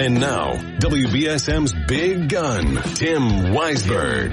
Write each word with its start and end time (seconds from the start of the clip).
And 0.00 0.20
now, 0.20 0.52
WBSM's 0.78 1.72
big 1.88 2.28
gun, 2.28 2.76
Tim 2.94 3.50
Weisberg. 3.50 4.32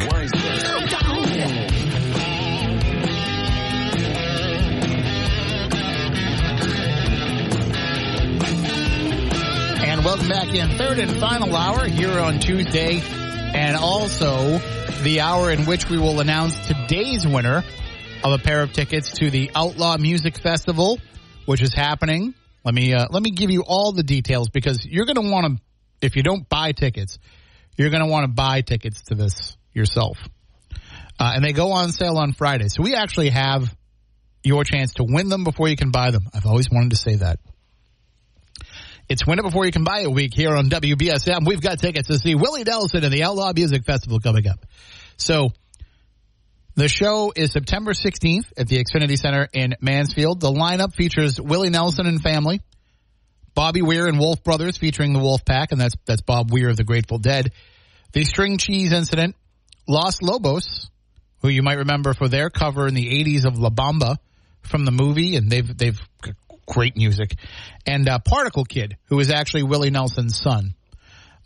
And 9.82 10.06
welcome 10.06 10.30
back 10.30 10.54
in 10.54 10.70
third 10.78 11.00
and 11.00 11.10
final 11.20 11.56
hour 11.56 11.88
here 11.88 12.20
on 12.20 12.40
Tuesday, 12.40 13.02
and 13.02 13.76
also 13.76 14.60
the 15.02 15.22
hour 15.22 15.50
in 15.50 15.66
which 15.66 15.90
we 15.90 15.98
will 15.98 16.20
announce 16.20 16.68
today's 16.68 17.26
winner 17.26 17.64
of 18.24 18.32
a 18.32 18.38
pair 18.38 18.62
of 18.62 18.72
tickets 18.72 19.14
to 19.14 19.32
the 19.32 19.50
Outlaw 19.56 19.98
Music 19.98 20.38
Festival, 20.38 21.00
which 21.48 21.64
is 21.64 21.74
happening. 21.74 22.36
Let 22.66 22.74
me 22.74 22.94
uh, 22.94 23.06
let 23.12 23.22
me 23.22 23.30
give 23.30 23.52
you 23.52 23.62
all 23.62 23.92
the 23.92 24.04
details 24.04 24.50
because 24.50 24.86
you're 24.86 25.06
going 25.06 25.24
to 25.24 25.32
want 25.32 25.46
to, 25.46 25.64
if 26.06 26.16
you 26.16 26.24
don't 26.24 26.50
buy 26.50 26.72
tickets, 26.72 27.20
you're 27.78 27.92
going 27.92 28.04
to 28.04 28.10
want 28.10 28.26
to 28.26 28.34
buy 28.34 28.62
tickets 28.62 29.04
to 29.04 29.16
this 29.16 29.56
yourself. 29.72 30.18
Uh, 31.20 31.34
and 31.36 31.46
they 31.46 31.54
go 31.54 31.72
on 31.72 31.92
sale 31.92 32.18
on 32.18 32.34
Friday, 32.34 32.68
so 32.68 32.82
we 32.82 32.96
actually 32.96 33.30
have 33.30 33.74
your 34.44 34.64
chance 34.64 34.96
to 34.96 35.04
win 35.04 35.30
them 35.30 35.44
before 35.44 35.68
you 35.68 35.76
can 35.76 35.92
buy 35.92 36.12
them. 36.12 36.24
I've 36.34 36.46
always 36.46 36.70
wanted 36.70 36.90
to 36.90 36.98
say 36.98 37.16
that. 37.16 37.40
It's 39.08 39.26
Win 39.28 39.38
It 39.38 39.44
Before 39.44 39.66
You 39.66 39.72
Can 39.72 39.84
Buy 39.84 40.00
It 40.00 40.12
week 40.12 40.34
here 40.34 40.56
on 40.56 40.68
WBSM. 40.68 41.46
We've 41.46 41.62
got 41.62 41.80
tickets 41.80 42.08
to 42.08 42.18
see 42.18 42.34
Willie 42.34 42.64
Nelson 42.64 43.04
and 43.04 43.14
the 43.14 43.24
Outlaw 43.24 43.54
Music 43.54 43.86
Festival 43.86 44.20
coming 44.20 44.48
up. 44.48 44.66
So 45.18 45.52
the 46.76 46.90
show 46.90 47.32
is 47.36 47.52
September 47.52 47.94
16th 47.94 48.52
at 48.58 48.68
the 48.68 48.84
Xfinity 48.84 49.18
Center 49.18 49.48
in 49.54 49.76
Mansfield. 49.80 50.42
The 50.42 50.52
lineup 50.52 50.94
features 50.94 51.40
Willie 51.40 51.70
Nelson 51.70 52.06
and 52.06 52.22
family, 52.22 52.62
Bobby 53.54 53.82
Weir 53.82 54.08
and 54.08 54.20
Wolf 54.20 54.44
Brothers 54.44 54.78
featuring 54.78 55.14
the 55.14 55.20
Wolf 55.20 55.46
Pack, 55.46 55.72
and 55.72 55.80
that's 55.80 55.96
that's 56.06 56.22
Bob 56.22 56.52
Weir 56.52 56.70
of 56.70 56.78
the 56.78 56.84
Grateful 56.84 57.18
Dead. 57.18 57.52
The 58.12 58.26
String 58.26 58.58
Cheese 58.58 58.92
Incident, 58.92 59.36
Los 59.88 60.22
Lobos, 60.22 60.90
who 61.42 61.48
you 61.48 61.64
might 61.64 61.78
remember 61.78 62.14
for 62.14 62.28
their 62.28 62.50
cover 62.50 62.88
in 62.88 62.94
the 62.94 63.08
80s 63.24 63.46
of 63.46 63.58
La 63.58 63.70
Bamba 63.70 64.18
from 64.62 64.84
the 64.84 64.92
movie, 64.92 65.38
and 65.38 65.50
they've 65.50 65.78
they've 65.78 66.00
great 66.66 66.98
music, 66.98 67.36
and 67.86 68.10
uh, 68.10 68.20
Particle 68.20 68.66
Kid, 68.66 68.98
who 69.06 69.20
is 69.20 69.32
actually 69.32 69.64
Willie 69.64 69.92
Nelson's 69.92 70.38
son. 70.38 70.76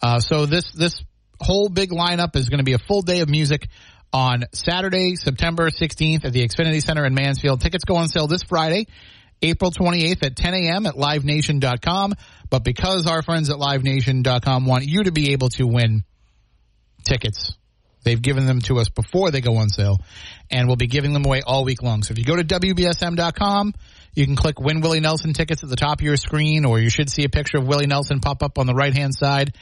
Uh, 0.01 0.19
so 0.19 0.47
this 0.47 0.71
this 0.71 1.03
whole 1.39 1.69
big 1.69 1.91
lineup 1.91 2.35
is 2.35 2.49
going 2.49 2.59
to 2.59 2.65
be 2.65 2.73
a 2.73 2.79
full 2.79 3.01
day 3.01 3.19
of 3.19 3.29
music 3.29 3.67
on 4.11 4.45
Saturday, 4.53 5.15
September 5.15 5.69
16th 5.69 6.25
at 6.25 6.33
the 6.33 6.47
Xfinity 6.47 6.81
Center 6.81 7.05
in 7.05 7.13
Mansfield. 7.13 7.61
Tickets 7.61 7.83
go 7.83 7.95
on 7.95 8.07
sale 8.07 8.27
this 8.27 8.43
Friday, 8.43 8.87
April 9.41 9.71
28th 9.71 10.23
at 10.23 10.35
10 10.35 10.53
a.m. 10.53 10.85
at 10.85 10.95
livenation.com. 10.95 12.13
But 12.49 12.63
because 12.63 13.05
our 13.05 13.21
friends 13.21 13.49
at 13.49 13.57
livenation.com 13.57 14.65
want 14.65 14.85
you 14.85 15.03
to 15.03 15.11
be 15.11 15.33
able 15.33 15.49
to 15.49 15.65
win 15.65 16.03
tickets, 17.03 17.53
they've 18.03 18.21
given 18.21 18.45
them 18.45 18.61
to 18.61 18.79
us 18.79 18.89
before 18.89 19.31
they 19.31 19.41
go 19.41 19.57
on 19.57 19.69
sale, 19.69 19.97
and 20.49 20.67
we'll 20.67 20.75
be 20.75 20.87
giving 20.87 21.13
them 21.13 21.25
away 21.25 21.41
all 21.45 21.63
week 21.63 21.83
long. 21.83 22.01
So 22.03 22.13
if 22.13 22.17
you 22.17 22.25
go 22.25 22.35
to 22.35 22.43
WBSM.com, 22.43 23.73
you 24.15 24.25
can 24.25 24.35
click 24.35 24.59
Win 24.59 24.81
Willie 24.81 24.99
Nelson 24.99 25.33
tickets 25.33 25.63
at 25.63 25.69
the 25.69 25.75
top 25.75 25.99
of 25.99 26.01
your 26.01 26.17
screen, 26.17 26.65
or 26.65 26.79
you 26.79 26.89
should 26.89 27.09
see 27.09 27.23
a 27.23 27.29
picture 27.29 27.57
of 27.57 27.67
Willie 27.67 27.87
Nelson 27.87 28.19
pop 28.19 28.41
up 28.41 28.57
on 28.57 28.65
the 28.65 28.73
right 28.73 28.93
hand 28.93 29.13
side 29.13 29.55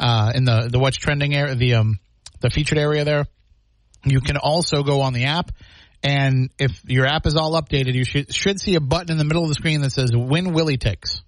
uh, 0.00 0.32
in 0.34 0.44
the 0.44 0.68
the 0.70 0.78
what's 0.78 0.96
trending 0.96 1.34
area, 1.34 1.54
the 1.54 1.74
um 1.74 2.00
the 2.40 2.50
featured 2.50 2.78
area 2.78 3.04
there. 3.04 3.26
You 4.04 4.20
can 4.20 4.36
also 4.36 4.82
go 4.82 5.02
on 5.02 5.12
the 5.12 5.26
app, 5.26 5.52
and 6.02 6.50
if 6.58 6.82
your 6.84 7.06
app 7.06 7.26
is 7.26 7.36
all 7.36 7.60
updated, 7.60 7.94
you 7.94 8.04
should 8.04 8.34
should 8.34 8.60
see 8.60 8.74
a 8.74 8.80
button 8.80 9.12
in 9.12 9.18
the 9.18 9.24
middle 9.24 9.42
of 9.42 9.48
the 9.48 9.54
screen 9.54 9.80
that 9.82 9.92
says 9.92 10.10
Win 10.12 10.52
Willie 10.52 10.76
Ticks. 10.76 11.22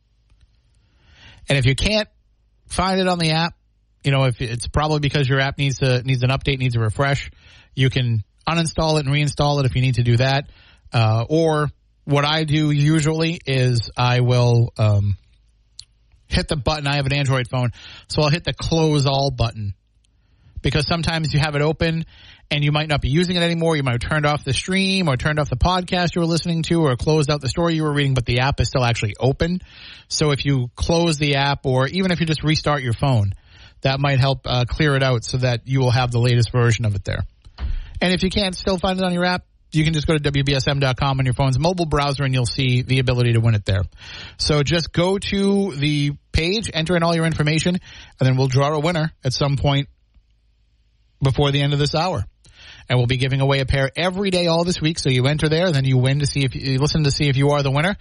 And 1.49 1.59
if 1.59 1.67
you 1.67 1.75
can't 1.75 2.09
find 2.69 3.01
it 3.01 3.07
on 3.07 3.19
the 3.19 3.33
app, 3.33 3.55
you 4.03 4.11
know 4.11 4.25
if 4.25 4.41
it's 4.41 4.67
probably 4.67 5.01
because 5.01 5.29
your 5.29 5.41
app 5.41 5.59
needs 5.59 5.79
to 5.79 6.03
needs 6.03 6.23
an 6.23 6.31
update, 6.31 6.59
needs 6.59 6.75
a 6.75 6.81
refresh. 6.81 7.31
You 7.75 7.91
can 7.91 8.25
uninstall 8.49 8.99
it 8.99 9.07
and 9.07 9.15
reinstall 9.15 9.61
it 9.61 9.67
if 9.67 9.77
you 9.77 9.83
need 9.83 9.97
to 9.97 10.03
do 10.03 10.17
that. 10.17 10.49
Uh, 10.93 11.25
or 11.29 11.69
what 12.05 12.25
I 12.25 12.45
do 12.45 12.71
usually 12.71 13.41
is 13.47 13.91
I 13.97 14.21
will 14.21 14.73
um, 14.79 15.17
hit 16.27 16.49
the 16.49 16.57
button. 16.57 16.87
I 16.87 16.97
have 16.97 17.07
an 17.07 17.13
Android 17.13 17.49
phone, 17.49 17.71
so 18.09 18.23
I'll 18.23 18.31
hit 18.31 18.45
the 18.45 18.53
close 18.53 19.07
all 19.07 19.31
button 19.31 19.75
because 20.65 20.87
sometimes 20.87 21.33
you 21.35 21.39
have 21.39 21.55
it 21.55 21.63
open 21.63 22.07
and 22.51 22.65
you 22.65 22.73
might 22.73 22.89
not 22.89 23.03
be 23.03 23.11
using 23.11 23.37
it 23.37 23.43
anymore. 23.43 23.77
You 23.77 23.83
might 23.83 24.03
have 24.03 24.11
turned 24.11 24.25
off 24.27 24.45
the 24.45 24.55
stream 24.55 25.09
or 25.09 25.17
turned 25.17 25.39
off 25.39 25.51
the 25.51 25.57
podcast 25.57 26.15
you 26.15 26.23
were 26.23 26.27
listening 26.27 26.63
to 26.65 26.87
or 26.87 26.97
closed 26.97 27.31
out 27.31 27.43
the 27.43 27.49
story 27.49 27.75
you 27.75 27.85
were 27.85 27.93
reading, 27.93 28.15
but 28.15 28.25
the 28.25 28.41
app 28.41 28.61
is 28.61 28.69
still 28.69 28.83
actually 28.83 29.15
open. 29.21 29.61
So 30.09 30.31
if 30.31 30.45
you 30.47 30.71
close 30.75 31.19
the 31.19 31.37
app 31.37 31.67
or 31.67 31.87
even 31.87 32.11
if 32.11 32.21
you 32.21 32.27
just 32.27 32.43
restart 32.43 32.83
your 32.83 32.95
phone, 32.95 33.33
that 33.83 34.01
might 34.01 34.19
help 34.19 34.41
uh, 34.47 34.65
clear 34.67 34.97
it 34.97 35.03
out 35.03 35.25
so 35.25 35.37
that 35.37 35.69
you 35.69 35.81
will 35.81 35.91
have 35.91 36.11
the 36.11 36.19
latest 36.19 36.51
version 36.51 36.87
of 36.87 36.95
it 36.95 37.05
there. 37.05 37.25
And 38.01 38.15
if 38.15 38.23
you 38.23 38.31
can't 38.31 38.57
still 38.57 38.79
find 38.79 38.99
it 38.99 39.05
on 39.05 39.13
your 39.13 39.27
app, 39.27 39.45
you 39.71 39.85
can 39.85 39.93
just 39.93 40.07
go 40.07 40.17
to 40.17 40.31
WBSM.com 40.31 41.19
on 41.19 41.25
your 41.27 41.35
phone's 41.35 41.59
mobile 41.59 41.85
browser 41.85 42.25
and 42.25 42.33
you'll 42.33 42.47
see 42.47 42.83
the 42.83 43.01
ability 43.01 43.35
to 43.35 43.41
win 43.41 43.55
it 43.55 43.67
there. 43.67 43.83
So 44.39 44.63
just 44.63 44.93
go 44.93 45.19
to 45.19 45.75
the 45.75 46.13
page, 46.33 46.71
enter 46.73 46.97
in 46.97 47.03
all 47.03 47.15
your 47.15 47.27
information, 47.27 47.75
and 47.75 48.27
then 48.27 48.37
we'll 48.37 48.47
draw 48.47 48.73
a 48.73 48.79
winner 48.79 49.13
at 49.25 49.33
some 49.33 49.57
point 49.57 49.89
before 51.25 51.51
the 51.51 51.61
end 51.61 51.73
of 51.73 51.79
this 51.79 51.95
hour. 51.95 52.25
And 52.89 52.99
we'll 52.99 53.07
be 53.07 53.17
giving 53.17 53.41
away 53.41 53.61
a 53.61 53.67
pair 53.67 53.91
every 53.97 54.31
day 54.31 54.47
all 54.47 54.65
this 54.65 54.81
week. 54.81 54.99
So 54.99 55.09
you 55.09 55.27
enter 55.27 55.49
there, 55.49 55.73
then 55.73 55.85
you 55.85 55.99
win 55.99 56.21
to 56.21 56.27
see 56.27 56.45
if 56.45 56.55
you 56.55 56.79
listen 56.79 57.05
to 57.05 57.11
see 57.11 57.29
if 57.29 57.37
you 57.37 57.51
are 57.51 57.63
the 57.63 57.71
winner. 57.71 57.97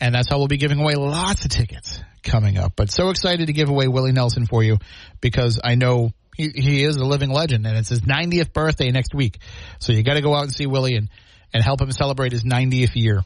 And 0.00 0.14
that's 0.14 0.30
how 0.30 0.38
we'll 0.38 0.48
be 0.48 0.56
giving 0.56 0.80
away 0.80 0.94
lots 0.94 1.44
of 1.44 1.50
tickets 1.50 2.00
coming 2.22 2.56
up. 2.56 2.72
But 2.76 2.90
so 2.90 3.10
excited 3.10 3.46
to 3.46 3.52
give 3.52 3.68
away 3.68 3.88
Willie 3.88 4.12
Nelson 4.12 4.46
for 4.46 4.62
you 4.62 4.78
because 5.20 5.60
I 5.62 5.74
know 5.74 6.12
he, 6.36 6.50
he 6.54 6.84
is 6.84 6.96
a 6.96 7.04
living 7.04 7.30
legend 7.30 7.66
and 7.66 7.76
it's 7.76 7.90
his 7.90 8.00
90th 8.00 8.52
birthday 8.52 8.90
next 8.90 9.14
week. 9.14 9.38
So 9.78 9.92
you 9.92 10.02
got 10.02 10.14
to 10.14 10.22
go 10.22 10.34
out 10.34 10.44
and 10.44 10.52
see 10.52 10.66
Willie 10.66 10.94
and, 10.94 11.08
and 11.52 11.62
help 11.62 11.80
him 11.80 11.92
celebrate 11.92 12.32
his 12.32 12.44
90th 12.44 12.94
year. 12.94 13.22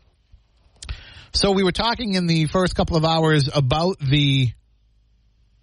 So 1.32 1.50
we 1.52 1.64
were 1.64 1.72
talking 1.72 2.14
in 2.14 2.26
the 2.26 2.46
first 2.46 2.74
couple 2.74 2.96
of 2.96 3.04
hours 3.04 3.48
about 3.52 3.98
the 3.98 4.50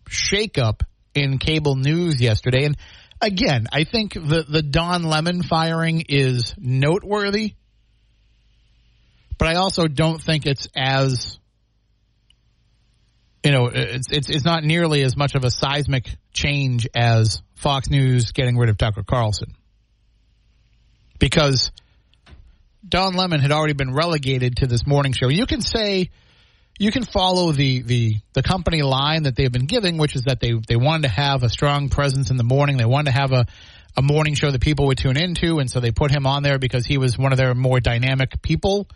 shakeup 0.10 0.82
in 1.14 1.38
cable 1.38 1.76
news 1.76 2.22
yesterday. 2.22 2.66
And 2.66 2.78
again, 3.22 3.68
I 3.72 3.84
think 3.84 4.14
the, 4.14 4.46
the 4.48 4.62
Don 4.62 5.04
Lemon 5.04 5.44
firing 5.44 6.04
is 6.10 6.56
noteworthy, 6.58 7.54
but 9.38 9.48
I 9.48 9.56
also 9.56 9.88
don't 9.88 10.22
think 10.22 10.46
it's 10.46 10.68
as 10.76 11.40
you 13.44 13.52
know, 13.52 13.68
it's, 13.74 14.12
it's 14.12 14.30
it's 14.30 14.46
not 14.46 14.64
nearly 14.64 15.02
as 15.02 15.18
much 15.18 15.34
of 15.34 15.44
a 15.44 15.50
seismic 15.50 16.08
change 16.32 16.88
as 16.94 17.42
Fox 17.56 17.90
News 17.90 18.34
getting 18.34 18.58
rid 18.58 18.70
of 18.70 18.78
Tucker 18.78 19.04
Carlson, 19.04 19.56
because 21.18 21.72
Don 22.88 23.16
Lemon 23.16 23.40
had 23.40 23.52
already 23.52 23.74
been 23.74 23.94
relegated 23.94 24.58
to 24.58 24.68
this 24.68 24.86
morning 24.86 25.14
show. 25.14 25.28
You 25.28 25.48
can 25.48 25.62
say, 25.62 26.12
you 26.80 26.92
can 26.92 27.04
follow 27.04 27.52
the 27.52 27.82
the 27.82 28.16
the 28.34 28.44
company 28.44 28.82
line 28.82 29.24
that 29.24 29.36
they've 29.36 29.52
been 29.52 29.66
giving, 29.66 29.98
which 29.98 30.16
is 30.16 30.24
that 30.24 30.40
they 30.40 30.54
they 30.68 30.76
wanted 30.76 31.04
to 31.04 31.10
have 31.10 31.44
a 31.44 31.50
strong 31.50 31.90
presence 31.90 32.32
in 32.32 32.38
the 32.38 32.44
morning. 32.44 32.78
They 32.78 32.86
wanted 32.86 33.12
to 33.12 33.18
have 33.18 33.32
a 33.32 33.46
a 33.98 34.02
morning 34.02 34.36
show 34.36 34.50
that 34.50 34.62
people 34.62 34.88
would 34.88 34.98
tune 34.98 35.18
into, 35.18 35.60
and 35.60 35.70
so 35.70 35.80
they 35.80 35.92
put 35.92 36.12
him 36.12 36.26
on 36.26 36.44
there 36.44 36.60
because 36.60 36.86
he 36.86 36.98
was 36.98 37.18
one 37.18 37.34
of 37.34 37.38
their 37.38 37.54
more 37.54 37.80
dynamic 37.80 38.42
people, 38.42 38.88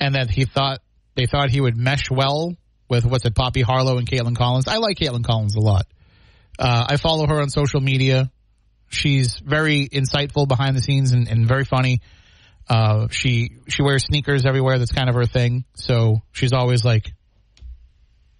and 0.00 0.14
that 0.14 0.30
he 0.30 0.44
thought 0.44 0.80
they 1.14 1.26
thought 1.26 1.50
he 1.50 1.60
would 1.60 1.76
mesh 1.76 2.10
well 2.10 2.56
with 2.88 3.04
what's 3.04 3.24
it, 3.24 3.34
Poppy 3.34 3.60
Harlow 3.60 3.98
and 3.98 4.08
Kaitlan 4.08 4.36
Collins. 4.36 4.66
I 4.66 4.78
like 4.78 4.98
Kaitlan 4.98 5.24
Collins 5.24 5.56
a 5.56 5.60
lot. 5.60 5.86
Uh, 6.58 6.86
I 6.88 6.96
follow 6.96 7.26
her 7.26 7.40
on 7.40 7.50
social 7.50 7.80
media. 7.80 8.30
She's 8.88 9.38
very 9.38 9.88
insightful 9.88 10.48
behind 10.48 10.76
the 10.76 10.80
scenes 10.80 11.12
and, 11.12 11.28
and 11.28 11.46
very 11.46 11.64
funny. 11.64 12.00
Uh, 12.68 13.08
she 13.10 13.56
she 13.68 13.82
wears 13.82 14.04
sneakers 14.04 14.44
everywhere. 14.44 14.78
That's 14.78 14.92
kind 14.92 15.08
of 15.08 15.14
her 15.14 15.26
thing. 15.26 15.64
So 15.74 16.20
she's 16.32 16.52
always 16.52 16.84
like 16.84 17.10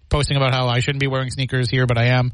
posting 0.09 0.37
about 0.37 0.53
how 0.53 0.67
I 0.67 0.79
shouldn't 0.79 1.01
be 1.01 1.07
wearing 1.07 1.31
sneakers 1.31 1.69
here, 1.69 1.85
but 1.85 1.97
I 1.97 2.17
am. 2.17 2.31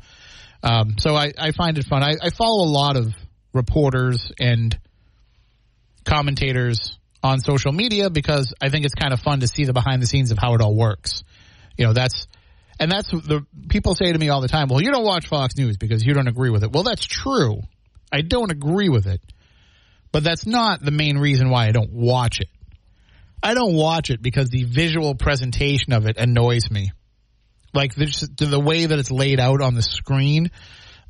Um, 0.63 0.95
so 0.97 1.15
I, 1.15 1.31
I 1.37 1.51
find 1.51 1.77
it 1.77 1.85
fun. 1.85 2.03
I, 2.03 2.15
I 2.21 2.29
follow 2.31 2.65
a 2.65 2.71
lot 2.71 2.97
of 2.97 3.13
reporters 3.53 4.31
and 4.39 4.77
commentators 6.05 6.97
on 7.23 7.39
social 7.39 7.71
media 7.71 8.09
because 8.09 8.53
I 8.61 8.69
think 8.69 8.85
it's 8.85 8.93
kind 8.93 9.13
of 9.13 9.19
fun 9.19 9.39
to 9.41 9.47
see 9.47 9.65
the 9.65 9.73
behind 9.73 10.01
the 10.01 10.07
scenes 10.07 10.31
of 10.31 10.37
how 10.37 10.53
it 10.55 10.61
all 10.61 10.75
works. 10.75 11.23
You 11.77 11.85
know, 11.85 11.93
that's 11.93 12.27
and 12.79 12.91
that's 12.91 13.09
the 13.09 13.45
people 13.69 13.95
say 13.95 14.11
to 14.11 14.17
me 14.17 14.29
all 14.29 14.41
the 14.41 14.47
time, 14.47 14.67
"Well, 14.69 14.81
you 14.81 14.91
don't 14.91 15.05
watch 15.05 15.27
Fox 15.27 15.55
News 15.57 15.77
because 15.77 16.05
you 16.05 16.13
don't 16.13 16.27
agree 16.27 16.49
with 16.49 16.63
it." 16.63 16.71
Well, 16.71 16.83
that's 16.83 17.05
true. 17.05 17.61
I 18.11 18.21
don't 18.21 18.51
agree 18.51 18.89
with 18.89 19.07
it. 19.07 19.21
But 20.15 20.23
that's 20.23 20.45
not 20.45 20.79
the 20.79 20.91
main 20.91 21.17
reason 21.17 21.49
why 21.49 21.67
I 21.67 21.73
don't 21.73 21.91
watch 21.91 22.39
it. 22.39 22.47
I 23.43 23.53
don't 23.53 23.75
watch 23.75 24.09
it 24.09 24.21
because 24.21 24.47
the 24.47 24.63
visual 24.63 25.13
presentation 25.13 25.91
of 25.91 26.05
it 26.07 26.15
annoys 26.15 26.71
me. 26.71 26.93
Like 27.73 27.95
the, 27.95 28.29
the 28.37 28.57
way 28.57 28.85
that 28.85 28.97
it's 28.97 29.11
laid 29.11 29.41
out 29.41 29.61
on 29.61 29.75
the 29.75 29.81
screen, 29.81 30.51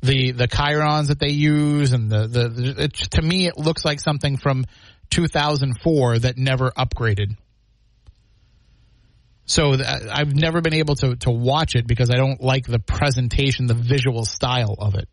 the 0.02 0.32
the 0.32 0.48
chyrons 0.48 1.06
that 1.06 1.20
they 1.20 1.28
use, 1.28 1.92
and 1.92 2.10
the 2.10 2.26
the 2.26 2.74
it, 2.78 2.94
to 3.12 3.22
me 3.22 3.46
it 3.46 3.56
looks 3.56 3.84
like 3.84 4.00
something 4.00 4.38
from 4.38 4.64
2004 5.10 6.18
that 6.18 6.36
never 6.36 6.72
upgraded. 6.72 7.36
So 9.44 9.76
th- 9.76 9.86
I've 10.10 10.34
never 10.34 10.60
been 10.62 10.74
able 10.74 10.96
to 10.96 11.14
to 11.18 11.30
watch 11.30 11.76
it 11.76 11.86
because 11.86 12.10
I 12.10 12.16
don't 12.16 12.42
like 12.42 12.66
the 12.66 12.80
presentation, 12.80 13.68
the 13.68 13.74
visual 13.74 14.24
style 14.24 14.74
of 14.76 14.96
it. 14.96 15.08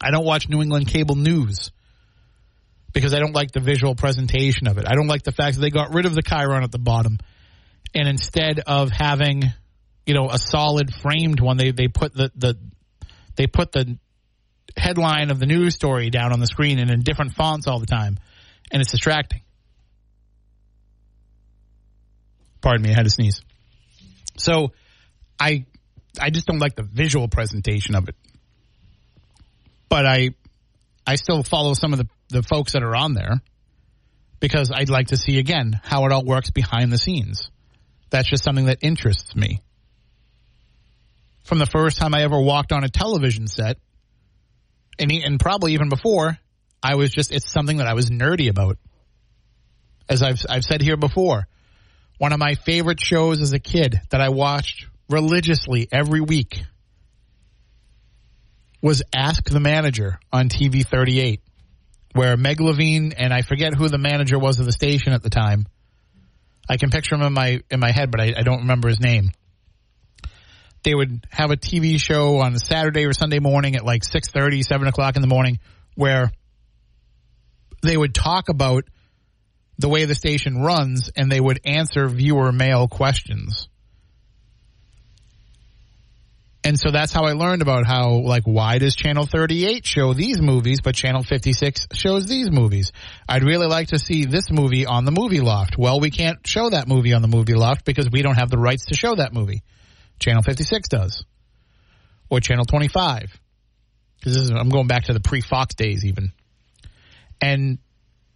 I 0.00 0.12
don't 0.12 0.24
watch 0.24 0.48
New 0.48 0.62
England 0.62 0.86
cable 0.86 1.16
news 1.16 1.72
because 2.92 3.14
I 3.14 3.18
don't 3.18 3.34
like 3.34 3.52
the 3.52 3.60
visual 3.60 3.94
presentation 3.94 4.66
of 4.66 4.78
it. 4.78 4.84
I 4.88 4.94
don't 4.94 5.06
like 5.06 5.22
the 5.22 5.32
fact 5.32 5.56
that 5.56 5.60
they 5.60 5.70
got 5.70 5.94
rid 5.94 6.06
of 6.06 6.14
the 6.14 6.22
chyron 6.22 6.62
at 6.62 6.72
the 6.72 6.78
bottom 6.78 7.18
and 7.94 8.08
instead 8.08 8.60
of 8.60 8.90
having, 8.90 9.42
you 10.06 10.14
know, 10.14 10.30
a 10.30 10.38
solid 10.38 10.94
framed 10.94 11.40
one, 11.40 11.56
they 11.56 11.72
they 11.72 11.88
put 11.88 12.14
the 12.14 12.30
the 12.36 12.56
they 13.36 13.46
put 13.46 13.72
the 13.72 13.98
headline 14.76 15.30
of 15.30 15.38
the 15.38 15.46
news 15.46 15.74
story 15.74 16.10
down 16.10 16.32
on 16.32 16.40
the 16.40 16.46
screen 16.46 16.78
and 16.78 16.90
in 16.90 17.02
different 17.02 17.34
fonts 17.34 17.66
all 17.66 17.80
the 17.80 17.86
time, 17.86 18.18
and 18.70 18.80
it's 18.80 18.90
distracting. 18.90 19.42
Pardon 22.60 22.82
me, 22.82 22.90
I 22.90 22.94
had 22.94 23.04
to 23.04 23.10
sneeze. 23.10 23.40
So, 24.36 24.72
I 25.38 25.64
I 26.20 26.30
just 26.30 26.46
don't 26.46 26.58
like 26.58 26.76
the 26.76 26.82
visual 26.82 27.26
presentation 27.28 27.94
of 27.94 28.08
it. 28.08 28.14
But 29.88 30.06
I 30.06 30.30
I 31.06 31.16
still 31.16 31.42
follow 31.42 31.74
some 31.74 31.92
of 31.92 31.98
the, 31.98 32.08
the 32.30 32.42
folks 32.42 32.72
that 32.72 32.82
are 32.82 32.96
on 32.96 33.14
there 33.14 33.40
because 34.40 34.70
I'd 34.74 34.88
like 34.88 35.08
to 35.08 35.16
see 35.16 35.38
again 35.38 35.78
how 35.82 36.06
it 36.06 36.12
all 36.12 36.24
works 36.24 36.50
behind 36.50 36.92
the 36.92 36.98
scenes. 36.98 37.50
That's 38.08 38.28
just 38.28 38.42
something 38.42 38.66
that 38.66 38.78
interests 38.80 39.36
me. 39.36 39.62
From 41.44 41.58
the 41.58 41.66
first 41.66 41.98
time 41.98 42.14
I 42.14 42.22
ever 42.22 42.40
walked 42.40 42.72
on 42.72 42.84
a 42.84 42.88
television 42.88 43.46
set, 43.46 43.78
and, 44.98 45.12
and 45.12 45.38
probably 45.38 45.74
even 45.74 45.88
before, 45.88 46.38
I 46.82 46.94
was 46.94 47.10
just, 47.10 47.32
it's 47.32 47.50
something 47.50 47.78
that 47.78 47.86
I 47.86 47.94
was 47.94 48.10
nerdy 48.10 48.48
about. 48.48 48.78
As 50.08 50.22
I've, 50.22 50.40
I've 50.48 50.64
said 50.64 50.82
here 50.82 50.96
before, 50.96 51.46
one 52.18 52.32
of 52.32 52.38
my 52.38 52.54
favorite 52.54 53.00
shows 53.00 53.40
as 53.40 53.52
a 53.52 53.58
kid 53.58 54.00
that 54.10 54.20
I 54.20 54.30
watched 54.30 54.86
religiously 55.08 55.88
every 55.90 56.20
week 56.20 56.62
was 58.82 59.02
Ask 59.14 59.48
the 59.48 59.60
Manager 59.60 60.18
on 60.32 60.48
TV 60.48 60.86
38, 60.86 61.40
where 62.12 62.36
Meg 62.36 62.60
Levine 62.60 63.12
and 63.12 63.32
I 63.32 63.42
forget 63.42 63.74
who 63.74 63.88
the 63.88 63.98
manager 63.98 64.38
was 64.38 64.58
of 64.58 64.66
the 64.66 64.72
station 64.72 65.12
at 65.12 65.22
the 65.22 65.30
time. 65.30 65.66
I 66.68 66.76
can 66.76 66.90
picture 66.90 67.14
him 67.14 67.22
in 67.22 67.32
my 67.32 67.60
in 67.70 67.80
my 67.80 67.90
head, 67.90 68.10
but 68.10 68.20
I, 68.20 68.32
I 68.36 68.42
don't 68.42 68.60
remember 68.60 68.88
his 68.88 69.00
name. 69.00 69.30
They 70.82 70.94
would 70.94 71.26
have 71.30 71.50
a 71.50 71.56
TV 71.56 72.00
show 72.00 72.38
on 72.38 72.56
Saturday 72.58 73.04
or 73.04 73.12
Sunday 73.12 73.38
morning 73.38 73.76
at 73.76 73.84
like 73.84 74.02
6.30, 74.02 74.62
7 74.62 74.88
o'clock 74.88 75.16
in 75.16 75.20
the 75.20 75.28
morning, 75.28 75.58
where 75.94 76.32
they 77.82 77.96
would 77.96 78.14
talk 78.14 78.48
about 78.48 78.84
the 79.78 79.88
way 79.88 80.04
the 80.04 80.14
station 80.14 80.60
runs 80.60 81.10
and 81.16 81.32
they 81.32 81.40
would 81.40 81.60
answer 81.64 82.06
viewer 82.08 82.52
mail 82.52 82.88
questions. 82.88 83.69
And 86.62 86.78
so 86.78 86.90
that's 86.90 87.12
how 87.12 87.24
I 87.24 87.32
learned 87.32 87.62
about 87.62 87.86
how, 87.86 88.20
like, 88.20 88.42
why 88.44 88.78
does 88.78 88.94
Channel 88.94 89.24
38 89.24 89.86
show 89.86 90.12
these 90.12 90.42
movies, 90.42 90.80
but 90.82 90.94
Channel 90.94 91.22
56 91.22 91.88
shows 91.94 92.26
these 92.26 92.50
movies? 92.50 92.92
I'd 93.26 93.44
really 93.44 93.66
like 93.66 93.88
to 93.88 93.98
see 93.98 94.26
this 94.26 94.50
movie 94.50 94.84
on 94.84 95.06
the 95.06 95.10
movie 95.10 95.40
loft. 95.40 95.78
Well, 95.78 96.00
we 96.00 96.10
can't 96.10 96.46
show 96.46 96.68
that 96.68 96.86
movie 96.86 97.14
on 97.14 97.22
the 97.22 97.28
movie 97.28 97.54
loft 97.54 97.86
because 97.86 98.10
we 98.10 98.20
don't 98.20 98.34
have 98.34 98.50
the 98.50 98.58
rights 98.58 98.86
to 98.86 98.94
show 98.94 99.14
that 99.14 99.32
movie. 99.32 99.62
Channel 100.18 100.42
56 100.42 100.88
does. 100.88 101.24
Or 102.28 102.40
Channel 102.40 102.66
25. 102.66 103.40
Because 104.18 104.50
I'm 104.50 104.68
going 104.68 104.86
back 104.86 105.04
to 105.04 105.14
the 105.14 105.20
pre-Fox 105.20 105.74
days 105.74 106.04
even. 106.04 106.32
And 107.40 107.78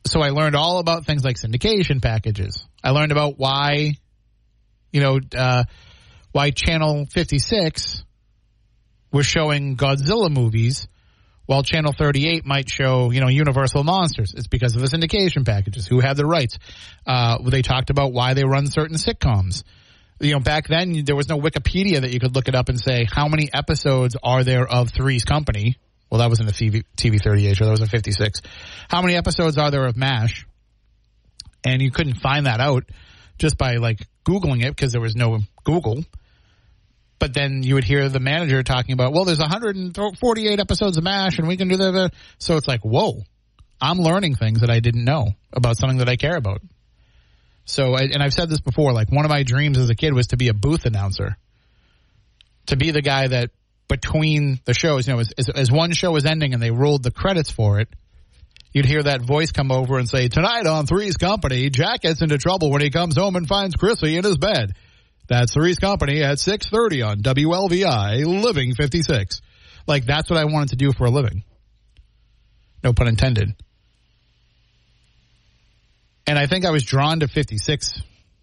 so 0.07 0.23
I 0.23 0.31
learned 0.31 0.57
all 0.57 0.79
about 0.79 1.05
things 1.05 1.25
like 1.25 1.37
syndication 1.37 2.01
packages. 2.01 2.67
I 2.83 2.91
learned 2.91 3.13
about 3.13 3.39
why, 3.39 3.93
you 4.93 5.01
know, 5.03 5.21
uh, 5.37 5.65
why 6.33 6.51
Channel 6.53 7.07
56 7.13 8.04
was 9.15 9.27
showing 9.27 9.77
Godzilla 9.77 10.29
movies 10.29 10.89
while 11.47 11.63
Channel 11.63 11.93
38 11.97 12.45
might 12.45 12.69
show, 12.69 13.13
you 13.13 13.21
know, 13.21 13.29
Universal 13.29 13.85
Monsters. 13.85 14.35
It's 14.37 14.49
because 14.49 14.75
of 14.75 14.83
the 14.83 14.89
syndication 14.89 15.47
packages. 15.47 15.87
Who 15.87 16.01
had 16.01 16.17
the 16.17 16.27
rights? 16.27 16.59
Uh, 17.07 17.39
they 17.43 17.63
talked 17.63 17.91
about 17.91 18.13
why 18.13 18.35
they 18.35 18.45
run 18.45 18.67
certain 18.67 18.97
sitcoms. 18.97 19.63
You 20.19 20.33
know, 20.33 20.41
back 20.41 20.67
then 20.67 21.05
there 21.05 21.15
was 21.15 21.29
no 21.29 21.39
Wikipedia 21.39 22.01
that 22.01 22.13
you 22.13 22.19
could 22.19 22.35
look 22.35 22.49
it 22.49 22.57
up 22.57 22.69
and 22.69 22.81
say 22.81 23.07
how 23.11 23.29
many 23.29 23.49
episodes 23.53 24.17
are 24.21 24.43
there 24.43 24.67
of 24.67 24.91
Three's 24.91 25.25
Company. 25.25 25.77
Well, 26.11 26.19
that 26.19 26.31
was 26.31 26.41
in 26.41 26.47
the 26.47 26.53
TV, 26.53 26.85
TV 26.97 27.23
38 27.23 27.57
show. 27.57 27.67
That 27.67 27.71
was 27.71 27.83
in 27.83 27.89
56. 27.89 28.41
How 28.89 29.01
many 29.01 29.15
episodes 29.15 29.59
are 29.59 29.71
there 29.71 29.87
of 29.87 29.97
MASH? 29.97 30.45
And 31.63 31.81
you 31.81 31.93
couldn't 31.93 32.17
find 32.17 32.47
that 32.47 32.61
out 32.61 32.85
just 33.39 33.59
by 33.59 33.77
like 33.77 34.01
Googling 34.25 34.65
it 34.65 34.75
because 34.75 34.91
there 34.91 35.01
was 35.01 35.15
no 35.15 35.39
Google 35.63 36.05
but 37.19 37.33
then 37.33 37.63
you 37.63 37.75
would 37.75 37.85
hear 37.85 38.09
the 38.09 38.21
manager 38.21 38.63
talking 38.63 38.93
about, 38.93 39.13
well, 39.13 39.25
there's 39.25 39.39
148 39.39 40.61
episodes 40.61 40.97
of 40.97 41.05
MASH 41.05 41.39
and 41.39 41.49
we 41.49 41.57
can 41.57 41.69
do 41.69 41.77
that. 41.77 42.13
So 42.39 42.57
it's 42.57 42.69
like, 42.69 42.81
whoa, 42.81 43.23
I'm 43.81 43.99
learning 43.99 44.35
things 44.35 44.61
that 44.61 44.71
I 44.71 44.81
didn't 44.81 45.05
know 45.05 45.33
about 45.53 45.77
something 45.77 45.99
that 45.99 46.09
I 46.09 46.17
care 46.17 46.37
about. 46.37 46.61
So, 47.67 47.97
and 47.97 48.23
I've 48.23 48.35
said 48.35 48.51
this 48.51 48.61
before, 48.61 48.93
like 48.93 49.11
one 49.11 49.25
of 49.25 49.31
my 49.31 49.43
dreams 49.43 49.79
as 49.79 49.89
a 49.89 49.95
kid 49.95 50.13
was 50.13 50.29
to 50.29 50.37
be 50.37 50.49
a 50.49 50.55
booth 50.55 50.85
announcer, 50.85 51.37
to 52.67 52.77
be 52.77 52.91
the 52.91 53.03
guy 53.03 53.29
that 53.29 53.51
between 53.89 54.61
the 54.65 54.75
shows, 54.75 55.07
you 55.07 55.15
know, 55.15 55.21
as, 55.21 55.49
as, 55.49 55.71
one 55.71 55.93
show 55.93 56.11
was 56.11 56.25
ending 56.25 56.53
and 56.53 56.63
they 56.63 56.71
rolled 56.71 57.03
the 57.03 57.11
credits 57.11 57.51
for 57.51 57.81
it, 57.81 57.89
you'd 58.73 58.87
hear 58.87 59.03
that 59.03 59.23
voice 59.23 59.53
come 59.53 59.71
over 59.71 59.99
and 59.99 60.09
say, 60.09 60.29
tonight 60.29 60.67
on 60.67 60.87
Three's 60.87 61.17
Company, 61.17 61.71
Jack 61.71 62.03
gets 62.03 62.23
into 62.23 62.39
trouble 62.39 62.71
when 62.71 62.81
he 62.81 62.91
comes 62.91 63.17
home 63.17 63.37
and 63.37 63.47
finds 63.47 63.77
Chrissy 63.77 64.17
in 64.17 64.25
his 64.25 64.37
bed. 64.37 64.75
That's 65.27 65.55
Three's 65.55 65.79
Company 65.79 66.23
at 66.23 66.39
630 66.39 67.03
on 67.03 67.19
WLVI, 67.21 68.43
Living 68.43 68.75
56. 68.75 69.41
Like, 69.87 70.05
that's 70.05 70.31
what 70.31 70.39
I 70.39 70.45
wanted 70.45 70.71
to 70.71 70.77
do 70.77 70.93
for 70.93 71.05
a 71.05 71.11
living. 71.11 71.45
No 72.83 72.93
pun 72.93 73.09
intended. 73.09 73.55
And 76.27 76.39
I 76.39 76.47
think 76.47 76.65
I 76.65 76.71
was 76.71 76.85
drawn 76.85 77.21
to 77.21 77.29
56 77.29 78.03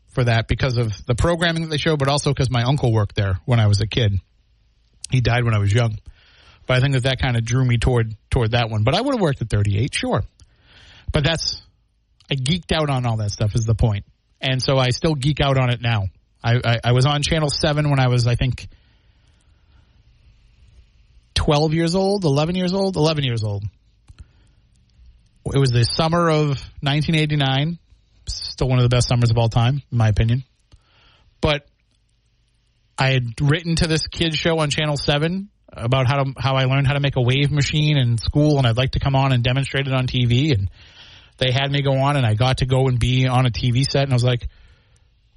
for 0.10 0.24
that 0.24 0.48
because 0.48 0.78
of 0.78 0.94
the 1.06 1.16
programming 1.16 1.64
that 1.64 1.70
they 1.70 1.78
show, 1.78 1.98
but 1.98 2.08
also 2.08 2.32
because 2.32 2.50
my 2.50 2.64
uncle 2.64 2.92
worked 2.92 3.16
there 3.16 3.40
when 3.46 3.60
I 3.60 3.68
was 3.68 3.82
a 3.82 3.88
kid. 3.88 4.20
He 5.10 5.22
died 5.22 5.44
when 5.44 5.54
I 5.54 5.60
was 5.60 5.74
young. 5.74 5.98
But 6.68 6.78
I 6.78 6.80
think 6.80 6.94
that 6.94 7.04
that 7.04 7.20
kind 7.20 7.38
of 7.38 7.44
drew 7.44 7.66
me 7.66 7.78
toward 7.78 8.16
toward 8.30 8.52
that 8.52 8.70
one. 8.70 8.84
But 8.84 8.96
I 8.96 9.02
would 9.02 9.14
have 9.14 9.22
worked 9.22 9.42
at 9.42 9.50
38, 9.50 9.94
sure. 9.94 10.24
But 11.12 11.24
that's 11.24 11.62
I 12.30 12.36
geeked 12.36 12.72
out 12.72 12.90
on 12.90 13.06
all 13.06 13.18
that 13.18 13.32
stuff 13.32 13.56
is 13.56 13.66
the 13.66 13.76
point. 13.76 14.06
And 14.40 14.62
so 14.62 14.78
I 14.78 14.90
still 14.92 15.16
geek 15.16 15.42
out 15.42 15.58
on 15.58 15.70
it 15.70 15.82
now. 15.82 16.08
I, 16.44 16.56
I, 16.64 16.80
I 16.86 16.92
was 16.92 17.06
on 17.06 17.22
Channel 17.22 17.50
7 17.50 17.90
when 17.90 18.00
I 18.00 18.08
was, 18.08 18.28
I 18.28 18.36
think, 18.36 18.68
12 21.36 21.74
years 21.74 21.96
old, 21.96 22.24
11 22.24 22.56
years 22.56 22.74
old, 22.74 22.96
11 22.96 23.24
years 23.24 23.44
old. 23.44 23.64
It 25.46 25.58
was 25.58 25.72
the 25.72 25.84
summer 25.84 26.30
of 26.30 26.48
1989. 26.82 27.80
Still 28.28 28.70
one 28.70 28.80
of 28.80 28.84
the 28.84 28.90
best 28.90 29.08
summers 29.08 29.32
of 29.32 29.38
all 29.38 29.50
time, 29.50 29.82
in 29.92 29.98
my 29.98 30.08
opinion. 30.08 30.44
But 31.42 31.66
I 32.98 33.10
had 33.10 33.42
written 33.42 33.76
to 33.78 33.88
this 33.88 34.08
kid 34.08 34.36
show 34.36 34.60
on 34.60 34.70
Channel 34.70 34.98
7 34.98 35.50
about 35.74 36.08
how 36.08 36.24
to, 36.24 36.34
how 36.38 36.56
I 36.56 36.66
learned 36.66 36.86
how 36.86 36.94
to 36.94 37.00
make 37.00 37.16
a 37.16 37.22
wave 37.22 37.52
machine 37.52 37.98
in 37.98 38.18
school, 38.18 38.58
and 38.58 38.68
I'd 38.68 38.78
like 38.78 38.92
to 38.92 39.00
come 39.00 39.16
on 39.16 39.32
and 39.32 39.44
demonstrate 39.44 39.88
it 39.88 39.94
on 39.94 40.06
TV. 40.06 40.54
And 40.54 40.70
they 41.38 41.52
had 41.52 41.72
me 41.72 41.82
go 41.82 41.94
on, 41.94 42.18
and 42.18 42.26
I 42.26 42.36
got 42.36 42.60
to 42.60 42.66
go 42.66 42.88
and 42.88 43.00
be 43.00 43.28
on 43.28 43.46
a 43.46 43.50
TV 43.50 43.84
set, 43.84 44.04
and 44.04 44.12
I 44.12 44.16
was 44.16 44.24
like, 44.24 44.48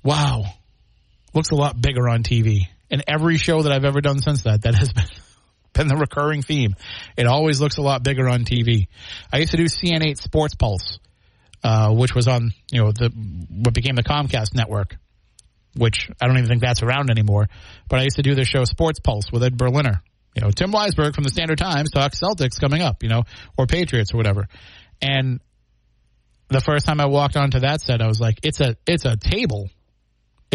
wow, 0.03 0.45
looks 1.35 1.51
a 1.51 1.55
lot 1.55 1.81
bigger 1.81 2.09
on 2.09 2.23
TV. 2.23 2.69
And 2.91 3.03
every 3.09 3.39
show 3.39 3.63
that 3.63 3.73
I've 3.73 3.85
ever 3.85 4.01
done 4.01 4.19
since 4.21 4.43
that, 4.43 4.63
that 4.63 4.75
has 4.75 4.93
been 4.93 5.07
been 5.75 5.89
the 5.89 5.97
recurring 5.97 6.43
theme. 6.43 6.75
It 7.17 7.27
always 7.27 7.61
looks 7.61 7.77
a 7.77 7.83
lot 7.83 8.03
bigger 8.03 8.29
on 8.29 8.45
TV. 8.45 8.87
I 9.33 9.39
used 9.39 9.51
to 9.51 9.57
do 9.57 9.65
CN8 9.65 10.17
Sports 10.19 10.55
Pulse, 10.55 10.99
uh, 11.63 11.91
which 11.93 12.15
was 12.15 12.29
on 12.29 12.53
you 12.71 12.83
know 12.83 12.93
the 12.93 13.11
what 13.11 13.75
became 13.75 13.97
the 13.97 14.05
Comcast 14.05 14.55
network, 14.55 14.97
which 15.77 16.11
I 16.21 16.27
don't 16.27 16.39
even 16.39 16.49
think 16.49 16.63
that's 16.63 16.83
around 16.83 17.11
anymore. 17.11 17.49
But 17.89 18.01
I 18.01 18.05
used 18.05 18.17
to 18.17 18.23
do 18.23 18.35
the 18.35 18.45
show 18.45 18.65
Sports 18.65 19.01
Pulse 19.01 19.31
with 19.33 19.43
Ed 19.43 19.59
Berliner. 19.59 20.03
You 20.35 20.43
know, 20.43 20.51
Tim 20.51 20.73
Weisberg 20.73 21.15
from 21.15 21.25
the 21.25 21.31
Standard 21.31 21.59
Times 21.59 21.91
talks 21.91 22.21
Celtics 22.21 22.61
coming 22.61 22.83
up, 22.83 23.03
you 23.03 23.09
know, 23.09 23.25
or 23.57 23.67
Patriots 23.67 24.13
or 24.13 24.17
whatever. 24.17 24.49
And 25.01 25.41
the 26.49 26.61
first 26.61 26.87
time 26.87 27.01
I 27.01 27.07
walked 27.07 27.37
onto 27.37 27.61
that 27.61 27.81
set, 27.81 28.03
I 28.03 28.09
was 28.09 28.21
like, 28.21 28.41
it's 28.43 28.61
a 28.61 28.77
it's 28.87 29.05
a 29.05 29.17
table 29.17 29.71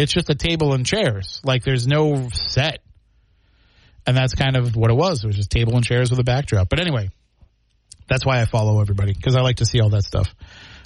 it's 0.00 0.12
just 0.12 0.30
a 0.30 0.34
table 0.34 0.72
and 0.72 0.84
chairs. 0.86 1.40
Like 1.44 1.62
there's 1.64 1.86
no 1.86 2.28
set. 2.30 2.80
And 4.06 4.16
that's 4.16 4.34
kind 4.34 4.56
of 4.56 4.74
what 4.74 4.90
it 4.90 4.96
was. 4.96 5.22
It 5.22 5.26
was 5.26 5.36
just 5.36 5.50
table 5.50 5.76
and 5.76 5.84
chairs 5.84 6.10
with 6.10 6.18
a 6.18 6.24
backdrop. 6.24 6.68
But 6.68 6.80
anyway, 6.80 7.10
That's 8.08 8.26
why 8.26 8.40
I 8.40 8.44
follow 8.44 8.80
everybody 8.80 9.12
because 9.12 9.36
I 9.36 9.40
like 9.40 9.56
to 9.56 9.64
see 9.64 9.80
all 9.80 9.90
that 9.90 10.02
stuff. 10.02 10.34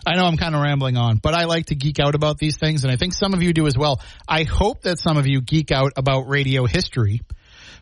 I 0.06 0.16
know 0.16 0.24
I'm 0.26 0.36
kind 0.36 0.54
of 0.54 0.60
rambling 0.60 0.98
on, 0.98 1.16
but 1.16 1.32
I 1.32 1.44
like 1.44 1.66
to 1.66 1.74
geek 1.74 1.98
out 1.98 2.14
about 2.14 2.36
these 2.36 2.58
things, 2.58 2.84
and 2.84 2.92
I 2.92 2.96
think 2.96 3.14
some 3.14 3.32
of 3.32 3.42
you 3.42 3.54
do 3.54 3.66
as 3.66 3.78
well. 3.78 4.02
I 4.28 4.42
hope 4.42 4.82
that 4.82 4.98
some 4.98 5.16
of 5.16 5.26
you 5.26 5.40
geek 5.40 5.72
out 5.72 5.92
about 5.96 6.28
radio 6.28 6.66
history 6.66 7.22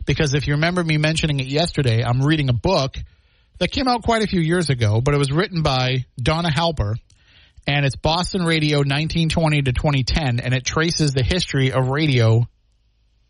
because 0.07 0.35
if 0.35 0.47
you 0.47 0.55
remember 0.55 0.85
me 0.85 0.97
mentioning 0.99 1.41
it 1.41 1.47
yesterday, 1.47 2.05
I'm 2.05 2.23
reading 2.23 2.49
a 2.49 2.53
book 2.53 2.97
that 3.59 3.73
came 3.73 3.89
out 3.89 4.05
quite 4.05 4.23
a 4.23 4.29
few 4.29 4.41
years 4.41 4.71
ago, 4.71 5.01
but 5.01 5.15
it 5.15 5.19
was 5.19 5.33
written 5.33 5.63
by 5.63 6.07
Donna 6.17 6.51
Halper, 6.51 6.95
and 7.67 7.87
it's 7.87 7.97
Boston 7.97 8.45
Radio 8.45 8.79
1920 8.79 9.63
to 9.63 9.73
2010, 9.73 10.41
and 10.41 10.55
it 10.55 10.65
traces 10.65 11.13
the 11.13 11.23
history 11.23 11.73
of 11.73 11.89
radio 11.89 12.47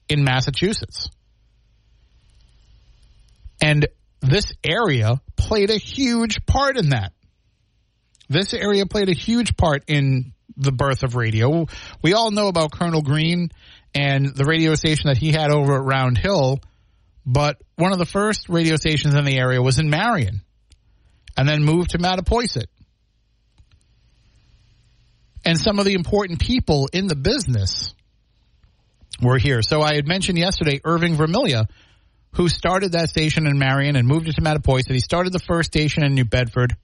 in 0.08 0.24
Massachusetts. 0.24 1.10
And 3.60 3.86
this 4.20 4.52
area 4.64 5.20
played 5.36 5.70
a 5.70 5.76
huge 5.76 6.46
part 6.46 6.76
in 6.76 6.90
that. 6.90 7.12
This 8.28 8.54
area 8.54 8.86
played 8.86 9.08
a 9.08 9.14
huge 9.14 9.56
part 9.56 9.84
in 9.86 10.32
the 10.56 10.72
birth 10.72 11.02
of 11.02 11.16
radio. 11.16 11.66
We 12.02 12.14
all 12.14 12.30
know 12.30 12.48
about 12.48 12.72
Colonel 12.72 13.02
Green 13.02 13.50
and 13.94 14.34
the 14.34 14.44
radio 14.44 14.74
station 14.74 15.08
that 15.08 15.18
he 15.18 15.32
had 15.32 15.50
over 15.50 15.76
at 15.76 15.84
Round 15.84 16.16
Hill, 16.16 16.60
but 17.26 17.60
one 17.76 17.92
of 17.92 17.98
the 17.98 18.06
first 18.06 18.48
radio 18.48 18.76
stations 18.76 19.14
in 19.14 19.24
the 19.24 19.38
area 19.38 19.60
was 19.60 19.78
in 19.78 19.90
Marion 19.90 20.40
and 21.36 21.48
then 21.48 21.62
moved 21.62 21.90
to 21.90 21.98
Mattapoisett. 21.98 22.66
And 25.44 25.58
some 25.58 25.78
of 25.78 25.84
the 25.84 25.94
important 25.94 26.40
people 26.40 26.88
in 26.92 27.06
the 27.06 27.16
business 27.16 27.94
were 29.20 29.38
here. 29.38 29.62
So 29.62 29.82
I 29.82 29.94
had 29.94 30.06
mentioned 30.06 30.38
yesterday 30.38 30.80
Irving 30.84 31.16
Vermilya, 31.16 31.68
who 32.34 32.48
started 32.48 32.92
that 32.92 33.08
station 33.10 33.46
in 33.46 33.58
Marion 33.58 33.96
and 33.96 34.06
moved 34.06 34.28
it 34.28 34.36
to 34.36 34.40
Mattapoisett. 34.40 34.90
He 34.90 35.00
started 35.00 35.32
the 35.32 35.40
first 35.40 35.72
station 35.72 36.04
in 36.04 36.14
New 36.14 36.24
Bedford. 36.24 36.76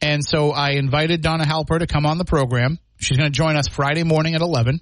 And 0.00 0.24
so 0.24 0.50
I 0.50 0.72
invited 0.72 1.22
Donna 1.22 1.44
Halper 1.44 1.78
to 1.78 1.86
come 1.86 2.06
on 2.06 2.18
the 2.18 2.24
program. 2.24 2.78
She's 2.98 3.16
going 3.16 3.30
to 3.32 3.36
join 3.36 3.56
us 3.56 3.68
Friday 3.68 4.02
morning 4.02 4.34
at 4.34 4.40
11 4.40 4.80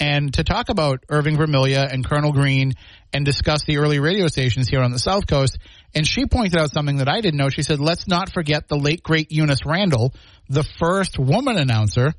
and 0.00 0.32
to 0.34 0.44
talk 0.44 0.68
about 0.68 1.04
Irving 1.08 1.36
Vermilya 1.36 1.92
and 1.92 2.04
Colonel 2.04 2.32
Green 2.32 2.74
and 3.12 3.24
discuss 3.24 3.64
the 3.64 3.78
early 3.78 3.98
radio 3.98 4.28
stations 4.28 4.68
here 4.68 4.80
on 4.80 4.92
the 4.92 4.98
South 4.98 5.26
Coast. 5.26 5.58
And 5.98 6.06
she 6.06 6.26
pointed 6.26 6.56
out 6.56 6.70
something 6.70 6.98
that 6.98 7.08
I 7.08 7.20
didn't 7.20 7.38
know. 7.38 7.48
She 7.48 7.64
said, 7.64 7.80
let's 7.80 8.06
not 8.06 8.30
forget 8.30 8.68
the 8.68 8.76
late 8.76 9.02
great 9.02 9.32
Eunice 9.32 9.66
Randall, 9.66 10.14
the 10.48 10.62
first 10.62 11.18
woman 11.18 11.58
announcer 11.58 12.12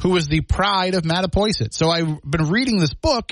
who 0.00 0.08
was 0.08 0.26
the 0.26 0.40
pride 0.40 0.94
of 0.94 1.02
Mattapoisett. 1.02 1.74
So 1.74 1.90
I've 1.90 2.22
been 2.22 2.48
reading 2.48 2.78
this 2.78 2.94
book 2.94 3.30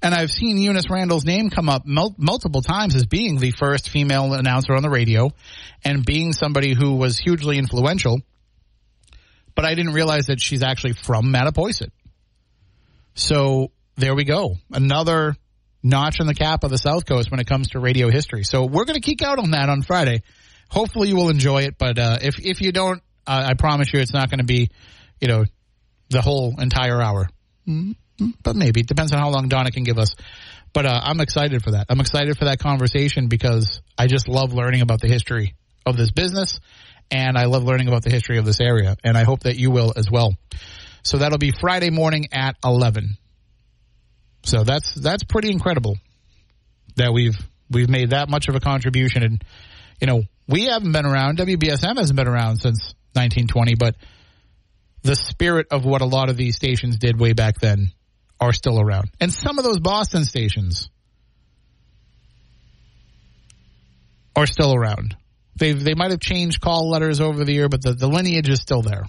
and 0.00 0.14
I've 0.14 0.30
seen 0.30 0.56
Eunice 0.56 0.88
Randall's 0.88 1.24
name 1.24 1.50
come 1.50 1.68
up 1.68 1.84
mul- 1.84 2.14
multiple 2.16 2.62
times 2.62 2.94
as 2.94 3.06
being 3.06 3.38
the 3.38 3.50
first 3.50 3.90
female 3.90 4.34
announcer 4.34 4.72
on 4.76 4.82
the 4.82 4.88
radio 4.88 5.32
and 5.84 6.06
being 6.06 6.32
somebody 6.32 6.72
who 6.72 6.94
was 6.94 7.18
hugely 7.18 7.58
influential. 7.58 8.20
But 9.56 9.64
I 9.64 9.74
didn't 9.74 9.94
realize 9.94 10.26
that 10.26 10.40
she's 10.40 10.62
actually 10.62 10.92
from 10.92 11.32
Mattapoisett. 11.32 11.90
So 13.14 13.72
there 13.96 14.14
we 14.14 14.22
go. 14.22 14.58
Another 14.70 15.34
notch 15.82 16.20
on 16.20 16.26
the 16.26 16.34
cap 16.34 16.64
of 16.64 16.70
the 16.70 16.78
South 16.78 17.06
Coast 17.06 17.30
when 17.30 17.40
it 17.40 17.46
comes 17.46 17.70
to 17.70 17.80
radio 17.80 18.10
history. 18.10 18.44
So 18.44 18.64
we're 18.64 18.84
going 18.84 19.00
to 19.00 19.06
geek 19.06 19.22
out 19.22 19.38
on 19.38 19.52
that 19.52 19.68
on 19.68 19.82
Friday. 19.82 20.22
Hopefully 20.68 21.08
you 21.08 21.16
will 21.16 21.30
enjoy 21.30 21.62
it. 21.62 21.76
But 21.78 21.98
uh, 21.98 22.18
if 22.22 22.38
if 22.38 22.60
you 22.60 22.72
don't, 22.72 23.02
uh, 23.26 23.44
I 23.48 23.54
promise 23.54 23.92
you 23.92 24.00
it's 24.00 24.12
not 24.12 24.30
going 24.30 24.38
to 24.38 24.44
be, 24.44 24.70
you 25.20 25.28
know, 25.28 25.44
the 26.10 26.22
whole 26.22 26.60
entire 26.60 27.00
hour. 27.00 27.28
Mm-hmm. 27.68 28.30
But 28.42 28.56
maybe 28.56 28.80
it 28.80 28.86
depends 28.86 29.12
on 29.12 29.18
how 29.18 29.30
long 29.30 29.48
Donna 29.48 29.70
can 29.70 29.84
give 29.84 29.98
us. 29.98 30.14
But 30.72 30.86
uh, 30.86 31.00
I'm 31.02 31.20
excited 31.20 31.62
for 31.64 31.72
that. 31.72 31.86
I'm 31.88 32.00
excited 32.00 32.38
for 32.38 32.44
that 32.44 32.58
conversation 32.58 33.28
because 33.28 33.80
I 33.98 34.06
just 34.06 34.28
love 34.28 34.52
learning 34.52 34.82
about 34.82 35.00
the 35.00 35.08
history 35.08 35.54
of 35.84 35.96
this 35.96 36.12
business, 36.12 36.60
and 37.10 37.36
I 37.36 37.46
love 37.46 37.64
learning 37.64 37.88
about 37.88 38.04
the 38.04 38.10
history 38.10 38.38
of 38.38 38.44
this 38.44 38.60
area. 38.60 38.96
And 39.02 39.16
I 39.16 39.24
hope 39.24 39.40
that 39.40 39.56
you 39.56 39.70
will 39.70 39.92
as 39.96 40.10
well. 40.10 40.34
So 41.02 41.18
that'll 41.18 41.38
be 41.38 41.52
Friday 41.58 41.90
morning 41.90 42.26
at 42.32 42.56
11. 42.64 43.16
So 44.42 44.64
that's 44.64 44.94
that's 44.94 45.24
pretty 45.24 45.50
incredible 45.50 45.96
that 46.96 47.12
we've 47.12 47.38
we've 47.70 47.88
made 47.88 48.10
that 48.10 48.28
much 48.28 48.48
of 48.48 48.54
a 48.54 48.60
contribution 48.60 49.22
and 49.22 49.44
you 50.00 50.06
know, 50.06 50.22
we 50.48 50.64
haven't 50.64 50.92
been 50.92 51.06
around, 51.06 51.38
WBSM 51.38 51.96
hasn't 51.96 52.16
been 52.16 52.26
around 52.26 52.56
since 52.56 52.94
1920, 53.12 53.74
but 53.74 53.96
the 55.02 55.14
spirit 55.14 55.68
of 55.70 55.84
what 55.84 56.00
a 56.00 56.06
lot 56.06 56.30
of 56.30 56.36
these 56.36 56.56
stations 56.56 56.96
did 56.96 57.20
way 57.20 57.32
back 57.32 57.60
then 57.60 57.92
are 58.40 58.52
still 58.52 58.80
around. 58.80 59.10
And 59.20 59.32
some 59.32 59.58
of 59.58 59.64
those 59.64 59.78
Boston 59.78 60.24
stations 60.24 60.88
are 64.34 64.46
still 64.46 64.74
around. 64.74 65.16
They 65.56 65.72
they 65.72 65.94
might 65.94 66.10
have 66.10 66.20
changed 66.20 66.60
call 66.60 66.88
letters 66.88 67.20
over 67.20 67.44
the 67.44 67.52
year, 67.52 67.68
but 67.68 67.82
the, 67.82 67.92
the 67.92 68.08
lineage 68.08 68.48
is 68.48 68.60
still 68.60 68.82
there. 68.82 69.04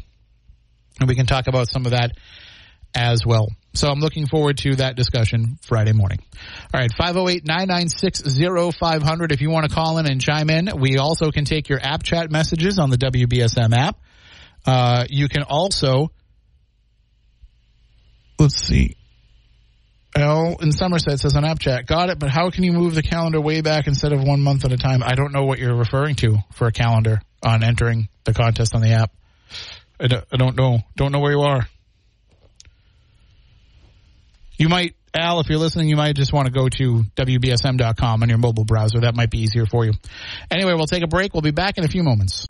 And 0.99 1.07
we 1.07 1.15
can 1.15 1.25
talk 1.25 1.47
about 1.47 1.69
some 1.69 1.85
of 1.85 1.91
that 1.91 2.11
as 2.93 3.25
well. 3.25 3.47
So 3.73 3.89
I'm 3.89 3.99
looking 3.99 4.27
forward 4.27 4.57
to 4.59 4.75
that 4.75 4.95
discussion 4.97 5.57
Friday 5.61 5.93
morning. 5.93 6.19
All 6.73 6.81
right, 6.81 6.91
508-996-0500 6.91 9.31
if 9.31 9.39
you 9.41 9.49
want 9.49 9.69
to 9.69 9.73
call 9.73 9.97
in 9.97 10.05
and 10.05 10.19
chime 10.19 10.49
in. 10.49 10.69
We 10.77 10.97
also 10.97 11.31
can 11.31 11.45
take 11.45 11.69
your 11.69 11.79
app 11.81 12.03
chat 12.03 12.29
messages 12.29 12.79
on 12.79 12.89
the 12.89 12.97
WBSM 12.97 13.73
app. 13.73 13.97
Uh, 14.65 15.05
you 15.09 15.29
can 15.29 15.43
also, 15.43 16.11
let's 18.37 18.57
see, 18.57 18.97
L 20.15 20.57
in 20.61 20.71
Somerset 20.73 21.19
says 21.19 21.37
on 21.37 21.45
app 21.45 21.59
chat, 21.59 21.85
got 21.85 22.09
it, 22.09 22.19
but 22.19 22.29
how 22.29 22.49
can 22.49 22.63
you 22.63 22.73
move 22.73 22.95
the 22.95 23.03
calendar 23.03 23.39
way 23.39 23.61
back 23.61 23.87
instead 23.87 24.11
of 24.11 24.21
one 24.21 24.41
month 24.41 24.65
at 24.65 24.73
a 24.73 24.77
time? 24.77 25.01
I 25.03 25.15
don't 25.15 25.31
know 25.31 25.45
what 25.45 25.59
you're 25.59 25.75
referring 25.75 26.15
to 26.15 26.39
for 26.53 26.67
a 26.67 26.71
calendar 26.71 27.21
on 27.41 27.63
entering 27.63 28.09
the 28.25 28.33
contest 28.33 28.75
on 28.75 28.81
the 28.81 28.91
app. 28.91 29.11
I 29.99 30.07
don't, 30.07 30.25
I 30.31 30.37
don't 30.37 30.57
know. 30.57 30.79
Don't 30.95 31.11
know 31.11 31.19
where 31.19 31.31
you 31.31 31.41
are. 31.41 31.67
You 34.61 34.69
might, 34.69 34.93
Al, 35.15 35.39
if 35.39 35.49
you're 35.49 35.57
listening, 35.57 35.89
you 35.89 35.95
might 35.95 36.15
just 36.15 36.31
want 36.31 36.45
to 36.45 36.53
go 36.53 36.69
to 36.69 37.03
WBSM.com 37.15 38.21
on 38.21 38.29
your 38.29 38.37
mobile 38.37 38.63
browser. 38.63 38.99
That 38.99 39.15
might 39.15 39.31
be 39.31 39.39
easier 39.39 39.65
for 39.65 39.85
you. 39.85 39.93
Anyway, 40.51 40.75
we'll 40.75 40.85
take 40.85 41.01
a 41.01 41.07
break. 41.07 41.33
We'll 41.33 41.41
be 41.41 41.49
back 41.49 41.79
in 41.79 41.83
a 41.83 41.87
few 41.87 42.03
moments. 42.03 42.45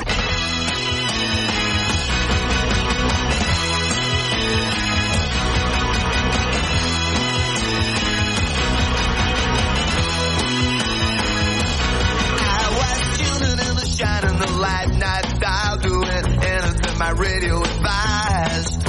radio 17.15 17.62
advised. 17.62 18.84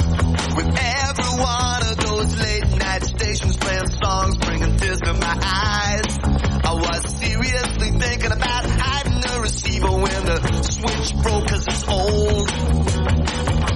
With 0.55 0.92
when 9.91 10.25
the 10.25 10.63
switch 10.63 11.23
broke 11.23 11.47
cause 11.47 11.67
it's 11.67 11.87
old. 11.87 12.47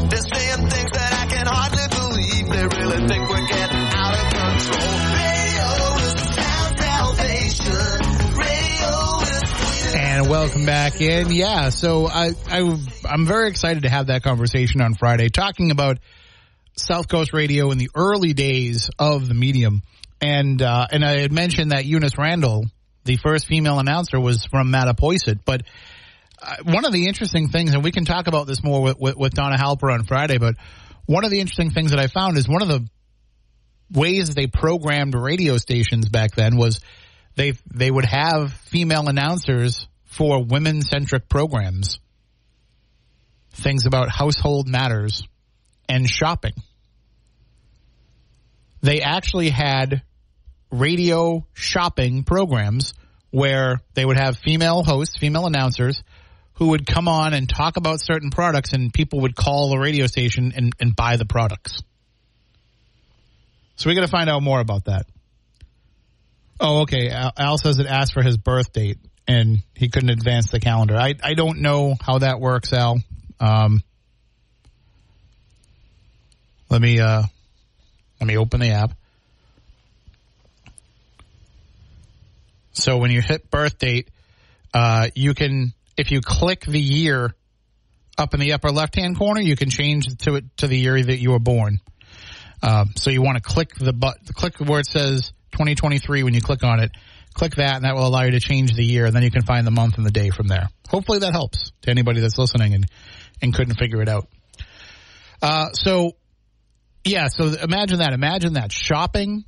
They're 0.10 0.22
saying 0.22 0.70
things 0.70 0.92
that 0.92 1.14
I 1.14 1.26
can 1.28 1.48
hardly 1.48 1.88
believe. 1.92 2.48
They 2.50 2.64
really 2.64 3.08
think 3.08 3.30
we're 3.30 3.48
getting 3.48 3.88
out 3.94 4.14
of 4.14 4.30
control. 4.32 4.98
And 10.00 10.30
welcome 10.30 10.66
back 10.66 11.00
in. 11.02 11.32
Yeah, 11.32 11.70
so 11.70 12.08
I, 12.08 12.32
I 12.48 12.78
I'm 13.08 13.26
very 13.26 13.50
excited 13.50 13.84
to 13.84 13.90
have 13.90 14.08
that 14.08 14.24
conversation 14.24 14.82
on 14.82 14.96
Friday, 14.96 15.30
talking 15.30 15.72
about 15.72 16.00
South 16.76 17.08
Coast 17.08 17.34
Radio 17.34 17.72
in 17.72 17.78
the 17.78 17.90
early 17.96 18.34
days 18.34 18.90
of 18.98 19.28
the 19.28 19.34
medium, 19.34 19.84
and 20.22 20.62
uh, 20.62 20.88
and 20.92 21.04
I 21.06 21.20
had 21.20 21.32
mentioned 21.32 21.72
that 21.72 21.86
Eunice 21.86 22.18
Randall, 22.18 22.66
the 23.04 23.18
first 23.18 23.46
female 23.46 23.80
announcer, 23.80 24.20
was 24.20 24.46
from 24.46 24.72
Mattapoisett. 24.72 25.40
But 25.46 25.62
uh, 26.42 26.58
one 26.64 26.86
of 26.86 26.94
the 26.94 27.08
interesting 27.08 27.50
things, 27.50 27.74
and 27.74 27.84
we 27.84 27.92
can 27.92 28.06
talk 28.06 28.28
about 28.28 28.48
this 28.48 28.64
more 28.64 28.82
with, 28.82 29.00
with, 29.00 29.18
with 29.18 29.34
Donna 29.34 29.58
Halper 29.58 29.92
on 29.92 30.06
Friday, 30.06 30.38
but 30.38 30.56
one 31.06 31.24
of 31.26 31.32
the 31.32 31.40
interesting 31.40 31.72
things 31.72 31.92
that 31.92 32.00
I 32.00 32.08
found 32.08 32.38
is 32.38 32.48
one 32.48 32.62
of 32.62 32.68
the 32.68 32.88
ways 33.92 34.36
they 34.36 34.48
programmed 34.48 35.16
radio 35.16 35.58
stations 35.58 36.10
back 36.10 36.36
then 36.36 36.58
was 36.58 36.82
they 37.36 37.54
they 37.74 37.90
would 37.90 38.06
have 38.06 38.52
female 38.52 39.08
announcers 39.08 39.88
for 40.06 40.44
women 40.44 40.82
centric 40.82 41.30
programs, 41.30 42.00
things 43.52 43.86
about 43.86 44.10
household 44.10 44.68
matters 44.68 45.26
and 45.88 46.10
shopping. 46.10 46.54
They 48.82 49.02
actually 49.02 49.50
had 49.50 50.02
radio 50.72 51.46
shopping 51.54 52.24
programs 52.24 52.94
where 53.32 53.82
they 53.94 54.06
would 54.06 54.18
have 54.18 54.38
female 54.38 54.84
hosts, 54.84 55.18
female 55.18 55.46
announcers 55.46 56.02
who 56.58 56.70
would 56.70 56.86
come 56.86 57.08
on 57.08 57.34
and 57.34 57.48
talk 57.48 57.78
about 57.78 58.00
certain 58.02 58.30
products 58.30 58.74
and 58.74 58.94
people 58.94 59.22
would 59.22 59.36
call 59.36 59.70
the 59.70 59.78
radio 59.78 60.08
station 60.08 60.54
and, 60.56 60.74
and 60.80 60.96
buy 60.96 61.18
the 61.18 61.26
products. 61.26 61.82
So 63.76 63.90
we 63.90 63.96
got 63.96 64.02
to 64.02 64.08
find 64.08 64.30
out 64.30 64.42
more 64.42 64.60
about 64.60 64.86
that. 64.86 65.06
Oh, 66.60 66.82
okay. 66.82 67.10
Al, 67.10 67.58
says 67.58 67.80
it 67.80 67.86
asked 67.86 68.14
for 68.14 68.24
his 68.24 68.38
birth 68.38 68.74
date. 68.74 68.98
and 69.28 69.60
he 69.76 69.90
couldn't 69.90 70.10
advance 70.10 70.52
the 70.52 70.60
calendar. 70.60 70.96
I 70.96 71.16
I 71.22 71.34
don't 71.34 71.60
know 71.62 71.96
how 72.00 72.20
that 72.20 72.40
works, 72.40 72.72
Al. 72.74 73.00
Um, 73.40 73.84
let 76.70 76.82
me 76.82 77.00
uh, 77.00 77.24
let 78.20 78.28
me 78.28 78.38
open 78.38 78.62
the 78.62 78.72
app. 78.72 78.94
So 82.72 82.98
when 82.98 83.12
you 83.12 83.22
hit 83.22 83.50
birth 83.50 83.78
date, 83.80 84.10
uh, 84.74 85.10
you 85.16 85.34
can 85.34 85.74
if 85.98 86.12
you 86.12 86.22
click 86.22 86.62
the 86.62 86.80
year 86.80 87.36
up 88.18 88.34
in 88.34 88.40
the 88.40 88.54
upper 88.54 88.72
left 88.72 88.96
hand 88.96 89.18
corner, 89.18 89.42
you 89.42 89.56
can 89.56 89.70
change 89.70 90.08
to 90.20 90.36
it 90.36 90.46
to 90.58 90.68
the 90.68 90.78
year 90.78 91.02
that 91.02 91.18
you 91.18 91.32
were 91.32 91.40
born. 91.40 91.80
Um, 92.62 92.92
so 92.96 93.10
you 93.10 93.22
want 93.22 93.38
to 93.38 93.44
click 93.44 93.76
the 93.76 93.94
but 93.94 94.18
click 94.34 94.58
where 94.60 94.80
it 94.80 94.88
says 94.88 95.32
2023 95.52 96.24
when 96.24 96.34
you 96.34 96.42
click 96.42 96.64
on 96.64 96.80
it. 96.80 96.92
Click 97.34 97.56
that, 97.56 97.76
and 97.76 97.86
that 97.86 97.94
will 97.94 98.08
allow 98.08 98.24
you 98.24 98.32
to 98.32 98.40
change 98.40 98.74
the 98.74 98.84
year, 98.84 99.06
and 99.06 99.16
then 99.16 99.22
you 99.22 99.30
can 99.30 99.44
find 99.44 99.68
the 99.68 99.72
month 99.72 99.98
and 99.98 100.06
the 100.06 100.12
day 100.12 100.32
from 100.32 100.48
there. 100.48 100.70
Hopefully, 100.90 101.20
that 101.20 101.34
helps 101.34 101.72
to 101.84 101.92
anybody 101.92 102.20
that's 102.20 102.38
listening 102.38 102.74
and 102.74 102.86
and 103.44 103.54
couldn't 103.54 103.76
figure 103.76 104.02
it 104.02 104.10
out. 104.10 104.28
Uh, 105.40 105.70
so 105.74 106.14
yeah, 107.06 107.28
so 107.28 107.46
imagine 107.46 108.00
that. 108.00 108.14
Imagine 108.14 108.54
that 108.54 108.72
shopping 108.72 109.46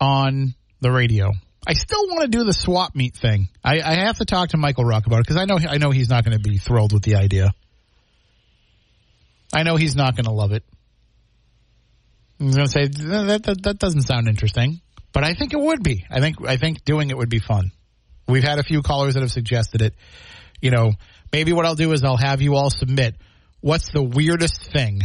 on 0.00 0.54
the 0.80 0.90
radio. 0.90 1.32
I 1.68 1.74
still 1.74 2.06
want 2.08 2.22
to 2.22 2.28
do 2.28 2.44
the 2.44 2.54
swap 2.54 2.96
meet 2.96 3.14
thing. 3.14 3.50
I, 3.62 3.82
I 3.82 3.94
have 4.06 4.16
to 4.18 4.24
talk 4.24 4.48
to 4.50 4.56
Michael 4.56 4.86
Rock 4.86 5.06
about 5.06 5.18
it 5.18 5.26
because 5.26 5.36
I 5.36 5.44
know 5.44 5.58
I 5.58 5.76
know 5.76 5.90
he's 5.90 6.08
not 6.08 6.24
going 6.24 6.36
to 6.36 6.42
be 6.42 6.56
thrilled 6.56 6.94
with 6.94 7.02
the 7.02 7.16
idea. 7.16 7.52
I 9.52 9.64
know 9.64 9.76
he's 9.76 9.94
not 9.94 10.16
going 10.16 10.24
to 10.24 10.32
love 10.32 10.52
it. 10.52 10.64
He's 12.38 12.54
going 12.54 12.68
to 12.68 12.72
say 12.72 12.86
that, 12.86 13.42
that 13.44 13.62
that 13.64 13.78
doesn't 13.78 14.02
sound 14.02 14.28
interesting, 14.28 14.80
but 15.12 15.24
I 15.24 15.34
think 15.34 15.52
it 15.52 15.60
would 15.60 15.82
be. 15.82 16.06
I 16.10 16.20
think 16.20 16.36
I 16.46 16.56
think 16.56 16.86
doing 16.86 17.10
it 17.10 17.18
would 17.18 17.28
be 17.28 17.38
fun. 17.38 17.70
We've 18.26 18.44
had 18.44 18.58
a 18.58 18.62
few 18.62 18.80
callers 18.80 19.14
that 19.14 19.20
have 19.20 19.32
suggested 19.32 19.82
it. 19.82 19.94
You 20.62 20.70
know, 20.70 20.92
maybe 21.32 21.52
what 21.52 21.66
I'll 21.66 21.74
do 21.74 21.92
is 21.92 22.02
I'll 22.02 22.16
have 22.16 22.40
you 22.40 22.54
all 22.54 22.70
submit 22.70 23.16
what's 23.60 23.92
the 23.92 24.02
weirdest 24.02 24.72
thing 24.72 25.02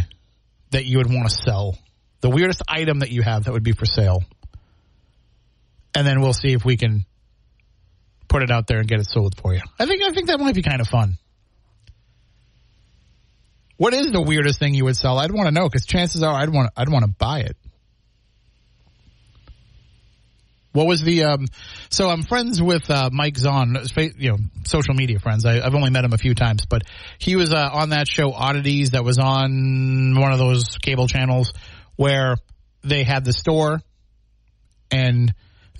that 0.71 0.85
you 0.85 0.99
would 0.99 1.11
want 1.11 1.29
to 1.29 1.35
sell, 1.35 1.77
the 2.21 2.29
weirdest 2.29 2.61
item 2.69 2.99
that 2.99 3.11
you 3.11 3.21
have 3.21 3.45
that 3.45 3.51
would 3.51 3.63
be 3.63 3.73
for 3.73 3.85
sale, 3.85 4.23
and 5.95 6.05
then 6.05 6.21
we'll 6.21 6.33
see 6.33 6.53
if 6.53 6.65
we 6.65 6.77
can 6.77 7.05
put 8.27 8.43
it 8.43 8.51
out 8.51 8.67
there 8.67 8.79
and 8.79 8.87
get 8.87 8.99
it 8.99 9.07
sold 9.09 9.35
for 9.37 9.53
you. 9.53 9.61
I 9.79 9.85
think 9.85 10.01
I 10.01 10.11
think 10.11 10.27
that 10.27 10.39
might 10.39 10.55
be 10.55 10.63
kind 10.63 10.81
of 10.81 10.87
fun. 10.87 11.17
What 13.77 13.93
is 13.93 14.11
the 14.11 14.21
weirdest 14.21 14.59
thing 14.59 14.73
you 14.73 14.85
would 14.85 14.95
sell? 14.95 15.19
I'd 15.19 15.31
want 15.31 15.47
to 15.47 15.51
know 15.51 15.67
because 15.67 15.85
chances 15.85 16.23
are 16.23 16.33
I'd 16.33 16.49
want 16.49 16.71
I'd 16.75 16.89
want 16.89 17.05
to 17.05 17.11
buy 17.11 17.39
it. 17.41 17.57
What 20.73 20.87
was 20.87 21.03
the 21.03 21.25
um? 21.25 21.45
So 21.89 22.09
I'm 22.09 22.23
friends 22.23 22.59
with 22.59 22.89
uh, 22.89 23.11
Mike 23.13 23.35
Zohn, 23.35 23.77
you 24.17 24.31
know, 24.31 24.37
social 24.65 24.95
media 24.95 25.19
friends. 25.19 25.45
I, 25.45 25.61
have 25.61 25.75
only 25.75 25.91
met 25.91 26.03
him 26.03 26.13
a 26.13 26.17
few 26.17 26.33
times, 26.33 26.65
but 26.65 26.81
he 27.19 27.35
was 27.35 27.53
uh, 27.53 27.69
on 27.71 27.89
that 27.89 28.07
show 28.07 28.33
Oddities 28.33 28.91
that 28.91 29.03
was 29.03 29.19
on 29.19 30.19
one 30.19 30.31
of 30.31 30.39
those 30.39 30.77
cable 30.79 31.07
channels 31.07 31.53
where 31.95 32.37
they 32.83 33.03
had 33.03 33.23
the 33.23 33.33
store 33.33 33.81
and 34.89 35.33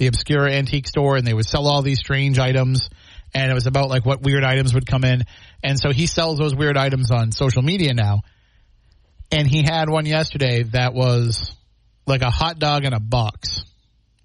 the 0.04 0.08
obscure 0.08 0.48
antique 0.48 0.88
store, 0.88 1.18
and 1.18 1.26
they 1.26 1.34
would 1.34 1.46
sell 1.46 1.68
all 1.68 1.82
these 1.82 2.00
strange 2.00 2.40
items. 2.40 2.90
And 3.34 3.50
it 3.50 3.54
was 3.54 3.66
about 3.66 3.90
like 3.90 4.06
what 4.06 4.22
weird 4.22 4.44
items 4.44 4.74
would 4.74 4.86
come 4.86 5.04
in, 5.04 5.24
and 5.64 5.80
so 5.80 5.92
he 5.92 6.06
sells 6.06 6.38
those 6.38 6.54
weird 6.54 6.78
items 6.78 7.10
on 7.10 7.32
social 7.32 7.64
media 7.64 7.94
now. 7.94 8.22
And 9.32 9.48
he 9.48 9.64
had 9.64 9.90
one 9.90 10.06
yesterday 10.06 10.64
that 10.74 10.94
was 10.94 11.56
like 12.06 12.22
a 12.22 12.30
hot 12.30 12.60
dog 12.60 12.86
in 12.86 12.94
a 12.94 13.00
box 13.00 13.64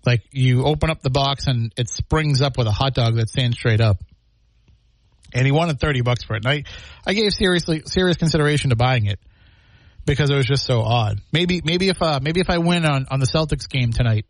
like 0.09 0.23
you 0.33 0.65
open 0.65 0.89
up 0.89 1.03
the 1.03 1.11
box 1.11 1.47
and 1.47 1.73
it 1.77 1.89
springs 1.91 2.41
up 2.41 2.57
with 2.57 2.67
a 2.67 2.73
hot 2.73 2.95
dog 2.95 3.17
that 3.17 3.29
stands 3.29 3.59
straight 3.59 3.81
up. 3.83 3.99
And 5.35 5.45
he 5.45 5.53
wanted 5.53 5.79
30 5.79 6.01
bucks 6.01 6.25
for 6.25 6.35
it. 6.35 6.45
And 6.47 6.49
I, 6.51 6.65
I 7.07 7.13
gave 7.13 7.35
seriously, 7.35 7.83
serious 7.85 8.17
consideration 8.17 8.71
to 8.71 8.77
buying 8.77 9.05
it 9.05 9.19
because 10.07 10.31
it 10.31 10.35
was 10.35 10.47
just 10.47 10.65
so 10.65 10.81
odd. 10.81 11.21
Maybe, 11.31 11.61
maybe 11.63 11.91
if, 11.91 12.01
uh, 12.01 12.21
maybe 12.23 12.41
if 12.41 12.49
I 12.49 12.57
win 12.57 12.87
on, 12.87 13.07
on 13.11 13.21
the 13.21 13.27
Celtics 13.27 13.69
game 13.69 13.93
tonight, 13.93 14.25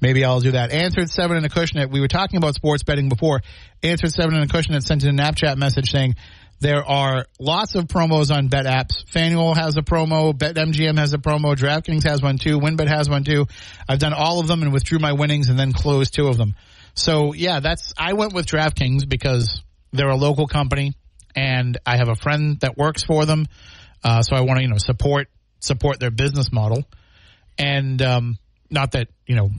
maybe 0.00 0.24
I'll 0.24 0.40
do 0.40 0.52
that. 0.52 0.72
Answered 0.72 1.10
seven 1.10 1.36
in 1.36 1.44
a 1.44 1.48
cushion. 1.48 1.88
We 1.90 2.00
were 2.00 2.08
talking 2.08 2.36
about 2.36 2.54
sports 2.54 2.82
betting 2.82 3.08
before. 3.08 3.42
Answered 3.82 4.12
seven 4.12 4.34
in 4.34 4.42
a 4.42 4.48
cushion 4.48 4.74
and 4.74 4.84
sent 4.84 5.04
in 5.04 5.18
a 5.18 5.22
Snapchat 5.22 5.56
message 5.56 5.90
saying, 5.90 6.14
there 6.58 6.84
are 6.84 7.26
lots 7.38 7.74
of 7.74 7.84
promos 7.84 8.34
on 8.34 8.48
bet 8.48 8.64
apps. 8.64 9.04
FanDuel 9.04 9.56
has 9.56 9.76
a 9.76 9.82
promo. 9.82 10.32
BetMGM 10.32 10.98
has 10.98 11.12
a 11.12 11.18
promo. 11.18 11.54
DraftKings 11.54 12.04
has 12.04 12.22
one 12.22 12.38
too. 12.38 12.58
WynnBET 12.58 12.88
has 12.88 13.10
one 13.10 13.24
too. 13.24 13.46
I've 13.86 13.98
done 13.98 14.14
all 14.14 14.40
of 14.40 14.46
them 14.46 14.62
and 14.62 14.72
withdrew 14.72 14.98
my 14.98 15.12
winnings 15.12 15.50
and 15.50 15.58
then 15.58 15.72
closed 15.72 16.14
two 16.14 16.28
of 16.28 16.38
them. 16.38 16.54
So 16.94 17.34
yeah, 17.34 17.60
that's, 17.60 17.92
I 17.98 18.14
went 18.14 18.32
with 18.32 18.46
DraftKings 18.46 19.06
because 19.06 19.62
they're 19.92 20.08
a 20.08 20.16
local 20.16 20.46
company 20.46 20.94
and 21.34 21.76
I 21.84 21.98
have 21.98 22.08
a 22.08 22.16
friend 22.16 22.58
that 22.60 22.78
works 22.78 23.04
for 23.04 23.26
them. 23.26 23.46
Uh, 24.02 24.22
so 24.22 24.34
I 24.34 24.40
want 24.40 24.58
to, 24.58 24.62
you 24.62 24.70
know, 24.70 24.78
support, 24.78 25.28
support 25.60 26.00
their 26.00 26.10
business 26.10 26.50
model. 26.50 26.84
And, 27.58 28.00
um, 28.00 28.38
not 28.70 28.92
that, 28.92 29.08
you 29.26 29.36
know, 29.36 29.50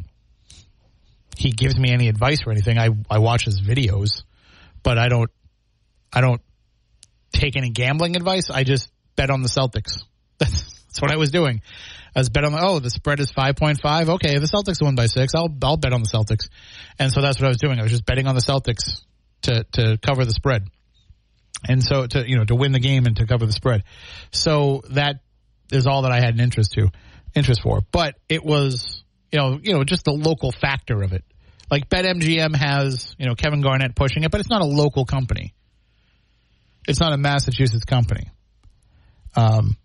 he 1.38 1.52
gives 1.52 1.78
me 1.78 1.91
any 1.91 2.08
advice 2.08 2.39
or 2.45 2.52
anything. 2.52 2.78
I, 2.78 2.89
I 3.10 3.19
watch 3.19 3.45
his 3.45 3.62
videos, 3.62 4.23
but 4.84 4.97
I 4.97 5.08
don't, 5.08 5.30
I 6.12 6.21
don't 6.21 6.41
take 7.32 7.56
any 7.56 7.69
gambling 7.69 8.15
advice. 8.15 8.50
I 8.50 8.63
just 8.63 8.89
bet 9.15 9.30
on 9.30 9.41
the 9.41 9.50
Celtics. 9.50 10.04
That's, 10.39 10.78
that's 10.88 11.02
what 11.02 11.12
I 11.12 11.17
was 11.17 11.32
doing. 11.32 11.62
I 12.15 12.19
was 12.19 12.30
bet 12.30 12.43
on 12.43 12.52
the, 12.52 12.60
oh, 12.60 12.80
the 12.80 12.89
spread 12.89 13.19
is 13.19 13.32
5.5. 13.32 14.10
Okay, 14.15 14.38
the 14.38 14.47
Celtics 14.47 14.82
won 14.82 14.95
by 14.95 15.06
six. 15.06 15.34
I'll, 15.36 15.50
I'll 15.63 15.78
bet 15.78 15.93
on 15.93 16.02
the 16.02 16.10
Celtics. 16.10 16.50
And 16.97 17.12
so 17.12 17.21
that's 17.21 17.39
what 17.39 17.45
I 17.45 17.50
was 17.50 17.58
doing. 17.58 17.80
I 17.80 17.84
was 17.84 17.91
just 17.91 18.06
betting 18.06 18.28
on 18.28 18.36
the 18.36 18.41
Celtics 18.41 19.02
to, 19.43 19.63
to 19.73 19.97
cover 20.02 20.26
the 20.26 20.32
spread. 20.32 20.67
And 21.67 21.84
so 21.84 22.08
to, 22.08 22.28
you 22.28 22.38
know, 22.38 22.45
to 22.45 22.56
win 22.56 22.71
the 22.71 22.80
game 22.80 23.06
and 23.06 23.15
to 23.17 23.28
cover 23.28 23.45
the 23.45 23.52
spread. 23.52 23.84
So 24.32 24.82
that 24.91 25.21
is 25.71 25.86
all 25.86 26.04
that 26.04 26.12
I 26.12 26.19
had 26.19 26.34
an 26.34 26.39
interest 26.39 26.73
to, 26.73 26.89
interest 27.36 27.62
for. 27.62 27.82
But 27.91 28.15
it 28.30 28.43
was, 28.43 29.04
you 29.32 29.40
know, 29.40 29.60
you 29.62 29.74
know, 29.74 29.84
just 29.84 30.06
the 30.06 30.12
local 30.12 30.52
factor 30.52 31.02
of 31.04 31.13
it. 31.13 31.24
Like 31.70 31.90
BetMGM 31.90 32.56
has, 32.56 33.16
you 33.18 33.26
know, 33.26 33.36
Kevin 33.36 33.62
Garnett 33.62 33.96
pushing 33.96 34.24
it, 34.24 34.32
but 34.32 34.40
it's 34.40 34.50
not 34.50 34.62
a 34.62 34.66
local 34.66 35.06
company. 35.06 35.54
It's 36.88 37.00
not 37.00 37.12
a 37.12 37.18
Massachusetts 37.18 37.84
company, 37.84 38.32
um, 39.36 39.76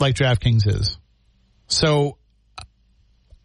like 0.00 0.14
DraftKings 0.14 0.66
is. 0.66 0.96
So 1.66 2.16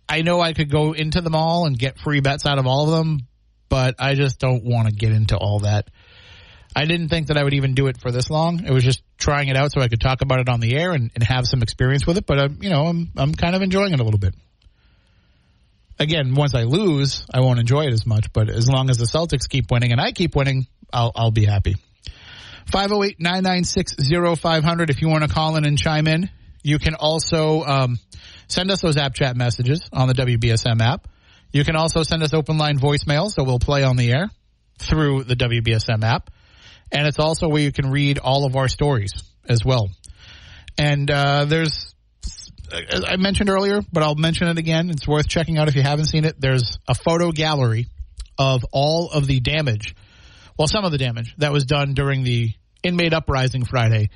I 0.08 0.22
know 0.22 0.40
I 0.40 0.54
could 0.54 0.72
go 0.72 0.94
into 0.94 1.20
them 1.20 1.36
all 1.36 1.66
and 1.66 1.78
get 1.78 2.00
free 2.00 2.22
bets 2.22 2.46
out 2.46 2.60
of 2.60 2.66
all 2.66 2.86
of 2.86 2.98
them, 2.98 3.28
but 3.68 3.96
I 4.00 4.16
just 4.16 4.40
don't 4.40 4.64
want 4.64 4.88
to 4.88 4.94
get 4.94 5.12
into 5.12 5.36
all 5.36 5.60
that. 5.60 5.90
I 6.76 6.86
didn't 6.86 7.10
think 7.10 7.28
that 7.28 7.38
I 7.38 7.44
would 7.44 7.54
even 7.54 7.76
do 7.76 7.88
it 7.88 7.98
for 7.98 8.12
this 8.12 8.30
long. 8.30 8.64
It 8.66 8.72
was 8.72 8.84
just 8.84 9.04
trying 9.18 9.50
it 9.50 9.58
out 9.58 9.72
so 9.72 9.82
I 9.82 9.90
could 9.90 10.02
talk 10.02 10.22
about 10.22 10.40
it 10.40 10.50
on 10.50 10.60
the 10.60 10.76
air 10.76 10.94
and, 10.94 11.12
and 11.14 11.24
have 11.24 11.46
some 11.46 11.62
experience 11.62 12.08
with 12.08 12.18
it. 12.18 12.26
But 12.26 12.40
I'm, 12.40 12.58
you 12.62 12.70
know, 12.70 12.86
I'm 12.86 13.12
I'm 13.16 13.34
kind 13.34 13.56
of 13.56 13.62
enjoying 13.62 13.94
it 13.94 14.00
a 14.00 14.04
little 14.04 14.20
bit. 14.20 14.34
Again, 16.00 16.34
once 16.34 16.56
I 16.56 16.64
lose, 16.64 17.26
I 17.34 17.42
won't 17.42 17.60
enjoy 17.60 17.86
it 17.86 17.94
as 17.94 18.06
much. 18.06 18.34
But 18.34 18.50
as 18.50 18.70
long 18.70 18.90
as 18.90 18.98
the 18.98 19.06
Celtics 19.06 19.48
keep 19.48 19.72
winning 19.72 19.92
and 19.92 20.02
I 20.02 20.12
keep 20.12 20.36
winning, 20.36 20.68
I'll 20.92 21.12
I'll 21.16 21.32
be 21.32 21.46
happy. 21.46 21.76
508 22.72 23.20
996 23.20 23.96
0500 24.40 24.90
if 24.90 25.02
you 25.02 25.10
want 25.10 25.24
to 25.24 25.30
call 25.30 25.56
in 25.58 25.66
and 25.66 25.78
chime 25.78 26.08
in. 26.08 26.30
You 26.64 26.80
can 26.80 26.96
also 26.96 27.64
um, 27.64 28.00
send 28.48 28.72
us 28.72 28.82
those 28.82 28.98
app 28.98 29.14
chat 29.14 29.36
messages 29.36 29.82
on 29.92 30.08
the 30.08 30.14
WBSM 30.14 30.82
app. 30.82 31.08
You 31.52 31.64
can 31.64 31.76
also 31.76 32.04
send 32.04 32.24
us 32.24 32.34
open 32.34 32.58
line 32.58 32.80
voicemails 32.80 33.36
that 33.36 33.44
we'll 33.44 33.60
play 33.60 33.84
on 33.84 33.98
the 33.98 34.12
air 34.12 34.30
through 34.80 35.26
the 35.26 35.36
WBSM 35.36 36.04
app. 36.04 36.30
And 36.92 37.06
it's 37.06 37.20
also 37.20 37.48
where 37.48 37.62
you 37.62 37.72
can 37.72 37.92
read 37.92 38.18
all 38.18 38.46
of 38.46 38.56
our 38.56 38.68
stories 38.68 39.12
as 39.48 39.66
well. 39.66 39.90
And 40.78 41.10
uh, 41.12 41.46
there's, 41.46 41.93
I 42.74 43.18
mentioned 43.18 43.50
earlier, 43.50 43.82
but 43.92 44.04
I'll 44.04 44.16
mention 44.16 44.48
it 44.48 44.58
again. 44.58 44.90
It's 44.90 45.08
worth 45.08 45.28
checking 45.28 45.58
out 45.58 45.68
if 45.68 45.76
you 45.76 45.84
haven't 45.84 46.06
seen 46.06 46.26
it. 46.26 46.40
There's 46.40 46.80
a 46.88 46.96
photo 46.96 47.32
gallery 47.32 47.88
of 48.38 48.66
all 48.72 49.12
of 49.12 49.28
the 49.28 49.40
damage 49.40 49.96
well, 50.58 50.68
some 50.68 50.86
of 50.86 50.92
the 50.92 50.98
damage 50.98 51.34
that 51.38 51.52
was 51.52 51.66
done 51.66 51.94
during 51.94 52.24
the 52.24 52.54
inmate 52.84 53.14
uprising 53.14 53.66
Friday 53.66 54.10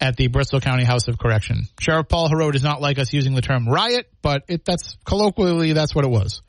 at 0.00 0.16
the 0.16 0.28
Bristol 0.28 0.60
County 0.60 0.84
House 0.84 1.08
of 1.08 1.18
Correction. 1.18 1.64
Sheriff 1.80 2.08
Paul 2.08 2.28
Heroux 2.28 2.52
does 2.52 2.62
not 2.62 2.80
like 2.80 2.98
us 2.98 3.12
using 3.12 3.34
the 3.34 3.42
term 3.42 3.68
riot, 3.68 4.08
but 4.22 4.44
it, 4.48 4.64
that's 4.64 4.96
colloquially 5.04 5.72
that's 5.72 5.94
what 5.94 6.04
it 6.04 6.10
was. 6.10 6.42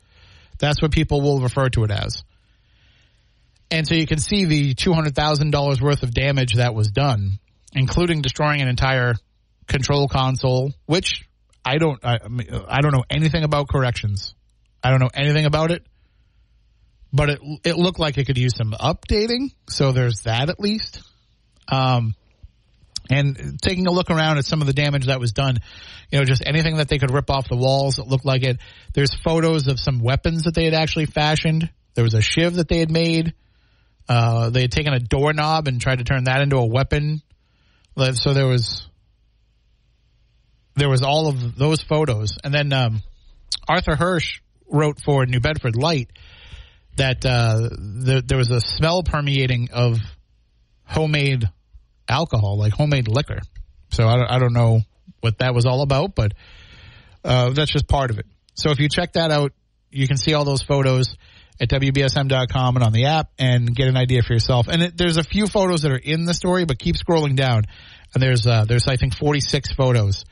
That's 0.58 0.80
what 0.80 0.92
people 0.92 1.20
will 1.20 1.40
refer 1.40 1.68
to 1.70 1.84
it 1.84 1.90
as. 1.90 2.22
And 3.70 3.88
so 3.88 3.94
you 3.94 4.06
can 4.06 4.18
see 4.18 4.44
the 4.44 4.74
$200,000 4.74 5.80
worth 5.80 6.02
of 6.02 6.14
damage 6.14 6.54
that 6.54 6.74
was 6.74 6.90
done, 6.92 7.38
including 7.72 8.22
destroying 8.22 8.62
an 8.62 8.68
entire 8.68 9.14
control 9.66 10.06
console, 10.06 10.72
which 10.86 11.24
I 11.64 11.78
don't, 11.78 12.04
I, 12.04 12.18
I 12.68 12.80
don't 12.80 12.92
know 12.92 13.04
anything 13.08 13.44
about 13.44 13.68
corrections. 13.68 14.34
I 14.82 14.90
don't 14.90 15.00
know 15.00 15.10
anything 15.14 15.46
about 15.46 15.70
it 15.70 15.86
but 17.14 17.30
it 17.30 17.40
it 17.62 17.76
looked 17.76 18.00
like 18.00 18.18
it 18.18 18.26
could 18.26 18.36
use 18.36 18.56
some 18.56 18.72
updating. 18.72 19.52
So 19.70 19.92
there's 19.92 20.22
that 20.22 20.50
at 20.50 20.58
least. 20.58 21.00
Um, 21.70 22.14
and 23.08 23.58
taking 23.62 23.86
a 23.86 23.92
look 23.92 24.10
around 24.10 24.38
at 24.38 24.44
some 24.44 24.60
of 24.60 24.66
the 24.66 24.72
damage 24.72 25.06
that 25.06 25.20
was 25.20 25.32
done, 25.32 25.58
you 26.10 26.18
know, 26.18 26.24
just 26.24 26.42
anything 26.44 26.78
that 26.78 26.88
they 26.88 26.98
could 26.98 27.12
rip 27.12 27.30
off 27.30 27.48
the 27.48 27.56
walls 27.56 27.96
that 27.96 28.08
looked 28.08 28.24
like 28.24 28.42
it. 28.42 28.58
There's 28.94 29.14
photos 29.14 29.68
of 29.68 29.78
some 29.78 30.00
weapons 30.00 30.44
that 30.44 30.54
they 30.54 30.64
had 30.64 30.74
actually 30.74 31.06
fashioned. 31.06 31.70
There 31.94 32.02
was 32.02 32.14
a 32.14 32.22
shiv 32.22 32.54
that 32.54 32.68
they 32.68 32.78
had 32.78 32.90
made. 32.90 33.34
Uh, 34.08 34.50
they 34.50 34.62
had 34.62 34.72
taken 34.72 34.92
a 34.92 34.98
doorknob 34.98 35.68
and 35.68 35.80
tried 35.80 35.98
to 35.98 36.04
turn 36.04 36.24
that 36.24 36.40
into 36.40 36.56
a 36.56 36.66
weapon. 36.66 37.22
So 38.14 38.34
there 38.34 38.46
was 38.46 38.88
there 40.76 40.88
was 40.88 41.02
all 41.02 41.28
of 41.28 41.56
those 41.56 41.82
photos, 41.82 42.38
and 42.42 42.52
then 42.52 42.72
um, 42.72 43.02
Arthur 43.68 43.96
Hirsch 43.96 44.40
wrote 44.68 44.98
for 45.04 45.24
New 45.26 45.40
Bedford 45.40 45.76
Light 45.76 46.10
that 46.96 47.24
uh, 47.24 47.68
the, 47.70 48.22
there 48.26 48.38
was 48.38 48.50
a 48.50 48.60
smell 48.60 49.02
permeating 49.02 49.68
of 49.72 49.98
homemade 50.84 51.48
alcohol, 52.08 52.58
like 52.58 52.72
homemade 52.72 53.08
liquor. 53.08 53.40
So 53.90 54.06
I 54.06 54.16
don't, 54.16 54.30
I 54.30 54.38
don't 54.38 54.52
know 54.52 54.80
what 55.20 55.38
that 55.38 55.54
was 55.54 55.66
all 55.66 55.82
about, 55.82 56.14
but 56.14 56.32
uh, 57.24 57.50
that's 57.50 57.72
just 57.72 57.88
part 57.88 58.10
of 58.10 58.18
it. 58.18 58.26
So 58.54 58.70
if 58.70 58.78
you 58.78 58.88
check 58.88 59.14
that 59.14 59.30
out, 59.30 59.52
you 59.90 60.06
can 60.06 60.16
see 60.16 60.34
all 60.34 60.44
those 60.44 60.62
photos 60.62 61.16
at 61.60 61.68
WBSM.com 61.68 62.76
and 62.76 62.84
on 62.84 62.92
the 62.92 63.06
app 63.06 63.30
and 63.38 63.74
get 63.74 63.88
an 63.88 63.96
idea 63.96 64.22
for 64.22 64.32
yourself. 64.32 64.68
And 64.68 64.82
it, 64.82 64.96
there's 64.96 65.16
a 65.16 65.22
few 65.22 65.46
photos 65.46 65.82
that 65.82 65.92
are 65.92 65.96
in 65.96 66.24
the 66.24 66.34
story, 66.34 66.64
but 66.64 66.78
keep 66.78 66.96
scrolling 66.96 67.36
down. 67.36 67.62
And 68.12 68.22
there's, 68.22 68.46
uh, 68.46 68.64
there's, 68.66 68.86
I 68.86 68.96
think, 68.96 69.16
46 69.16 69.72
photos 69.72 70.24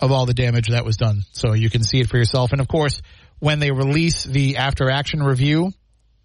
of 0.00 0.12
all 0.12 0.26
the 0.26 0.34
damage 0.34 0.68
that 0.68 0.84
was 0.84 0.96
done. 0.96 1.22
So 1.32 1.52
you 1.52 1.70
can 1.70 1.82
see 1.82 2.00
it 2.00 2.08
for 2.08 2.16
yourself. 2.16 2.52
And 2.52 2.60
of 2.60 2.68
course, 2.68 3.00
when 3.38 3.58
they 3.58 3.70
release 3.70 4.24
the 4.24 4.56
after 4.56 4.90
action 4.90 5.22
review, 5.22 5.72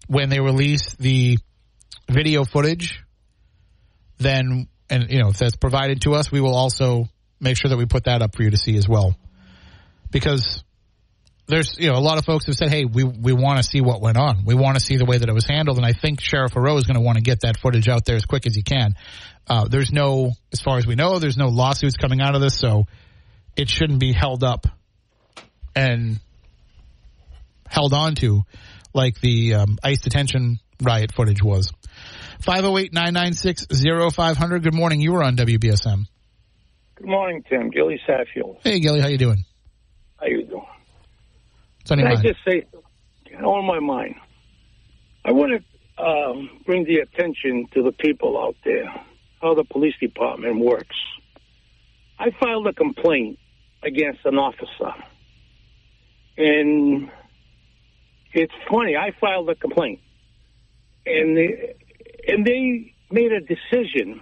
when 0.06 0.28
they 0.28 0.40
release 0.40 0.94
the 0.96 1.38
video 2.08 2.44
footage, 2.44 3.02
then, 4.18 4.68
and 4.88 5.10
you 5.10 5.20
know, 5.20 5.28
if 5.28 5.38
that's 5.38 5.56
provided 5.56 6.02
to 6.02 6.14
us, 6.14 6.30
we 6.30 6.40
will 6.40 6.54
also 6.54 7.08
make 7.40 7.56
sure 7.56 7.68
that 7.68 7.76
we 7.76 7.86
put 7.86 8.04
that 8.04 8.22
up 8.22 8.34
for 8.36 8.42
you 8.42 8.50
to 8.50 8.56
see 8.56 8.76
as 8.76 8.88
well. 8.88 9.14
Because 10.10 10.62
there's, 11.46 11.76
you 11.78 11.90
know, 11.90 11.96
a 11.96 12.00
lot 12.00 12.18
of 12.18 12.24
folks 12.24 12.46
have 12.46 12.54
said, 12.54 12.70
hey, 12.70 12.84
we, 12.84 13.04
we 13.04 13.32
want 13.32 13.58
to 13.58 13.62
see 13.62 13.80
what 13.80 14.00
went 14.00 14.16
on. 14.16 14.44
We 14.44 14.54
want 14.54 14.78
to 14.78 14.80
see 14.80 14.96
the 14.96 15.04
way 15.04 15.18
that 15.18 15.28
it 15.28 15.32
was 15.32 15.46
handled. 15.46 15.76
And 15.76 15.86
I 15.86 15.92
think 15.92 16.20
Sheriff 16.20 16.52
Heroux 16.52 16.78
is 16.78 16.84
going 16.84 16.96
to 16.96 17.00
want 17.00 17.16
to 17.16 17.22
get 17.22 17.40
that 17.40 17.58
footage 17.58 17.88
out 17.88 18.04
there 18.04 18.16
as 18.16 18.24
quick 18.24 18.46
as 18.46 18.54
he 18.54 18.62
can. 18.62 18.94
Uh, 19.48 19.66
there's 19.68 19.90
no, 19.90 20.32
as 20.52 20.60
far 20.60 20.78
as 20.78 20.86
we 20.86 20.94
know, 20.94 21.18
there's 21.18 21.36
no 21.36 21.48
lawsuits 21.48 21.96
coming 21.96 22.20
out 22.20 22.34
of 22.34 22.40
this. 22.40 22.56
So 22.56 22.84
it 23.56 23.68
shouldn't 23.68 24.00
be 24.00 24.12
held 24.12 24.44
up 24.44 24.66
and 25.74 26.20
held 27.66 27.92
on 27.92 28.14
to 28.16 28.42
like 28.92 29.20
the 29.20 29.54
um, 29.54 29.78
ICE 29.82 30.00
detention 30.00 30.58
riot 30.82 31.12
footage 31.12 31.42
was. 31.42 31.72
508-996-0500. 32.42 34.62
Good 34.62 34.74
morning. 34.74 35.00
You 35.00 35.12
were 35.12 35.22
on 35.22 35.36
WBSM. 35.36 36.06
Good 36.96 37.06
morning, 37.06 37.44
Tim. 37.48 37.70
Gilly 37.70 38.00
Saffield. 38.08 38.56
Hey, 38.62 38.80
Gilly. 38.80 39.00
How 39.00 39.06
you 39.08 39.18
doing? 39.18 39.44
How 40.18 40.26
you 40.26 40.44
doing? 40.44 40.66
What's 41.80 41.90
on 41.90 41.98
Can 41.98 42.06
I 42.06 42.14
mind? 42.14 42.26
just 42.26 42.38
say, 42.46 42.64
on 43.42 43.66
my 43.66 43.80
mind, 43.80 44.14
I 45.24 45.32
want 45.32 45.52
to 45.52 45.62
um, 46.02 46.50
bring 46.66 46.84
the 46.84 46.96
attention 46.96 47.66
to 47.74 47.82
the 47.82 47.92
people 47.92 48.38
out 48.38 48.56
there, 48.64 48.84
how 49.40 49.54
the 49.54 49.64
police 49.64 49.94
department 50.00 50.60
works. 50.60 50.96
I 52.20 52.32
filed 52.38 52.66
a 52.66 52.74
complaint 52.74 53.38
against 53.82 54.20
an 54.26 54.36
officer. 54.36 54.92
And 56.36 57.10
it's 58.34 58.52
funny, 58.70 58.94
I 58.94 59.12
filed 59.18 59.48
a 59.48 59.54
complaint. 59.54 60.00
And 61.06 61.34
they, 61.34 61.76
and 62.28 62.46
they 62.46 62.94
made 63.10 63.32
a 63.32 63.40
decision. 63.40 64.20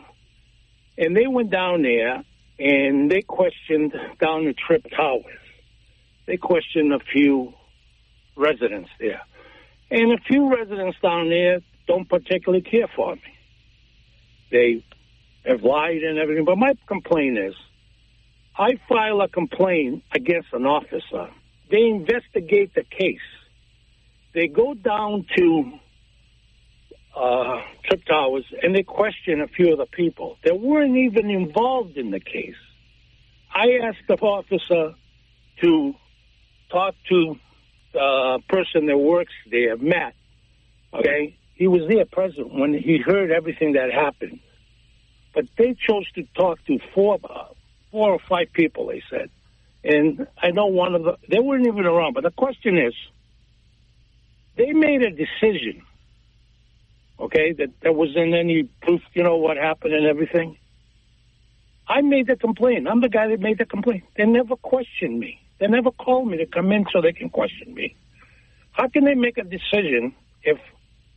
And 0.97 1.17
they 1.17 1.27
went 1.27 1.51
down 1.51 1.83
there 1.83 2.23
and 2.61 3.11
they 3.11 3.23
questioned 3.23 3.93
down 4.21 4.45
the 4.45 4.55
Tripp 4.55 4.87
Towers. 4.97 5.25
They 6.29 6.37
questioned 6.37 6.93
a 6.93 7.01
few 7.01 7.53
residents 8.37 8.91
there. 9.01 9.23
And 9.91 10.13
a 10.13 10.19
few 10.19 10.55
residents 10.55 10.99
down 11.03 11.31
there 11.31 11.63
don't 11.89 12.09
particularly 12.09 12.63
care 12.63 12.89
for 12.95 13.17
me. 13.17 13.23
They 14.53 14.85
have 15.45 15.65
lied 15.65 16.05
and 16.05 16.17
everything. 16.17 16.45
But 16.45 16.59
my 16.59 16.75
complaint 16.87 17.39
is 17.39 17.55
I 18.59 18.79
file 18.89 19.21
a 19.21 19.29
complaint 19.29 20.03
against 20.13 20.49
an 20.53 20.67
officer. 20.67 21.31
They 21.71 21.83
investigate 21.83 22.75
the 22.75 22.83
case. 22.83 23.21
They 24.35 24.49
go 24.49 24.75
down 24.75 25.27
to 25.37 25.73
uh, 27.17 27.63
Tripp 27.85 28.05
Towers 28.05 28.45
and 28.63 28.75
they 28.75 28.83
question 28.83 29.41
a 29.41 29.47
few 29.47 29.73
of 29.73 29.79
the 29.79 29.87
people 29.87 30.39
that 30.45 30.59
weren't 30.59 30.97
even 30.97 31.31
involved 31.31 31.97
in 31.97 32.11
the 32.11 32.21
case. 32.21 32.57
I 33.55 33.87
asked 33.87 34.07
the 34.09 34.15
officer 34.15 34.95
to 35.63 35.95
talk 36.71 36.95
to 37.09 37.37
the 37.93 38.41
person 38.49 38.87
that 38.87 38.99
works 38.99 39.33
there, 39.51 39.77
Matt. 39.77 40.15
Okay, 40.93 41.37
he 41.55 41.69
was 41.69 41.83
there 41.89 42.07
present 42.07 42.53
when 42.53 42.73
he 42.75 42.99
heard 42.99 43.31
everything 43.31 43.75
that 43.75 43.93
happened, 43.93 44.41
but 45.35 45.45
they 45.57 45.77
chose 45.87 46.11
to 46.13 46.25
talk 46.37 46.65
to 46.67 46.79
four, 46.95 47.19
four 47.91 48.13
or 48.13 48.19
five 48.29 48.53
people. 48.53 48.87
They 48.87 49.03
said, 49.11 49.31
and 49.85 50.27
I 50.41 50.51
know 50.51 50.67
one 50.67 50.95
of 50.95 51.03
the 51.05 51.17
they 51.29 51.41
weren't 51.41 51.67
even 51.67 51.87
around. 51.87 52.15
But 52.15 52.25
the 52.25 52.31
question 52.31 52.79
is, 52.79 52.95
they 54.57 54.73
made 54.73 55.03
a 55.03 55.11
decision. 55.11 55.83
Okay, 57.21 57.53
that 57.53 57.71
there 57.81 57.93
wasn't 57.93 58.35
any 58.35 58.65
proof. 58.83 59.01
You 59.15 59.25
know 59.25 59.37
what 59.37 59.57
happened 59.57 59.95
and 59.95 60.07
everything. 60.07 60.57
I 61.89 62.03
made 62.03 62.27
the 62.27 62.37
complaint. 62.37 62.87
I'm 62.87 63.01
the 63.01 63.09
guy 63.09 63.29
that 63.29 63.41
made 63.41 63.59
the 63.59 63.65
complaint. 63.65 64.05
They 64.17 64.25
never 64.25 64.57
questioned 64.57 65.19
me. 65.19 65.41
They 65.59 65.67
never 65.67 65.91
called 65.91 66.29
me 66.29 66.37
to 66.39 66.47
come 66.47 66.71
in 66.71 66.85
so 66.93 67.01
they 67.01 67.13
can 67.13 67.31
question 67.31 67.75
me. 67.75 67.97
How 68.73 68.89
can 68.89 69.05
they 69.05 69.15
make 69.15 69.39
a 69.39 69.43
decision 69.43 70.15
if 70.43 70.59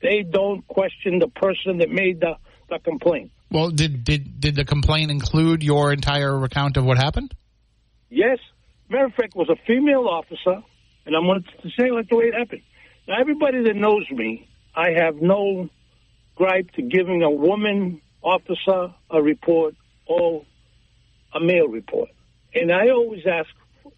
they 0.01 0.23
don't 0.23 0.65
question 0.67 1.19
the 1.19 1.27
person 1.27 1.77
that 1.77 1.89
made 1.89 2.21
the, 2.21 2.37
the 2.69 2.79
complaint? 2.79 3.31
Well, 3.51 3.69
did, 3.69 4.05
did, 4.05 4.39
did 4.39 4.55
the 4.55 4.63
complaint 4.63 5.11
include 5.11 5.61
your 5.61 5.91
entire 5.91 6.41
account 6.45 6.77
of 6.77 6.85
what 6.85 6.97
happened? 6.97 7.33
Yes. 8.09 8.39
Matter 8.89 9.05
of 9.05 9.13
fact, 9.13 9.35
was 9.35 9.49
a 9.49 9.57
female 9.67 10.07
officer, 10.07 10.63
and 11.05 11.15
I'm 11.15 11.25
going 11.25 11.43
to 11.43 11.69
say 11.77 11.91
like 11.91 12.09
the 12.09 12.15
way 12.15 12.25
it 12.25 12.33
happened. 12.33 12.61
Now, 13.07 13.19
everybody 13.19 13.63
that 13.63 13.75
knows 13.75 14.09
me, 14.09 14.47
I 14.75 14.91
have 14.97 15.21
no 15.21 15.69
gripe 16.35 16.71
to 16.71 16.81
giving 16.81 17.23
a 17.23 17.29
woman 17.29 18.01
officer 18.21 18.93
a 19.09 19.21
report 19.21 19.75
or 20.05 20.45
a 21.33 21.39
male 21.39 21.67
report. 21.67 22.09
And 22.53 22.71
I 22.71 22.89
always 22.89 23.25
ask, 23.25 23.49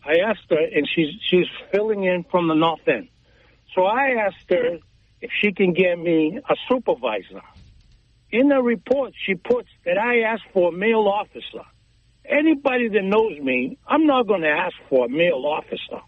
I 0.05 0.17
asked 0.29 0.49
her, 0.49 0.59
and 0.59 0.87
she's 0.93 1.09
she's 1.29 1.47
filling 1.71 2.03
in 2.03 2.23
from 2.29 2.47
the 2.47 2.55
north 2.55 2.87
end. 2.87 3.09
So 3.75 3.83
I 3.83 4.15
asked 4.27 4.49
her 4.49 4.79
if 5.21 5.31
she 5.41 5.51
can 5.51 5.73
get 5.73 5.97
me 5.97 6.39
a 6.49 6.55
supervisor. 6.69 7.41
In 8.33 8.49
the 8.49 8.59
report, 8.63 9.13
she 9.27 9.35
puts 9.35 9.69
that 9.85 9.99
I 9.99 10.21
asked 10.21 10.45
for 10.53 10.69
a 10.69 10.71
male 10.75 11.07
officer. 11.07 11.63
Anybody 12.25 12.89
that 12.89 13.03
knows 13.03 13.39
me, 13.39 13.77
I'm 13.87 14.07
not 14.07 14.25
going 14.25 14.41
to 14.41 14.49
ask 14.49 14.73
for 14.89 15.05
a 15.05 15.09
male 15.09 15.43
officer. 15.45 16.01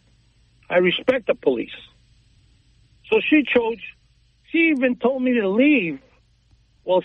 I 0.68 0.80
respect 0.80 1.28
the 1.28 1.36
police. 1.36 1.70
So 3.12 3.20
she 3.30 3.44
chose, 3.44 3.78
she 4.52 4.72
even 4.76 4.96
told 4.96 5.22
me 5.22 5.40
to 5.40 5.48
leave. 5.48 6.00
Well, 6.84 7.04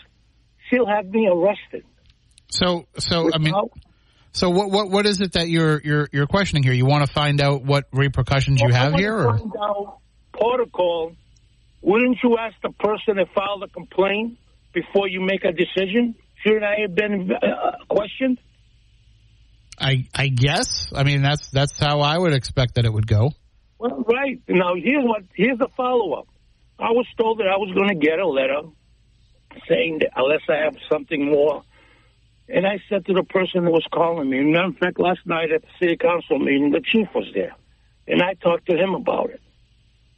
she'll 0.71 0.87
have 0.87 1.05
me 1.05 1.29
arrested. 1.31 1.85
So, 2.49 2.87
so 2.97 3.31
I 3.35 3.37
mean, 3.37 3.53
so 4.33 4.49
what, 4.49 4.71
what, 4.71 4.91
what 4.91 5.05
is 5.05 5.21
it 5.21 5.33
that 5.33 5.51
you're, 5.51 5.83
you're, 5.85 6.09
you're 6.13 6.29
questioning 6.29 6.63
here? 6.63 6.73
You 6.73 6.87
want 6.87 7.07
to 7.07 7.13
find 7.13 7.43
out 7.43 7.63
what 7.63 7.89
repercussions 7.93 8.63
you 8.63 8.69
Well, 8.69 8.77
I 8.77 8.85
have 8.85 8.95
here, 8.95 9.19
or 9.19 9.37
find 9.37 9.53
out 9.61 9.99
protocol. 10.33 11.13
Wouldn't 11.83 12.17
you 12.25 12.39
ask 12.39 12.57
the 12.63 12.71
person 12.71 13.17
that 13.17 13.29
filed 13.35 13.61
the 13.61 13.69
complaint 13.69 14.39
before 14.73 15.09
you 15.09 15.21
make 15.21 15.45
a 15.45 15.53
decision? 15.53 16.15
Shouldn't 16.43 16.65
I 16.65 16.81
have 16.83 16.95
been 16.95 17.31
uh, 17.33 17.73
questioned? 17.89 18.39
I, 19.79 20.07
I 20.15 20.29
guess. 20.29 20.93
I 20.95 21.05
mean, 21.05 21.23
that's 21.23 21.51
that's 21.51 21.79
how 21.79 22.01
I 22.01 22.19
would 22.19 22.35
expect 22.35 22.75
that 22.75 22.85
it 22.85 22.93
would 22.93 23.07
go. 23.07 23.33
Well, 23.79 24.05
right. 24.07 24.41
Now, 24.49 24.75
here's 24.75 25.05
what. 25.05 25.23
Here's 25.35 25.59
the 25.59 25.69
follow 25.77 26.13
up. 26.13 26.29
I 26.79 26.91
was 26.91 27.07
told 27.19 27.39
that 27.39 27.47
I 27.47 27.57
was 27.57 27.73
going 27.75 27.89
to 27.89 27.95
get 27.95 28.19
a 28.19 28.27
letter 28.27 28.63
saying 29.69 30.01
that 30.01 30.11
unless 30.17 30.43
I 30.49 30.65
have 30.65 30.77
something 30.91 31.27
more. 31.27 31.63
And 32.49 32.67
I 32.67 32.81
said 32.89 33.07
to 33.07 33.13
the 33.13 33.23
person 33.23 33.65
that 33.65 33.71
was 33.71 33.87
calling 33.93 34.29
me, 34.29 34.41
matter 34.41 34.69
of 34.69 34.77
fact, 34.79 34.99
last 34.99 35.21
night 35.25 35.53
at 35.53 35.63
the 35.63 35.69
city 35.79 35.97
council 35.97 36.39
meeting, 36.39 36.73
the 36.73 36.81
chief 36.81 37.09
was 37.15 37.27
there. 37.33 37.55
And 38.09 38.23
I 38.23 38.35
talked 38.35 38.67
to 38.67 38.77
him 38.77 38.95
about 38.95 39.31
it. 39.31 39.41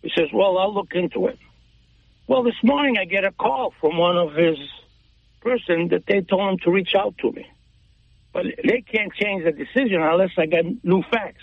He 0.02 0.10
says, 0.16 0.28
well, 0.32 0.56
I'll 0.56 0.72
look 0.72 0.94
into 0.94 1.26
it. 1.26 1.38
Well, 2.26 2.42
this 2.42 2.54
morning 2.62 2.96
I 2.98 3.04
get 3.04 3.24
a 3.24 3.32
call 3.32 3.74
from 3.80 3.98
one 3.98 4.16
of 4.16 4.34
his 4.34 4.56
person 5.40 5.88
that 5.88 6.04
they 6.06 6.20
told 6.20 6.52
him 6.52 6.58
to 6.64 6.70
reach 6.70 6.94
out 6.96 7.16
to 7.18 7.32
me. 7.32 7.46
But 8.32 8.46
they 8.64 8.82
can't 8.82 9.12
change 9.12 9.44
the 9.44 9.52
decision 9.52 10.00
unless 10.00 10.30
I 10.38 10.46
get 10.46 10.64
new 10.84 11.02
facts. 11.10 11.42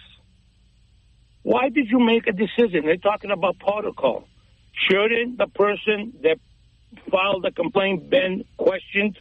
Why 1.44 1.70
did 1.70 1.90
you 1.90 2.00
make 2.00 2.28
a 2.28 2.32
decision? 2.32 2.86
They're 2.86 2.98
talking 2.98 3.32
about 3.32 3.60
protocol. 3.60 4.28
Shouldn't 4.90 5.38
the 5.38 5.48
person 5.48 6.14
that 6.24 6.40
filed 7.12 7.44
the 7.44 7.52
complaint 7.52 8.10
been 8.10 8.46
questioned? 8.58 9.20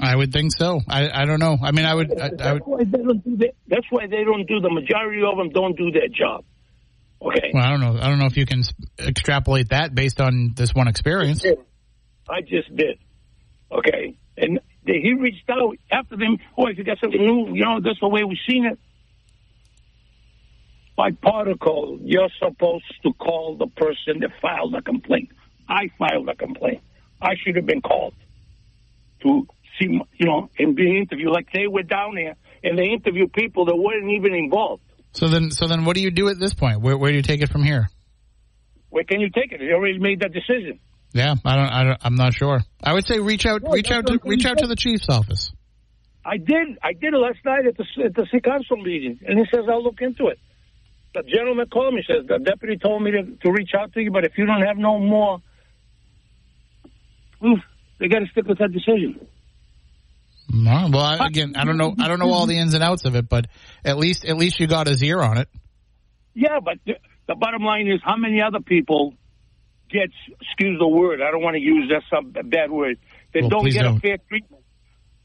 I 0.00 0.14
would 0.14 0.32
think 0.32 0.52
so. 0.52 0.80
I, 0.88 1.22
I 1.22 1.24
don't 1.24 1.40
know. 1.40 1.56
I 1.62 1.72
mean, 1.72 1.86
I 1.86 1.94
would, 1.94 2.20
I, 2.20 2.26
I 2.26 2.28
That's 2.28 2.60
why 2.66 2.84
they 2.84 2.98
don't 2.98 3.24
do 3.24 3.36
that. 3.38 3.54
That's 3.68 3.86
why 3.90 4.06
they 4.06 4.24
don't 4.24 4.46
do. 4.46 4.60
The 4.60 4.70
majority 4.70 5.22
of 5.22 5.38
them 5.38 5.50
don't 5.50 5.76
do 5.76 5.90
their 5.90 6.08
job. 6.08 6.44
Okay. 7.26 7.50
Well, 7.52 7.64
I 7.64 7.70
don't 7.70 7.80
know. 7.80 7.98
I 8.00 8.08
don't 8.08 8.18
know 8.18 8.26
if 8.26 8.36
you 8.36 8.46
can 8.46 8.62
extrapolate 9.00 9.70
that 9.70 9.94
based 9.94 10.20
on 10.20 10.52
this 10.54 10.74
one 10.74 10.86
experience. 10.86 11.44
I 12.28 12.40
just 12.42 12.74
did. 12.74 12.98
Okay, 13.72 14.16
and 14.36 14.60
he 14.86 15.12
reached 15.14 15.48
out 15.50 15.76
after 15.90 16.16
them. 16.16 16.38
Oh, 16.56 16.68
if 16.68 16.78
you 16.78 16.84
got 16.84 16.98
something 17.00 17.20
new, 17.20 17.52
you 17.52 17.64
know, 17.64 17.80
that's 17.82 17.98
the 18.00 18.08
way 18.08 18.22
we've 18.22 18.38
seen 18.48 18.64
it. 18.66 18.78
By 20.96 21.10
protocol, 21.10 21.98
you're 22.00 22.28
supposed 22.38 22.84
to 23.02 23.12
call 23.14 23.56
the 23.56 23.66
person 23.66 24.20
that 24.20 24.30
filed 24.40 24.72
the 24.72 24.82
complaint. 24.82 25.30
I 25.68 25.90
filed 25.98 26.28
a 26.28 26.36
complaint. 26.36 26.82
I 27.20 27.34
should 27.42 27.56
have 27.56 27.66
been 27.66 27.82
called 27.82 28.14
to 29.22 29.46
see, 29.78 30.00
you 30.16 30.26
know, 30.26 30.48
and 30.58 30.76
be 30.76 30.96
interviewed. 30.96 31.32
Like 31.32 31.48
they 31.52 31.66
were 31.66 31.82
down 31.82 32.14
there 32.14 32.36
and 32.62 32.78
they 32.78 32.86
interviewed 32.86 33.32
people 33.32 33.64
that 33.66 33.76
weren't 33.76 34.10
even 34.10 34.34
involved. 34.34 34.82
So 35.16 35.28
then, 35.28 35.50
so 35.50 35.66
then, 35.66 35.86
what 35.86 35.96
do 35.96 36.02
you 36.02 36.10
do 36.10 36.28
at 36.28 36.38
this 36.38 36.52
point? 36.52 36.82
Where, 36.82 36.96
where 36.96 37.10
do 37.10 37.16
you 37.16 37.22
take 37.22 37.40
it 37.40 37.48
from 37.48 37.62
here? 37.62 37.88
Where 38.90 39.04
can 39.04 39.18
you 39.18 39.30
take 39.30 39.50
it? 39.50 39.62
You 39.62 39.72
already 39.72 39.98
made 39.98 40.20
that 40.20 40.32
decision. 40.32 40.78
Yeah, 41.14 41.34
I 41.42 41.56
don't, 41.56 41.72
I 41.72 41.84
don't 41.84 41.98
I'm 42.02 42.14
not 42.16 42.34
sure. 42.34 42.60
I 42.82 42.92
would 42.92 43.06
say 43.06 43.18
reach 43.18 43.46
out, 43.46 43.62
Well, 43.62 43.72
reach 43.72 43.90
out 43.90 44.06
to 44.08 44.18
reach 44.24 44.44
out 44.44 44.58
to 44.58 44.66
the 44.66 44.76
chief's 44.76 45.08
office. 45.08 45.52
I 46.22 46.36
did. 46.36 46.76
I 46.82 46.92
did 46.92 47.14
it 47.14 47.16
last 47.16 47.38
night 47.46 47.66
at 47.66 47.78
the 47.78 47.86
at 48.04 48.14
the 48.14 48.26
city 48.30 48.42
council 48.42 48.76
meeting, 48.76 49.18
and 49.26 49.38
he 49.38 49.46
says 49.50 49.64
I'll 49.70 49.82
look 49.82 50.02
into 50.02 50.26
it. 50.26 50.38
The 51.14 51.22
gentleman 51.22 51.66
called 51.72 51.94
me. 51.94 52.04
Says 52.06 52.26
the 52.28 52.38
deputy 52.38 52.76
told 52.76 53.02
me 53.02 53.12
to, 53.12 53.22
to 53.22 53.52
reach 53.52 53.70
out 53.78 53.94
to 53.94 54.02
you, 54.02 54.10
but 54.10 54.26
if 54.26 54.32
you 54.36 54.44
don't 54.44 54.66
have 54.66 54.76
no 54.76 54.98
more, 54.98 55.38
oof, 57.42 57.60
they 57.98 58.08
got 58.08 58.18
to 58.18 58.26
stick 58.32 58.46
with 58.46 58.58
that 58.58 58.72
decision. 58.72 59.26
No, 60.48 60.88
well, 60.92 61.02
I, 61.02 61.26
again, 61.26 61.54
I 61.56 61.64
don't 61.64 61.76
know, 61.76 61.94
I 61.98 62.08
don't 62.08 62.18
know 62.18 62.30
all 62.30 62.46
the 62.46 62.58
ins 62.58 62.74
and 62.74 62.82
outs 62.82 63.04
of 63.04 63.16
it, 63.16 63.28
but 63.28 63.46
at 63.84 63.98
least, 63.98 64.24
at 64.24 64.36
least 64.36 64.60
you 64.60 64.66
got 64.66 64.86
his 64.86 65.02
ear 65.02 65.20
on 65.20 65.38
it. 65.38 65.48
Yeah, 66.34 66.60
but 66.64 66.78
the, 66.86 66.94
the 67.26 67.34
bottom 67.34 67.62
line 67.62 67.88
is 67.88 68.00
how 68.04 68.16
many 68.16 68.40
other 68.40 68.60
people 68.60 69.14
get, 69.90 70.10
excuse 70.40 70.78
the 70.78 70.86
word, 70.86 71.20
I 71.20 71.30
don't 71.30 71.42
want 71.42 71.56
to 71.56 71.62
use 71.62 71.90
that 71.90 72.02
some 72.14 72.32
uh, 72.38 72.42
bad 72.42 72.70
word, 72.70 72.98
that 73.34 73.40
Well, 73.42 73.50
don't 73.50 73.64
get 73.70 73.84
a 73.84 73.88
don't. 73.88 74.00
fair 74.00 74.18
treatment. 74.28 74.62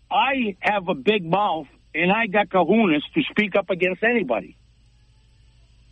I 0.10 0.58
have 0.60 0.88
a 0.90 0.96
big 0.96 1.24
mouth 1.26 1.68
and 1.94 2.12
I 2.12 2.28
got 2.28 2.50
kahunas 2.50 3.02
to 3.14 3.22
speak 3.30 3.56
up 3.56 3.70
against 3.70 4.04
anybody. 4.04 4.58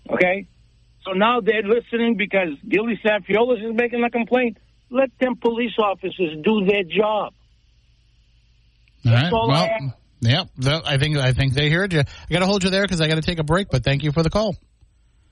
Okay? 0.10 0.48
So 1.06 1.12
now 1.12 1.40
they're 1.42 1.64
listening 1.64 2.18
because 2.18 2.50
Gilly 2.68 3.00
Safiolis 3.04 3.64
is 3.64 3.76
making 3.76 4.04
a 4.04 4.10
complaint. 4.10 4.58
Let 4.90 5.12
them 5.20 5.36
police 5.36 5.78
officers 5.78 6.38
do 6.44 6.66
their 6.66 6.84
job. 6.84 7.34
All 9.06 9.14
right. 9.14 9.32
well, 9.32 9.94
yep. 10.22 10.48
yeah, 10.58 10.82
I 10.86 10.98
think, 10.98 11.18
I 11.18 11.34
think 11.34 11.54
they 11.54 11.70
heard 11.70 11.94
you. 11.94 12.00
I 12.02 12.34
got 12.34 12.40
to 12.40 12.46
hold 12.46 12.64
you 12.64 12.70
there 12.70 12.84
because 12.84 13.02
I 13.02 13.08
got 13.08 13.16
to 13.16 13.22
take 13.22 13.40
a 13.40 13.44
break. 13.44 13.70
But 13.70 13.84
thank 13.84 14.04
you 14.04 14.12
for 14.12 14.24
the 14.24 14.30
call. 14.30 14.56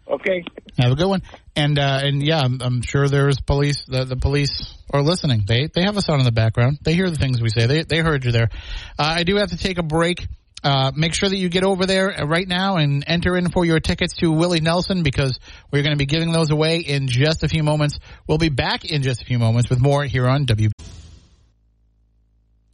Okay? 0.09 0.43
Have 0.77 0.91
a 0.91 0.95
good 0.95 1.07
one. 1.07 1.21
And 1.55 1.77
uh, 1.77 1.99
and 2.03 2.23
yeah, 2.23 2.39
I'm, 2.39 2.61
I'm 2.61 2.81
sure 2.81 3.09
there's 3.09 3.41
police. 3.41 3.83
The, 3.87 4.05
the 4.05 4.15
police 4.15 4.73
are 4.91 5.01
listening. 5.01 5.43
They 5.45 5.67
they 5.73 5.81
have 5.81 5.97
us 5.97 6.07
on 6.07 6.19
in 6.19 6.25
the 6.25 6.31
background. 6.31 6.79
They 6.81 6.93
hear 6.93 7.09
the 7.09 7.17
things 7.17 7.41
we 7.41 7.49
say. 7.49 7.65
They 7.65 7.83
they 7.83 7.99
heard 7.99 8.23
you 8.23 8.31
there. 8.31 8.49
Uh, 8.97 9.15
I 9.17 9.23
do 9.23 9.35
have 9.37 9.49
to 9.49 9.57
take 9.57 9.77
a 9.77 9.83
break. 9.83 10.27
Uh, 10.63 10.91
make 10.95 11.13
sure 11.13 11.29
that 11.29 11.37
you 11.37 11.49
get 11.49 11.63
over 11.63 11.85
there 11.85 12.19
uh, 12.19 12.25
right 12.25 12.47
now 12.47 12.77
and 12.77 13.03
enter 13.05 13.37
in 13.37 13.49
for 13.49 13.63
your 13.63 13.79
tickets 13.79 14.15
to 14.15 14.31
Willie 14.31 14.59
Nelson 14.59 15.03
because 15.03 15.39
we're 15.71 15.83
going 15.83 15.93
to 15.93 15.99
be 15.99 16.07
giving 16.07 16.31
those 16.31 16.49
away 16.49 16.79
in 16.79 17.07
just 17.07 17.43
a 17.43 17.47
few 17.47 17.63
moments. 17.63 17.99
We'll 18.27 18.39
be 18.39 18.49
back 18.49 18.83
in 18.83 19.03
just 19.03 19.21
a 19.21 19.25
few 19.25 19.37
moments 19.37 19.69
with 19.69 19.79
more 19.79 20.03
here 20.03 20.27
on 20.27 20.45
WB. 20.45 20.71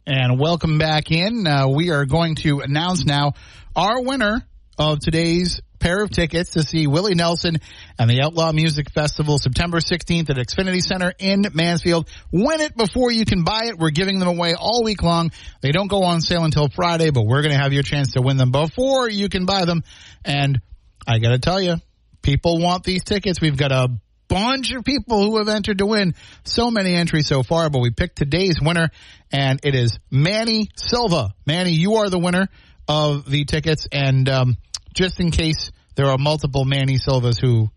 And 0.06 0.38
welcome 0.38 0.76
back 0.76 1.10
in. 1.10 1.46
Uh, 1.46 1.66
we 1.68 1.90
are 1.90 2.04
going 2.04 2.34
to 2.36 2.60
announce 2.60 3.06
now 3.06 3.32
our 3.74 4.02
winner 4.02 4.46
of 4.76 4.98
today's 5.00 5.62
pair 5.80 6.02
of 6.02 6.10
tickets 6.10 6.50
to 6.50 6.62
see 6.62 6.86
Willie 6.86 7.14
Nelson 7.14 7.56
and 7.98 8.10
the 8.10 8.20
Outlaw 8.20 8.52
Music 8.52 8.90
Festival 8.90 9.38
September 9.38 9.78
16th 9.78 10.28
at 10.28 10.36
Xfinity 10.36 10.82
Center 10.82 11.10
in 11.18 11.46
Mansfield. 11.54 12.10
Win 12.30 12.60
it 12.60 12.76
before 12.76 13.12
you 13.12 13.24
can 13.24 13.44
buy 13.44 13.62
it. 13.64 13.78
We're 13.78 13.92
giving 13.92 14.18
them 14.18 14.28
away 14.28 14.52
all 14.52 14.84
week 14.84 15.02
long. 15.02 15.30
They 15.62 15.72
don't 15.72 15.88
go 15.88 16.02
on 16.02 16.20
sale 16.20 16.44
until 16.44 16.68
Friday, 16.68 17.08
but 17.08 17.24
we're 17.24 17.40
going 17.40 17.54
to 17.54 17.62
have 17.62 17.72
your 17.72 17.82
chance 17.82 18.12
to 18.12 18.20
win 18.20 18.36
them 18.36 18.50
before 18.50 19.08
you 19.08 19.30
can 19.30 19.46
buy 19.46 19.64
them. 19.64 19.84
And 20.22 20.60
I 21.06 21.18
got 21.18 21.30
to 21.30 21.38
tell 21.38 21.62
you, 21.62 21.76
people 22.20 22.60
want 22.60 22.84
these 22.84 23.04
tickets. 23.04 23.40
We've 23.40 23.56
got 23.56 23.72
a 23.72 23.88
bunch 24.28 24.72
of 24.72 24.84
people 24.84 25.22
who 25.22 25.38
have 25.38 25.48
entered 25.48 25.78
to 25.78 25.86
win. 25.86 26.14
So 26.44 26.70
many 26.70 26.94
entries 26.94 27.26
so 27.26 27.42
far, 27.42 27.70
but 27.70 27.80
we 27.80 27.90
picked 27.90 28.16
today's 28.16 28.60
winner, 28.60 28.90
and 29.32 29.60
it 29.62 29.74
is 29.74 29.98
Manny 30.10 30.68
Silva. 30.76 31.34
Manny, 31.46 31.72
you 31.72 31.96
are 31.96 32.08
the 32.08 32.18
winner 32.18 32.48
of 32.88 33.28
the 33.28 33.44
tickets, 33.44 33.86
and 33.90 34.28
um, 34.28 34.56
just 34.94 35.20
in 35.20 35.30
case 35.30 35.70
there 35.94 36.06
are 36.06 36.18
multiple 36.18 36.64
Manny 36.64 36.98
Silvas 36.98 37.38
who 37.38 37.70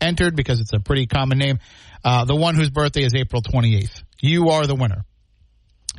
entered, 0.00 0.36
because 0.36 0.60
it's 0.60 0.72
a 0.72 0.80
pretty 0.80 1.06
common 1.06 1.38
name, 1.38 1.58
uh, 2.04 2.24
the 2.24 2.36
one 2.36 2.54
whose 2.54 2.70
birthday 2.70 3.02
is 3.02 3.14
April 3.14 3.42
28th. 3.42 4.02
You 4.20 4.50
are 4.50 4.66
the 4.66 4.74
winner. 4.74 5.04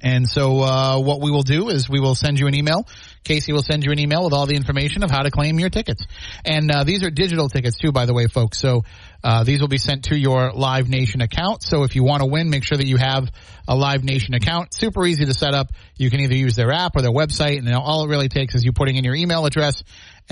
And 0.01 0.27
so, 0.27 0.61
uh, 0.61 0.99
what 0.99 1.21
we 1.21 1.31
will 1.31 1.43
do 1.43 1.69
is 1.69 1.89
we 1.89 1.99
will 1.99 2.15
send 2.15 2.39
you 2.39 2.47
an 2.47 2.55
email. 2.55 2.87
Casey 3.23 3.53
will 3.53 3.61
send 3.61 3.83
you 3.83 3.91
an 3.91 3.99
email 3.99 4.23
with 4.23 4.33
all 4.33 4.47
the 4.47 4.55
information 4.55 5.03
of 5.03 5.11
how 5.11 5.21
to 5.21 5.31
claim 5.31 5.59
your 5.59 5.69
tickets. 5.69 6.05
And, 6.43 6.71
uh, 6.71 6.83
these 6.83 7.03
are 7.03 7.11
digital 7.11 7.49
tickets 7.49 7.77
too, 7.77 7.91
by 7.91 8.05
the 8.05 8.13
way, 8.13 8.27
folks. 8.27 8.59
So, 8.59 8.83
uh, 9.23 9.43
these 9.43 9.61
will 9.61 9.67
be 9.67 9.77
sent 9.77 10.05
to 10.05 10.17
your 10.17 10.51
Live 10.51 10.89
Nation 10.89 11.21
account. 11.21 11.61
So 11.61 11.83
if 11.83 11.95
you 11.95 12.03
want 12.03 12.21
to 12.21 12.25
win, 12.27 12.49
make 12.49 12.63
sure 12.63 12.77
that 12.77 12.87
you 12.87 12.97
have 12.97 13.31
a 13.67 13.75
Live 13.75 14.03
Nation 14.03 14.33
account. 14.33 14.73
Super 14.73 15.05
easy 15.05 15.25
to 15.25 15.33
set 15.33 15.53
up. 15.53 15.71
You 15.95 16.09
can 16.09 16.21
either 16.21 16.35
use 16.35 16.55
their 16.55 16.71
app 16.71 16.95
or 16.95 17.01
their 17.01 17.11
website. 17.11 17.59
And 17.59 17.71
all 17.73 18.03
it 18.03 18.09
really 18.09 18.29
takes 18.29 18.55
is 18.55 18.63
you 18.63 18.73
putting 18.73 18.95
in 18.97 19.03
your 19.03 19.15
email 19.15 19.45
address. 19.45 19.83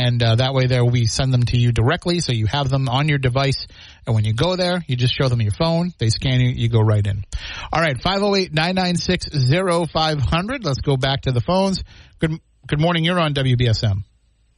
And, 0.02 0.24
uh, 0.24 0.36
that 0.36 0.54
way 0.54 0.66
there 0.68 0.86
we 0.86 1.08
send 1.08 1.34
them 1.34 1.44
to 1.48 1.58
you 1.58 1.74
directly. 1.74 2.22
So 2.22 2.32
you 2.32 2.46
have 2.48 2.70
them 2.70 2.88
on 2.88 3.10
your 3.10 3.18
device. 3.18 3.68
And 4.08 4.16
when 4.16 4.24
you 4.24 4.34
go 4.34 4.56
there, 4.56 4.82
you 4.88 4.96
just 4.96 5.14
show 5.14 5.28
them 5.28 5.42
your 5.42 5.52
phone. 5.52 5.92
They 6.00 6.10
scan 6.10 6.40
you. 6.40 6.48
You 6.50 6.70
go 6.70 6.80
right 6.80 7.06
in. 7.06 7.26
All 7.74 7.82
right. 7.82 7.98
508-996-0500. 7.98 10.64
Let's 10.64 10.82
go 10.82 10.98
back 10.98 11.22
to 11.24 11.32
the 11.32 11.42
phones. 11.42 11.84
Good, 12.20 12.40
good 12.66 12.80
morning. 12.80 13.04
You're 13.04 13.20
on 13.20 13.34
WBSM. 13.34 14.04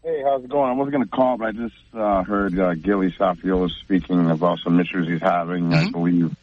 Hey, 0.03 0.21
how's 0.23 0.43
it 0.43 0.49
going? 0.49 0.69
I 0.69 0.73
wasn't 0.73 0.93
going 0.93 1.03
to 1.05 1.09
call, 1.09 1.37
but 1.37 1.47
I 1.49 1.51
just 1.51 1.75
uh, 1.93 2.23
heard 2.23 2.57
uh, 2.59 2.73
Gilly 2.75 3.11
Safiola 3.11 3.69
speaking 3.81 4.29
about 4.31 4.59
some 4.63 4.79
issues 4.79 5.07
he's 5.07 5.21
having, 5.21 5.71
I 5.73 5.85
Mhm. 5.85 5.91
believe, 5.91 6.35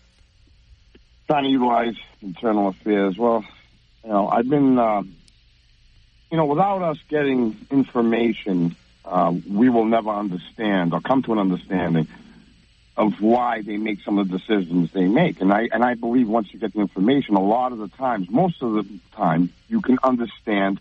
trying 1.26 1.44
to 1.44 1.50
utilize 1.50 1.94
internal 2.22 2.68
affairs. 2.68 3.16
Well, 3.18 3.44
you 4.04 4.10
know, 4.10 4.28
I've 4.28 4.48
been, 4.48 4.78
uh, 4.78 5.02
you 6.30 6.36
know, 6.36 6.44
without 6.46 6.82
us 6.82 6.98
getting 7.08 7.56
information, 7.70 8.76
uh, 9.08 9.32
we 9.48 9.68
will 9.70 9.86
never 9.86 10.10
understand 10.10 10.92
or 10.92 11.00
come 11.00 11.22
to 11.22 11.32
an 11.32 11.38
understanding 11.38 12.08
of 12.96 13.12
why 13.20 13.62
they 13.62 13.76
make 13.76 13.98
some 14.04 14.18
of 14.18 14.28
the 14.28 14.38
decisions 14.38 14.90
they 14.92 15.06
make. 15.06 15.40
And 15.40 15.52
I 15.52 15.68
and 15.72 15.82
I 15.82 15.94
believe 15.94 16.28
once 16.28 16.48
you 16.52 16.58
get 16.60 16.74
the 16.74 16.80
information, 16.80 17.34
a 17.36 17.42
lot 17.42 17.72
of 17.72 17.78
the 17.78 17.88
times, 17.88 18.26
most 18.30 18.56
of 18.60 18.72
the 18.72 18.84
time, 19.16 19.54
you 19.68 19.80
can 19.80 19.98
understand 20.02 20.80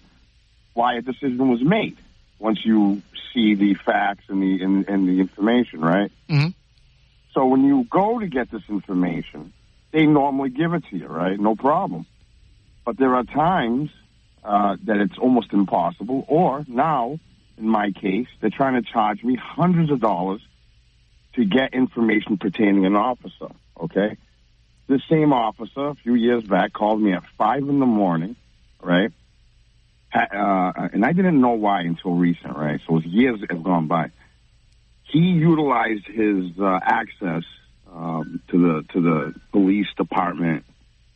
why 0.73 0.97
a 0.97 1.01
decision 1.01 1.47
was 1.49 1.61
made 1.63 1.97
once 2.39 2.59
you 2.65 3.01
see 3.33 3.55
the 3.55 3.75
facts 3.85 4.25
and 4.29 4.41
the 4.41 4.63
and, 4.63 4.87
and 4.89 5.07
the 5.07 5.21
information, 5.21 5.79
right? 5.79 6.11
Mhm. 6.29 6.53
So 7.33 7.45
when 7.45 7.63
you 7.63 7.87
go 7.89 8.19
to 8.19 8.27
get 8.27 8.51
this 8.51 8.63
information, 8.67 9.53
they 9.93 10.05
normally 10.05 10.49
give 10.49 10.73
it 10.73 10.83
to 10.89 10.97
you, 10.97 11.07
right? 11.07 11.39
No 11.39 11.55
problem. 11.55 12.05
But 12.83 12.97
there 12.97 13.15
are 13.15 13.23
times 13.23 13.91
uh, 14.43 14.77
that 14.85 14.97
it's 14.97 15.17
almost 15.17 15.53
impossible. 15.53 16.25
Or 16.27 16.65
now, 16.67 17.19
in 17.57 17.67
my 17.67 17.91
case, 17.91 18.27
they're 18.39 18.49
trying 18.49 18.81
to 18.81 18.89
charge 18.89 19.23
me 19.23 19.35
hundreds 19.35 19.91
of 19.91 19.99
dollars 19.99 20.41
to 21.35 21.45
get 21.45 21.73
information 21.73 22.37
pertaining 22.37 22.85
an 22.85 22.95
officer. 22.95 23.49
Okay, 23.79 24.17
The 24.87 24.99
same 25.09 25.33
officer 25.33 25.87
a 25.89 25.95
few 25.95 26.15
years 26.15 26.43
back 26.43 26.73
called 26.73 27.01
me 27.01 27.13
at 27.13 27.23
five 27.37 27.61
in 27.61 27.79
the 27.79 27.85
morning, 27.85 28.35
right? 28.81 29.11
Uh, 30.13 30.71
and 30.93 31.05
I 31.05 31.13
didn't 31.13 31.39
know 31.41 31.53
why 31.53 31.81
until 31.81 32.13
recent, 32.13 32.55
right? 32.55 32.79
So 32.87 32.99
years 32.99 33.39
have 33.49 33.63
gone 33.63 33.87
by. 33.87 34.11
He 35.03 35.19
utilized 35.19 36.07
his 36.07 36.57
uh, 36.59 36.79
access 36.81 37.43
um, 37.93 38.41
to 38.49 38.57
the 38.57 38.93
to 38.93 39.01
the 39.01 39.35
police 39.51 39.87
department 39.95 40.65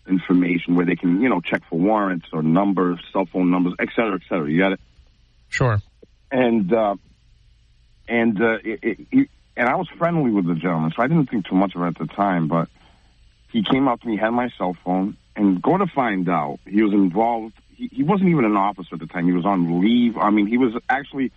information 0.08 0.76
where 0.76 0.86
they 0.86 0.96
can, 0.96 1.22
you 1.22 1.30
know, 1.30 1.42
check 1.42 1.62
for 1.70 1.80
warrants 1.80 2.28
or 2.34 2.44
numbers, 2.44 3.00
cell 3.14 3.26
phone 3.32 3.50
numbers, 3.50 3.74
et 3.80 3.90
cetera, 3.96 4.16
et 4.16 4.22
cetera. 4.28 4.50
You 4.50 4.60
got 4.60 4.74
it? 4.74 4.80
Sure. 5.50 5.80
And 6.32 6.74
uh, 6.74 6.96
and 8.08 8.42
uh, 8.42 8.58
it, 8.64 8.80
it, 8.82 8.98
he, 9.12 9.30
and 9.56 9.70
I 9.70 9.76
was 9.76 9.88
friendly 9.98 10.32
with 10.32 10.48
the 10.48 10.56
gentleman, 10.56 10.92
so 10.96 11.04
I 11.04 11.08
didn't 11.08 11.30
think 11.30 11.48
too 11.48 11.56
much 11.56 11.76
of 11.76 11.82
it 11.82 11.88
at 11.88 11.98
the 11.98 12.08
time. 12.08 12.48
But 12.48 12.70
he 13.52 13.64
came 13.64 13.88
up 13.88 14.02
to 14.02 14.08
me, 14.08 14.18
had 14.18 14.32
my 14.32 14.50
cell 14.58 14.76
phone, 14.84 15.18
and 15.36 15.62
go 15.62 15.78
to 15.78 15.88
find 15.88 16.30
out, 16.30 16.60
he 16.66 16.82
was 16.82 16.94
involved. 16.94 17.54
He, 17.76 17.90
he 17.92 18.04
wasn't 18.04 18.30
even 18.30 18.46
an 18.46 18.56
officer 18.56 18.96
at 18.96 19.00
the 19.00 19.08
time; 19.08 19.26
he 19.26 19.34
was 19.34 19.46
on 19.46 19.82
leave. 19.82 20.18
I 20.18 20.30
mean, 20.30 20.48
he 20.48 20.58
was 20.58 20.74
actually 20.90 21.32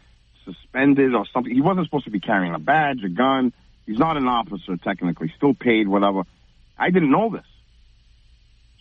suspended 0.44 1.14
or 1.14 1.26
something. 1.32 1.52
He 1.52 1.60
wasn't 1.60 1.86
supposed 1.86 2.04
to 2.04 2.10
be 2.10 2.20
carrying 2.20 2.54
a 2.54 2.58
badge, 2.58 3.02
a 3.04 3.08
gun. 3.08 3.52
He's 3.86 3.98
not 3.98 4.16
an 4.16 4.28
officer 4.28 4.76
technically, 4.76 5.32
still 5.36 5.54
paid, 5.54 5.88
whatever. 5.88 6.22
I 6.78 6.90
didn't 6.90 7.10
know 7.10 7.30
this. 7.30 7.44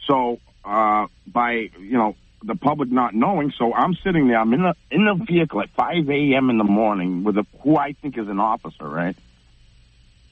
So 0.07 0.39
uh, 0.63 1.07
by 1.27 1.69
you 1.79 1.97
know 1.97 2.15
the 2.45 2.55
public 2.55 2.91
not 2.91 3.13
knowing, 3.13 3.53
so 3.57 3.73
I'm 3.73 3.95
sitting 4.03 4.27
there. 4.27 4.39
I'm 4.39 4.53
in 4.53 4.61
the 4.63 4.75
in 4.91 5.05
the 5.05 5.15
vehicle 5.25 5.61
at 5.61 5.69
5 5.75 6.09
a.m. 6.09 6.49
in 6.49 6.57
the 6.57 6.63
morning 6.63 7.23
with 7.23 7.37
a, 7.37 7.45
who 7.61 7.77
I 7.77 7.93
think 7.93 8.17
is 8.17 8.27
an 8.27 8.39
officer. 8.39 8.87
Right? 8.87 9.15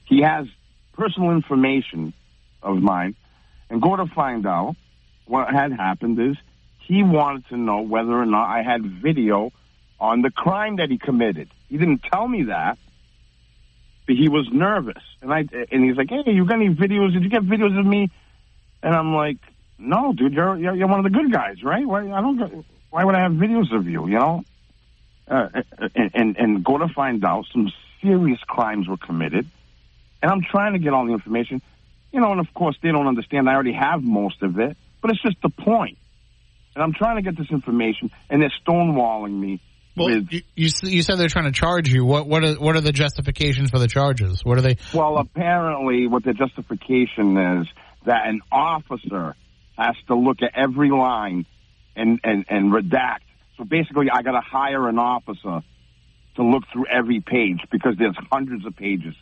He 0.04 0.22
has 0.22 0.46
personal 0.92 1.30
information 1.30 2.12
of 2.62 2.76
mine, 2.76 3.16
and 3.70 3.80
go 3.80 3.96
to 3.96 4.06
find 4.06 4.46
out 4.46 4.76
what 5.26 5.50
had 5.50 5.72
happened 5.72 6.18
is 6.20 6.36
he 6.86 7.02
wanted 7.02 7.48
to 7.48 7.56
know 7.56 7.80
whether 7.80 8.12
or 8.12 8.26
not 8.26 8.48
I 8.48 8.62
had 8.62 8.84
video 8.84 9.52
on 9.98 10.22
the 10.22 10.30
crime 10.30 10.76
that 10.76 10.90
he 10.90 10.98
committed. 10.98 11.48
He 11.68 11.78
didn't 11.78 12.02
tell 12.12 12.26
me 12.26 12.44
that, 12.44 12.76
but 14.06 14.16
he 14.16 14.28
was 14.28 14.48
nervous, 14.52 15.02
and 15.22 15.32
I 15.32 15.46
and 15.70 15.84
he's 15.84 15.96
like, 15.96 16.10
"Hey, 16.10 16.32
you 16.32 16.44
got 16.44 16.56
any 16.56 16.68
videos? 16.68 17.12
Did 17.12 17.22
you 17.22 17.30
get 17.30 17.42
videos 17.42 17.78
of 17.78 17.86
me?" 17.86 18.10
And 18.82 18.94
I'm 18.94 19.14
like, 19.14 19.38
"No, 19.82 20.12
dude, 20.12 20.32
you're 20.32 20.56
you're, 20.56 20.74
you're 20.74 20.88
one 20.88 21.04
of 21.04 21.04
the 21.04 21.16
good 21.16 21.32
guys, 21.32 21.62
right? 21.62 21.86
Why 21.86 22.00
I 22.00 22.20
don't 22.20 22.64
why 22.90 23.04
would 23.04 23.14
I 23.14 23.22
have 23.22 23.32
videos 23.32 23.74
of 23.76 23.86
you? 23.86 24.06
You 24.06 24.18
know?" 24.18 24.44
Uh, 25.28 25.48
and, 25.94 26.10
and 26.14 26.36
and 26.36 26.64
go 26.64 26.78
to 26.78 26.88
find 26.88 27.24
out 27.24 27.46
some 27.52 27.70
serious 28.02 28.40
crimes 28.46 28.88
were 28.88 28.96
committed, 28.96 29.48
and 30.20 30.30
I'm 30.30 30.42
trying 30.42 30.72
to 30.74 30.78
get 30.78 30.92
all 30.92 31.06
the 31.06 31.12
information, 31.12 31.62
you 32.12 32.20
know. 32.20 32.32
And 32.32 32.40
of 32.40 32.52
course, 32.52 32.76
they 32.82 32.90
don't 32.90 33.06
understand. 33.06 33.48
I 33.48 33.54
already 33.54 33.72
have 33.72 34.02
most 34.02 34.42
of 34.42 34.58
it, 34.58 34.76
but 35.00 35.10
it's 35.10 35.22
just 35.22 35.36
the 35.42 35.48
point. 35.48 35.98
And 36.74 36.82
I'm 36.82 36.92
trying 36.92 37.16
to 37.16 37.22
get 37.22 37.36
this 37.36 37.50
information, 37.50 38.10
and 38.30 38.42
they're 38.42 38.52
stonewalling 38.66 39.38
me 39.38 39.60
Well, 39.96 40.06
with 40.06 40.32
you, 40.32 40.42
you 40.56 40.70
you 40.82 41.02
said 41.02 41.18
they're 41.18 41.28
trying 41.28 41.52
to 41.52 41.58
charge 41.58 41.88
you. 41.88 42.04
What 42.04 42.26
what 42.26 42.44
are 42.44 42.54
what 42.54 42.76
are 42.76 42.80
the 42.80 42.92
justifications 42.92 43.70
for 43.70 43.78
the 43.78 43.88
charges? 43.88 44.44
What 44.44 44.58
are 44.58 44.62
they? 44.62 44.76
Well, 44.92 45.18
apparently, 45.18 46.08
what 46.08 46.24
the 46.24 46.32
justification 46.32 47.36
is 47.36 47.68
that 48.06 48.26
an 48.26 48.40
officer 48.50 49.36
has 49.76 49.96
to 50.08 50.14
look 50.14 50.42
at 50.42 50.52
every 50.54 50.90
line 50.90 51.46
and, 51.96 52.20
and, 52.24 52.44
and 52.48 52.72
redact. 52.72 53.26
So 53.56 53.64
basically, 53.64 54.06
I 54.12 54.22
got 54.22 54.32
to 54.32 54.40
hire 54.40 54.88
an 54.88 54.98
officer 54.98 55.62
to 56.36 56.42
look 56.42 56.64
through 56.72 56.86
every 56.86 57.20
page 57.20 57.60
because 57.70 57.94
there's 57.98 58.16
hundreds 58.30 58.64
of 58.66 58.76
pages, 58.76 59.14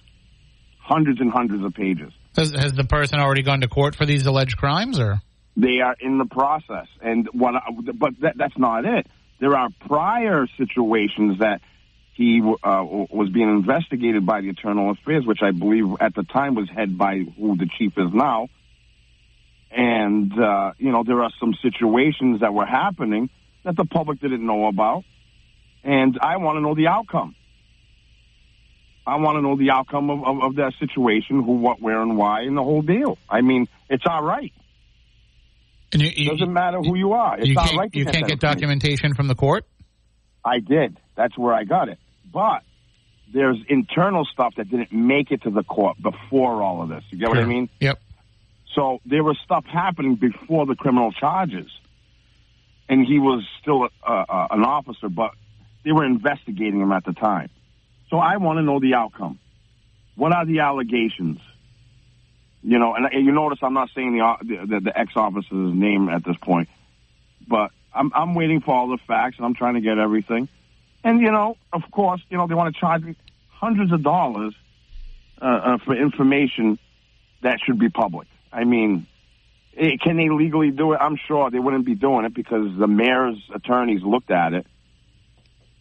hundreds 0.79 1.21
and 1.21 1.33
hundreds 1.33 1.65
of 1.65 1.75
pages. 1.75 2.13
Has, 2.37 2.53
has 2.53 2.73
the 2.73 2.85
person 2.85 3.19
already 3.19 3.43
gone 3.43 3.61
to 3.63 3.69
court 3.69 3.97
for 3.97 4.07
these 4.07 4.25
alleged 4.27 4.57
crimes, 4.57 5.01
or 5.01 5.21
They 5.57 5.81
are 5.81 5.97
in 5.99 6.19
the 6.19 6.27
process, 6.27 6.87
and 7.03 7.29
what? 7.33 7.55
I, 7.55 7.71
but 7.95 8.21
that, 8.21 8.37
that's 8.37 8.57
not 8.57 8.85
it. 8.85 9.07
There 9.41 9.57
are 9.57 9.69
prior 9.89 10.47
situations 10.57 11.41
that 11.41 11.61
he 12.15 12.41
uh, 12.43 12.85
was 12.85 13.31
being 13.31 13.49
investigated 13.49 14.27
by 14.27 14.43
the 14.43 14.49
Internal 14.51 14.91
Affairs, 14.91 15.25
which 15.27 15.41
I 15.43 15.51
believe 15.53 15.87
at 16.01 16.15
the 16.15 16.23
time 16.23 16.55
was 16.55 16.69
head 16.69 16.97
by 16.97 17.25
who 17.39 17.57
the 17.57 17.69
chief 17.79 17.95
is 17.97 18.13
now. 18.13 18.49
And 19.70 20.33
uh, 20.33 20.72
you 20.78 20.90
know, 20.90 21.04
there 21.04 21.22
are 21.22 21.30
some 21.38 21.54
situations 21.62 22.40
that 22.40 22.52
were 22.52 22.66
happening 22.66 23.30
that 23.64 23.76
the 23.76 23.85
public 23.85 24.20
didn't 24.20 24.44
know 24.44 24.66
about, 24.66 25.04
and 25.85 26.18
I 26.20 26.38
want 26.38 26.56
to 26.56 26.61
know 26.61 26.74
the 26.74 26.88
outcome. 26.88 27.37
I 29.06 29.16
want 29.16 29.37
to 29.37 29.42
know 29.42 29.56
the 29.56 29.70
outcome 29.70 30.11
of, 30.11 30.24
of, 30.24 30.42
of 30.42 30.54
that 30.56 30.72
situation, 30.78 31.42
who, 31.42 31.52
what, 31.52 31.80
where, 31.80 32.00
and 32.00 32.16
why, 32.16 32.42
and 32.42 32.56
the 32.56 32.62
whole 32.62 32.83
deal. 32.83 33.18
I 33.28 33.40
mean, 33.40 33.66
it's 33.88 34.04
all 34.06 34.22
right. 34.22 34.52
and 35.92 36.02
you, 36.02 36.11
you, 36.14 36.30
Doesn't 36.30 36.52
matter 36.52 36.78
who 36.78 36.96
you 36.96 37.12
are. 37.12 37.38
It's 37.38 37.48
you 37.48 37.56
all 37.59 37.66
can't 37.66 37.78
right 37.78 37.90
you 37.94 38.04
get 38.04 38.14
can't 38.14 38.26
get 38.26 38.40
documentation 38.40 39.14
from 39.14 39.26
the 39.28 39.35
court? 39.35 39.64
I 40.44 40.61
did. 40.61 40.98
That's 41.16 41.37
where 41.37 41.54
I 41.54 41.64
got 41.64 41.88
it. 41.88 41.98
But 42.33 42.62
there's 43.33 43.56
internal 43.68 44.24
stuff 44.24 44.54
that 44.56 44.70
didn't 44.70 44.92
make 44.92 45.30
it 45.30 45.42
to 45.42 45.50
the 45.50 45.62
court 45.62 45.96
before 46.00 46.62
all 46.62 46.83
of 46.83 46.88
this. 46.88 47.02
You 47.11 47.18
get 47.18 47.28
what 47.28 47.38
I 47.38 47.44
mean? 47.44 47.68
Yep. 47.80 48.00
So 48.81 48.99
there 49.05 49.23
was 49.23 49.37
stuff 49.45 49.66
happening 49.66 50.14
before 50.14 50.64
the 50.64 50.75
criminal 50.75 51.12
charges, 51.12 51.66
and 52.88 53.07
he 53.07 53.19
was 53.19 53.47
still 53.61 53.85
a, 53.85 54.11
uh, 54.11 54.47
an 54.53 54.64
officer, 54.64 55.11
but 55.11 55.33
they 55.85 55.93
were 55.93 56.07
investigating 56.07 56.81
him 56.81 56.90
at 56.90 57.05
the 57.05 57.12
time. 57.12 57.51
So 58.09 58.16
I 58.16 58.38
want 58.38 58.57
to 58.57 58.62
know 58.62 58.81
the 58.81 58.95
outcome. 58.95 59.38
What 60.16 60.33
are 60.33 60.47
the 60.47 60.61
allegations? 60.61 61.40
You 62.62 62.79
know, 62.79 62.95
and, 62.95 63.05
and 63.05 63.27
you 63.27 63.33
notice 63.33 63.59
I'm 63.61 63.75
not 63.75 63.90
saying 63.95 64.16
the 64.16 64.37
the, 64.40 64.66
the, 64.66 64.81
the 64.81 64.99
ex 64.99 65.12
officer's 65.14 65.75
name 65.75 66.09
at 66.09 66.25
this 66.25 66.37
point, 66.40 66.71
but 67.47 67.73
I'm 67.95 68.11
I'm 68.14 68.35
waiting 68.35 68.62
for 68.62 68.75
all 68.75 68.88
the 68.88 68.99
facts 69.07 69.37
and 69.37 69.45
I'm 69.45 69.55
trying 69.55 69.75
to 69.75 69.83
get 69.83 69.99
everything. 69.99 70.49
And 71.05 71.21
you 71.21 71.31
know, 71.31 71.59
of 71.71 71.83
course, 71.90 72.23
you 72.31 72.38
know 72.38 72.47
they 72.47 72.55
want 72.55 72.75
to 72.75 72.81
charge 72.81 73.03
me 73.03 73.14
hundreds 73.51 73.93
of 73.93 74.03
dollars 74.03 74.55
uh, 75.38 75.45
uh, 75.45 75.79
for 75.85 75.95
information 75.95 76.79
that 77.43 77.59
should 77.61 77.79
be 77.79 77.90
public. 77.90 78.27
I 78.53 78.65
mean, 78.65 79.07
eh, 79.77 79.97
can 80.03 80.17
they 80.17 80.29
legally 80.29 80.71
do 80.71 80.93
it? 80.93 80.99
I'm 81.01 81.17
sure 81.29 81.51
they 81.51 81.59
wouldn't 81.59 81.87
be 81.87 81.95
doing 81.95 82.25
it 82.25 82.35
because 82.35 82.77
the 82.79 82.87
mayor's 82.87 83.39
attorneys 83.55 84.03
looked 84.03 84.31
at 84.31 84.53
it. 84.53 84.67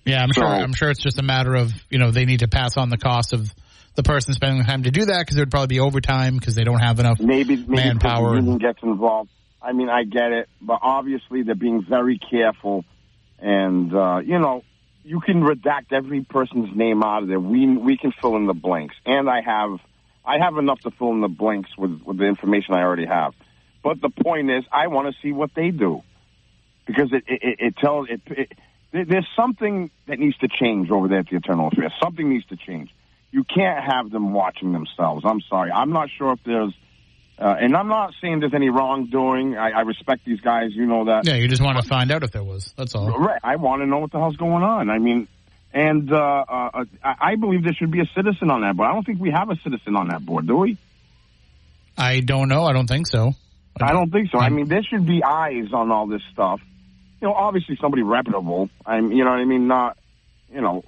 Yeah, 0.06 0.24
I'm 0.24 0.32
sure. 0.32 0.46
I'm 0.46 0.74
sure 0.74 0.90
it's 0.90 1.02
just 1.02 1.20
a 1.20 1.24
matter 1.24 1.56
of 1.56 1.72
you 1.90 2.00
know 2.00 2.12
they 2.12 2.26
need 2.26 2.40
to 2.40 2.48
pass 2.48 2.78
on 2.78 2.90
the 2.90 2.98
cost 2.98 3.34
of 3.34 3.54
the 3.96 4.04
person 4.04 4.34
spending 4.34 4.60
the 4.60 4.64
time 4.64 4.84
to 4.84 4.92
do 4.92 5.06
that 5.06 5.20
because 5.20 5.38
it 5.38 5.42
would 5.42 5.52
probably 5.52 5.68
be 5.68 5.80
overtime 5.80 6.38
because 6.38 6.56
they 6.56 6.64
don't 6.64 6.80
have 6.80 7.00
enough. 7.00 7.20
Maybe 7.20 7.58
maybe 7.58 7.76
Manpower 7.76 8.36
union 8.36 8.58
gets 8.58 8.80
involved. 8.82 9.30
I 9.62 9.74
mean, 9.74 9.90
I 9.90 10.04
get 10.06 10.32
it, 10.32 10.50
but 10.62 10.80
obviously 10.82 11.44
they're 11.44 11.54
being 11.54 11.84
very 11.88 12.18
careful, 12.18 12.86
and 13.40 13.94
uh, 13.94 14.20
you 14.20 14.40
know, 14.40 14.64
you 15.04 15.20
can 15.20 15.42
redact 15.42 15.92
every 15.92 16.22
person's 16.22 16.76
name 16.76 17.04
out 17.04 17.24
of 17.24 17.30
there. 17.30 17.40
We 17.40 17.68
we 17.78 17.98
can 17.98 18.14
fill 18.22 18.36
in 18.38 18.48
the 18.48 18.54
blanks, 18.54 18.96
and 19.06 19.30
I 19.30 19.42
have 19.42 19.80
I 20.30 20.38
have 20.38 20.58
enough 20.58 20.80
to 20.82 20.92
fill 20.92 21.12
in 21.12 21.22
the 21.22 21.28
blanks 21.28 21.72
with 21.76 22.02
with 22.06 22.18
the 22.18 22.26
information 22.26 22.76
I 22.76 22.84
already 22.84 23.08
have. 23.08 23.34
But 23.84 24.00
the 24.00 24.10
point 24.10 24.52
is, 24.52 24.64
I 24.72 24.88
want 24.88 25.14
to 25.14 25.22
see 25.22 25.32
what 25.32 25.52
they 25.56 25.72
do 25.72 26.04
because 26.86 27.12
it 27.12 27.24
it, 27.28 27.56
it, 27.60 27.78
tells 27.78 28.08
it, 28.10 28.22
it. 28.28 28.54
There's 28.92 29.28
something 29.36 29.90
that 30.08 30.20
needs 30.20 30.38
to 30.38 30.48
change 30.48 30.92
over 30.92 31.08
there 31.08 31.20
at 31.20 31.30
the 31.30 31.36
Internal 31.36 31.70
Affairs. 31.70 31.94
Something 32.02 32.30
needs 32.30 32.46
to 32.48 32.58
change. 32.58 32.90
You 33.32 33.44
can't 33.44 33.84
have 33.84 34.12
them 34.12 34.34
watching 34.34 34.72
themselves. 34.72 35.24
I'm 35.26 35.42
sorry. 35.42 35.72
I'm 35.72 35.92
not 35.92 36.10
sure 36.16 36.34
if 36.34 36.40
there's 36.46 36.74
uh, 37.40 37.56
and 37.60 37.76
I'm 37.76 37.88
not 37.88 38.14
saying 38.22 38.42
there's 38.42 38.54
any 38.54 38.70
wrongdoing. 38.70 39.58
I, 39.58 39.70
I 39.72 39.82
respect 39.82 40.26
these 40.26 40.42
guys. 40.42 40.72
You 40.74 40.86
know 40.86 41.06
that. 41.06 41.26
Yeah, 41.26 41.36
you 41.36 41.48
just 41.48 41.62
want 41.62 41.82
to 41.82 41.88
find 41.88 42.12
out 42.12 42.24
if 42.24 42.32
there 42.32 42.44
was. 42.44 42.74
That's 42.78 42.94
all. 42.94 43.18
Right. 43.18 43.40
I 43.44 43.56
want 43.56 43.82
to 43.82 43.88
know 43.88 44.00
what 44.00 44.12
the 44.12 44.20
hell's 44.20 44.36
going 44.36 44.62
on. 44.62 44.90
I 44.90 45.00
mean, 45.00 45.28
and 45.74 46.12
uh, 46.12 46.16
uh, 46.16 46.86
I 47.04 47.16
I 47.32 47.36
believe 47.36 47.64
there 47.64 47.74
should 47.74 47.92
be 47.92 48.02
a 48.02 48.10
citizen 48.16 48.50
on 48.50 48.62
that 48.62 48.76
board. 48.76 48.90
I 48.90 48.94
don't 48.94 49.06
think 49.06 49.20
we 49.20 49.32
have 49.32 49.50
a 49.50 49.56
citizen 49.58 49.96
on 49.96 50.08
that 50.10 50.26
board, 50.26 50.48
do 50.48 50.58
we? 50.58 50.78
I 51.98 52.22
don't 52.22 52.48
know. 52.48 52.64
I 52.66 52.74
don't 52.74 52.88
think 52.88 53.08
so. 53.08 53.34
I 53.82 53.94
don't 53.94 54.12
think 54.12 54.30
so. 54.32 54.40
I 54.40 54.50
mean, 54.50 54.68
there 54.68 54.84
should 54.84 55.06
be 55.06 55.24
eyes 55.24 55.72
on 55.74 55.92
all 55.92 56.08
this 56.08 56.22
stuff. 56.32 56.62
You 57.22 57.28
know, 57.28 57.34
obviously 57.34 57.78
somebody 57.80 58.04
reputable. 58.04 58.70
I'm, 58.86 59.12
you 59.12 59.24
know 59.24 59.32
what 59.32 59.40
I 59.40 59.46
mean? 59.46 59.68
Not, 59.68 59.98
you 60.52 60.62
know, 60.62 60.84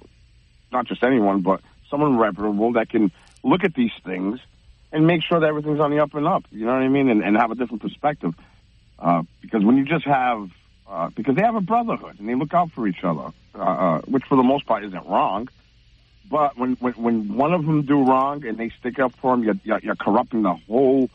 not 0.72 0.86
just 0.86 1.02
anyone, 1.02 1.42
but 1.42 1.60
someone 1.90 2.18
reputable 2.18 2.72
that 2.72 2.88
can 2.88 3.12
look 3.42 3.64
at 3.64 3.74
these 3.74 3.92
things 4.04 4.40
and 4.92 5.06
make 5.06 5.22
sure 5.22 5.40
that 5.40 5.46
everything's 5.46 5.80
on 5.80 5.90
the 5.90 6.00
up 6.00 6.14
and 6.14 6.26
up. 6.26 6.44
You 6.50 6.66
know 6.66 6.72
what 6.72 6.82
I 6.82 6.88
mean? 6.88 7.08
And, 7.08 7.22
and 7.22 7.36
have 7.36 7.50
a 7.50 7.54
different 7.54 7.82
perspective. 7.82 8.34
Uh, 8.98 9.22
because 9.40 9.64
when 9.64 9.76
you 9.76 9.84
just 9.84 10.06
have, 10.06 10.50
uh, 10.92 11.08
because 11.16 11.34
they 11.36 11.42
have 11.42 11.54
a 11.56 11.60
brotherhood 11.60 12.20
and 12.20 12.28
they 12.28 12.34
look 12.34 12.52
out 12.52 12.70
for 12.72 12.86
each 12.86 13.02
other, 13.02 13.32
uh, 13.54 13.58
uh, 13.58 14.00
which 14.02 14.24
for 14.24 14.36
the 14.36 14.42
most 14.42 14.66
part 14.66 14.84
isn't 14.84 15.06
wrong. 15.06 15.48
But 16.30 16.56
when, 16.56 16.74
when, 16.74 16.92
when 16.94 17.34
one 17.34 17.52
of 17.52 17.64
them 17.64 17.82
do 17.82 18.04
wrong 18.04 18.44
and 18.46 18.56
they 18.58 18.70
stick 18.80 18.98
up 18.98 19.12
for 19.16 19.34
them, 19.34 19.42
you're, 19.44 19.58
you're, 19.64 19.80
you're 19.80 19.96
corrupting 19.96 20.42
the 20.42 20.54
whole 20.54 21.08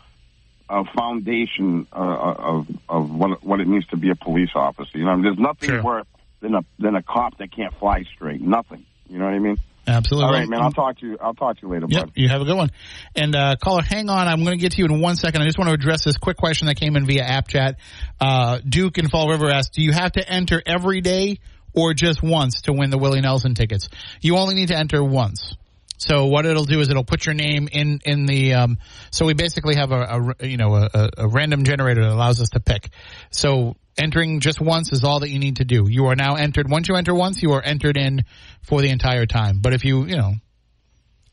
uh, 0.70 0.84
foundation 0.96 1.88
uh, 1.94 2.34
of 2.38 2.68
of 2.90 3.10
what 3.10 3.42
what 3.44 3.62
it 3.62 3.68
means 3.68 3.86
to 3.88 3.98
be 3.98 4.10
a 4.10 4.16
police 4.16 4.50
officer. 4.54 4.98
You 4.98 5.06
know, 5.06 5.22
there's 5.22 5.38
nothing 5.40 5.70
Sure. 5.70 5.82
worse 5.82 6.08
than 6.42 6.56
a 6.56 6.62
than 6.78 6.96
a 6.96 7.02
cop 7.02 7.38
that 7.38 7.52
can't 7.52 7.74
fly 7.76 8.04
straight. 8.04 8.42
Nothing. 8.42 8.86
You 9.10 9.18
know 9.20 9.26
what 9.26 9.34
I 9.34 9.40
mean? 9.40 9.58
Absolutely. 9.88 10.26
All 10.26 10.34
right, 10.34 10.50
man. 10.50 10.62
I'll 10.62 10.72
talk 10.72 11.00
to 11.00 11.08
you. 11.08 11.18
I'll 11.22 11.34
talk 11.34 11.56
to 11.58 11.62
you 11.66 11.72
later, 11.74 11.86
Yep, 11.90 12.04
bud. 12.08 12.12
you 12.16 12.28
have 12.28 12.42
a 12.42 12.46
good 12.46 12.58
one. 12.58 12.70
And 13.16 13.36
uh, 13.36 13.56
caller, 13.62 13.82
hang 13.84 14.10
on. 14.10 14.28
I'm 14.28 14.44
going 14.44 14.58
to 14.58 14.62
get 14.62 14.74
to 14.74 14.80
you 14.80 14.86
in 14.86 15.00
one 15.02 15.16
second. 15.16 15.42
I 15.42 15.46
just 15.46 15.58
want 15.58 15.70
to 15.70 15.74
address 15.74 16.04
this 16.04 16.18
quick 16.18 16.36
question 16.38 16.68
that 16.68 16.76
came 16.76 16.96
in 16.98 17.06
via 17.06 17.24
app 17.24 17.48
chat. 17.48 17.80
Uh, 18.20 18.60
Duke 18.68 18.98
in 18.98 19.08
Fall 19.08 19.30
River 19.30 19.50
asked, 19.50 19.74
"Do 19.74 19.82
you 19.82 19.94
have 19.94 20.12
to 20.14 20.30
enter 20.30 20.62
every 20.66 21.02
day 21.02 21.40
or 21.74 21.94
just 21.94 22.22
once 22.22 22.62
to 22.64 22.74
win 22.74 22.90
the 22.90 22.98
Willie 22.98 23.22
Nelson 23.22 23.54
tickets? 23.56 23.88
You 24.22 24.38
only 24.38 24.56
need 24.56 24.68
to 24.68 24.78
enter 24.78 25.04
once." 25.04 25.56
So 25.98 26.28
what 26.28 26.46
it'll 26.46 26.66
do 26.66 26.80
is 26.80 26.90
it'll 26.90 27.04
put 27.04 27.26
your 27.26 27.36
name 27.36 27.68
in 27.72 28.00
in 28.06 28.26
the. 28.26 28.54
Um, 28.54 28.78
so 29.12 29.26
we 29.26 29.34
basically 29.34 29.76
have 29.76 29.92
a, 29.92 30.34
a 30.40 30.48
you 30.48 30.58
know 30.58 30.76
a, 30.76 31.10
a- 31.18 31.28
random 31.28 31.64
generator 31.64 32.02
that 32.02 32.12
allows 32.12 32.40
us 32.40 32.50
to 32.50 32.60
pick. 32.60 32.90
So 33.32 33.76
entering 33.98 34.40
just 34.40 34.62
once 34.62 34.94
is 34.94 35.04
all 35.04 35.22
that 35.22 35.30
you 35.30 35.40
need 35.40 35.58
to 35.58 35.66
do. 35.66 35.88
You 35.90 36.06
are 36.08 36.16
now 36.16 36.36
entered. 36.36 36.70
Once 36.70 36.88
you 36.88 36.96
enter 36.96 37.16
once, 37.16 37.42
you 37.42 37.54
are 37.54 37.62
entered 37.62 37.98
in 37.98 38.26
for 38.62 38.82
the 38.82 38.90
entire 38.90 39.26
time. 39.26 39.60
But 39.60 39.74
if 39.74 39.86
you 39.86 40.06
you 40.06 40.18
know 40.18 40.34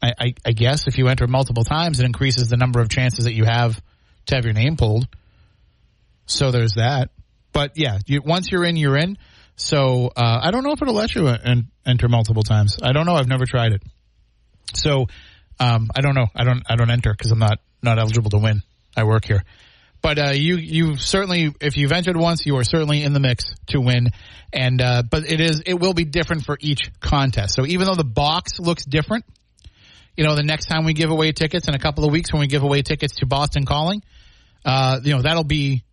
I, 0.04 0.12
I, 0.18 0.34
I 0.46 0.52
guess 0.52 0.86
if 0.86 0.98
you 0.98 1.08
enter 1.08 1.26
multiple 1.26 1.64
times, 1.64 2.00
it 2.00 2.06
increases 2.06 2.48
the 2.48 2.56
number 2.56 2.80
of 2.80 2.88
chances 2.88 3.24
that 3.24 3.34
you 3.34 3.44
have 3.44 3.80
to 4.26 4.34
have 4.34 4.44
your 4.44 4.54
name 4.54 4.76
pulled. 4.76 5.06
So 6.26 6.50
there's 6.50 6.74
that. 6.74 7.10
But 7.52 7.72
yeah, 7.76 7.98
you, 8.06 8.20
once 8.22 8.50
you're 8.50 8.64
in, 8.64 8.76
you're 8.76 8.96
in. 8.96 9.16
So 9.56 10.10
uh, 10.14 10.40
I 10.42 10.50
don't 10.50 10.64
know 10.64 10.72
if 10.72 10.82
it'll 10.82 10.94
let 10.94 11.14
you 11.14 11.28
en- 11.28 11.68
enter 11.86 12.08
multiple 12.08 12.42
times. 12.42 12.76
I 12.82 12.92
don't 12.92 13.06
know. 13.06 13.14
I've 13.14 13.28
never 13.28 13.46
tried 13.46 13.72
it. 13.72 13.82
So 14.72 15.06
um, 15.60 15.90
I 15.94 16.00
don't 16.00 16.14
know. 16.14 16.26
I 16.34 16.44
don't. 16.44 16.62
I 16.68 16.76
don't 16.76 16.90
enter 16.90 17.12
because 17.12 17.30
I'm 17.30 17.38
not 17.38 17.60
not 17.82 17.98
eligible 17.98 18.30
to 18.30 18.38
win. 18.38 18.62
I 18.96 19.04
work 19.04 19.24
here. 19.24 19.44
But 20.02 20.18
uh, 20.18 20.30
you 20.32 20.56
you 20.56 20.96
certainly 20.96 21.54
if 21.60 21.76
you've 21.76 21.92
entered 21.92 22.16
once, 22.16 22.44
you 22.44 22.56
are 22.58 22.64
certainly 22.64 23.02
in 23.02 23.12
the 23.12 23.20
mix 23.20 23.44
to 23.68 23.80
win. 23.80 24.10
And 24.52 24.80
uh, 24.80 25.02
but 25.08 25.30
it 25.30 25.40
is 25.40 25.62
it 25.64 25.74
will 25.74 25.94
be 25.94 26.04
different 26.04 26.44
for 26.44 26.58
each 26.60 26.90
contest. 27.00 27.54
So 27.54 27.64
even 27.64 27.86
though 27.86 27.94
the 27.94 28.04
box 28.04 28.58
looks 28.58 28.84
different, 28.84 29.24
you 30.16 30.24
know, 30.24 30.34
the 30.34 30.42
next 30.42 30.66
time 30.66 30.84
we 30.84 30.92
give 30.92 31.10
away 31.10 31.32
tickets 31.32 31.68
in 31.68 31.74
a 31.74 31.78
couple 31.78 32.04
of 32.04 32.12
weeks 32.12 32.32
when 32.32 32.40
we 32.40 32.48
give 32.48 32.62
away 32.62 32.82
tickets 32.82 33.16
to 33.16 33.26
Boston 33.26 33.64
Calling, 33.64 34.02
uh, 34.64 35.00
you 35.02 35.14
know, 35.14 35.22
that'll 35.22 35.44
be 35.44 35.84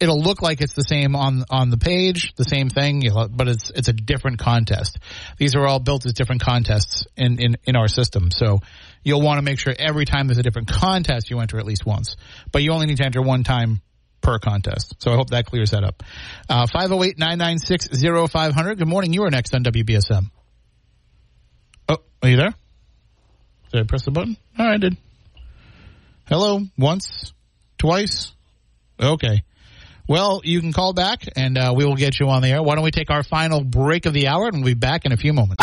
it'll 0.00 0.20
look 0.20 0.42
like 0.42 0.60
it's 0.60 0.74
the 0.74 0.82
same 0.82 1.16
on 1.16 1.44
on 1.50 1.70
the 1.70 1.76
page, 1.76 2.34
the 2.36 2.44
same 2.44 2.68
thing, 2.68 3.02
you 3.02 3.10
know, 3.10 3.26
but 3.28 3.48
it's 3.48 3.70
it's 3.70 3.88
a 3.88 3.92
different 3.92 4.38
contest. 4.38 4.98
These 5.36 5.56
are 5.56 5.66
all 5.66 5.80
built 5.80 6.06
as 6.06 6.12
different 6.12 6.42
contests 6.42 7.06
in 7.16 7.40
in, 7.40 7.56
in 7.64 7.74
our 7.76 7.88
system. 7.88 8.30
So 8.30 8.60
you'll 9.02 9.22
want 9.22 9.38
to 9.38 9.42
make 9.42 9.58
sure 9.58 9.74
every 9.76 10.04
time 10.04 10.28
there's 10.28 10.38
a 10.38 10.42
different 10.42 10.68
contest 10.68 11.30
you 11.30 11.40
enter 11.40 11.58
at 11.58 11.66
least 11.66 11.84
once. 11.86 12.16
But 12.52 12.62
you 12.62 12.70
only 12.72 12.86
need 12.86 12.98
to 12.98 13.04
enter 13.04 13.22
one 13.22 13.42
time 13.44 13.80
per 14.20 14.38
contest. 14.38 14.94
So 14.98 15.10
I 15.12 15.14
hope 15.14 15.30
that 15.30 15.46
clears 15.46 15.70
that 15.70 15.84
up. 15.84 16.02
Uh, 16.48 16.66
508-996-0500. 16.66 18.78
Good 18.78 18.88
morning. 18.88 19.12
You 19.12 19.22
are 19.24 19.30
next 19.30 19.54
on 19.54 19.62
WBSM. 19.62 20.24
Oh, 21.88 21.98
are 22.22 22.28
you 22.28 22.36
there? 22.36 22.52
Did 23.72 23.82
I 23.82 23.84
press 23.84 24.04
the 24.04 24.10
button? 24.10 24.36
All 24.58 24.66
right, 24.66 24.74
I 24.74 24.78
did. 24.78 24.96
Hello, 26.26 26.62
once, 26.76 27.32
twice. 27.78 28.32
Okay. 29.00 29.44
Well, 30.08 30.40
you 30.42 30.62
can 30.62 30.72
call 30.72 30.94
back 30.94 31.28
and 31.36 31.58
uh, 31.58 31.74
we 31.76 31.84
will 31.84 31.94
get 31.94 32.18
you 32.18 32.30
on 32.30 32.40
the 32.40 32.48
air. 32.48 32.62
Why 32.62 32.74
don't 32.74 32.84
we 32.84 32.90
take 32.90 33.10
our 33.10 33.22
final 33.22 33.62
break 33.62 34.06
of 34.06 34.14
the 34.14 34.28
hour 34.28 34.46
and 34.46 34.64
we'll 34.64 34.74
be 34.74 34.74
back 34.74 35.04
in 35.04 35.12
a 35.12 35.18
few 35.18 35.34
moments. 35.34 35.62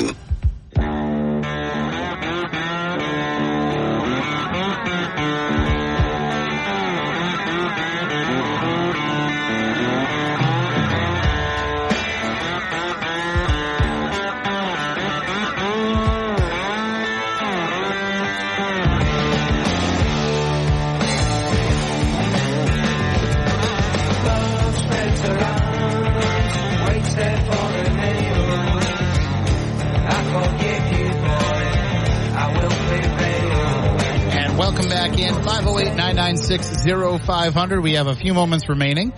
508-996-0500. 36.35 37.81
We 37.81 37.93
have 37.93 38.07
a 38.07 38.15
few 38.15 38.33
moments 38.33 38.67
remaining 38.67 39.13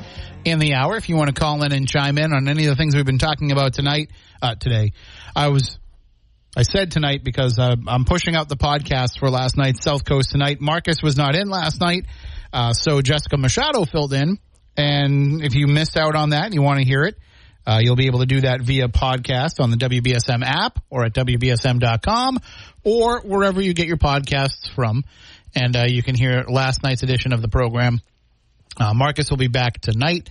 in 0.46 0.60
the 0.60 0.76
hour. 0.76 0.98
If 0.98 1.10
you 1.10 1.16
want 1.16 1.34
to 1.34 1.40
call 1.40 1.64
in 1.64 1.72
and 1.72 1.88
chime 1.88 2.18
in 2.18 2.32
on 2.32 2.48
any 2.48 2.66
of 2.66 2.70
the 2.70 2.76
things 2.76 2.96
we've 2.96 3.06
been 3.06 3.18
talking 3.18 3.52
about 3.52 3.74
tonight, 3.74 4.12
uh, 4.42 4.54
today, 4.56 4.94
I 5.36 5.48
was, 5.48 5.80
I 6.56 6.62
said 6.62 6.92
tonight 6.92 7.24
because 7.24 7.58
uh, 7.58 7.76
I'm 7.88 8.06
pushing 8.06 8.36
out 8.36 8.50
the 8.50 8.56
podcast 8.56 9.20
for 9.20 9.30
last 9.30 9.58
night's 9.58 9.84
South 9.84 10.06
Coast 10.06 10.30
tonight. 10.32 10.62
Marcus 10.62 11.02
was 11.02 11.18
not 11.18 11.36
in 11.36 11.50
last 11.50 11.82
night, 11.82 12.06
uh, 12.54 12.74
so 12.74 13.02
Jessica 13.02 13.38
Machado 13.38 13.86
filled 13.86 14.14
in. 14.14 14.38
And 14.76 15.44
if 15.44 15.56
you 15.56 15.66
missed 15.66 15.98
out 15.98 16.16
on 16.16 16.30
that 16.30 16.46
and 16.46 16.54
you 16.54 16.62
want 16.62 16.80
to 16.80 16.86
hear 16.86 17.04
it, 17.04 17.16
uh, 17.66 17.80
you'll 17.82 17.96
be 17.96 18.08
able 18.08 18.20
to 18.20 18.28
do 18.28 18.42
that 18.42 18.62
via 18.62 18.88
podcast 18.88 19.60
on 19.60 19.72
the 19.72 19.78
WBSM 19.78 20.44
app 20.46 20.80
or 20.90 21.04
at 21.04 21.14
WBSM.com 21.14 22.38
or 22.84 23.22
wherever 23.22 23.60
you 23.60 23.74
get 23.74 23.88
your 23.88 23.98
podcasts 23.98 24.70
from. 24.74 25.04
And 25.56 25.76
uh, 25.76 25.86
you 25.88 26.04
can 26.04 26.16
hear 26.16 26.44
last 26.48 26.84
night's 26.84 27.04
edition 27.04 27.34
of 27.34 27.42
the 27.42 27.48
program. 27.48 28.00
Uh, 28.80 28.94
Marcus 28.94 29.30
will 29.30 29.38
be 29.38 29.48
back 29.48 29.80
tonight, 29.80 30.30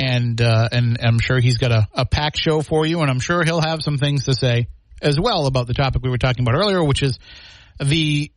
and 0.00 0.40
uh, 0.40 0.68
and 0.72 0.98
I'm 1.00 1.20
sure 1.20 1.38
he's 1.38 1.58
got 1.58 1.70
a, 1.70 1.88
a 1.94 2.04
packed 2.04 2.38
show 2.38 2.60
for 2.60 2.84
you, 2.84 3.00
and 3.00 3.10
I'm 3.10 3.20
sure 3.20 3.44
he'll 3.44 3.60
have 3.60 3.82
some 3.82 3.98
things 3.98 4.24
to 4.24 4.34
say 4.34 4.66
as 5.00 5.18
well 5.20 5.46
about 5.46 5.66
the 5.66 5.74
topic 5.74 6.02
we 6.02 6.10
were 6.10 6.18
talking 6.18 6.44
about 6.44 6.58
earlier, 6.58 6.82
which 6.82 7.02
is 7.02 7.18
the 7.78 8.32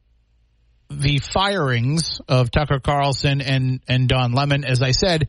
the 0.90 1.20
firings 1.20 2.22
of 2.28 2.52
Tucker 2.52 2.80
Carlson 2.80 3.42
and 3.42 3.82
and 3.88 4.08
Don 4.08 4.34
Lemon. 4.34 4.64
As 4.64 4.82
I 4.82 4.92
said, 4.92 5.28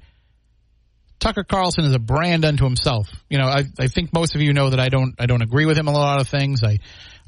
Tucker 1.18 1.44
Carlson 1.44 1.84
is 1.84 1.94
a 1.94 1.98
brand 1.98 2.44
unto 2.44 2.64
himself. 2.64 3.08
You 3.28 3.38
know, 3.38 3.46
I, 3.46 3.64
I 3.78 3.86
think 3.88 4.12
most 4.12 4.34
of 4.34 4.40
you 4.40 4.52
know 4.52 4.70
that 4.70 4.80
I 4.80 4.88
don't 4.88 5.14
I 5.18 5.26
don't 5.26 5.42
agree 5.42 5.66
with 5.66 5.78
him 5.78 5.88
on 5.88 5.94
a 5.94 5.98
lot 5.98 6.20
of 6.20 6.28
things. 6.28 6.62
I 6.62 6.78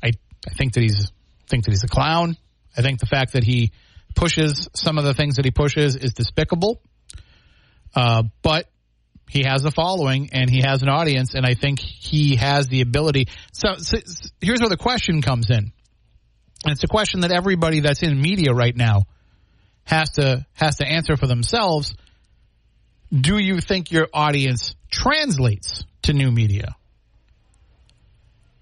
I, 0.03 0.11
I 0.47 0.55
think 0.57 0.75
that 0.75 0.83
he's 0.83 1.11
think 1.49 1.65
that 1.65 1.71
he's 1.71 1.85
a 1.85 1.89
clown. 1.89 2.37
I 2.77 2.83
think 2.83 3.01
the 3.01 3.07
fact 3.07 3.33
that 3.33 3.45
he 3.45 3.73
pushes 4.15 4.69
some 4.75 4.99
of 4.99 5.05
the 5.05 5.15
things 5.15 5.37
that 5.37 5.45
he 5.45 5.51
pushes 5.51 5.97
is 5.97 6.13
despicable. 6.15 6.81
Uh, 7.95 8.25
but 8.43 8.69
he 9.29 9.45
has 9.45 9.65
a 9.65 9.71
following 9.71 10.31
and 10.33 10.51
he 10.51 10.63
has 10.63 10.83
an 10.83 10.89
audience, 10.89 11.35
and 11.35 11.47
I 11.47 11.55
think 11.55 11.79
he 11.79 12.37
has 12.37 12.69
the 12.69 12.81
ability. 12.81 13.29
So, 13.53 13.77
so 13.77 13.99
here's 14.41 14.61
where 14.61 14.69
the 14.69 14.77
question 14.77 15.23
comes 15.23 15.51
in. 15.51 15.73
And 16.65 16.73
it's 16.73 16.85
a 16.85 16.89
question 16.89 17.21
that 17.21 17.33
everybody 17.33 17.81
that's 17.81 18.03
in 18.03 18.21
media 18.21 18.53
right 18.53 18.77
now 18.77 19.05
has 19.85 20.11
to 20.11 20.47
has 20.53 20.77
to 20.77 20.87
answer 20.87 21.17
for 21.17 21.27
themselves 21.27 21.95
do 23.13 23.39
you 23.39 23.61
think 23.61 23.91
your 23.91 24.09
audience 24.15 24.77
translates 24.91 25.85
to 26.03 26.13
new 26.13 26.31
media? 26.31 26.77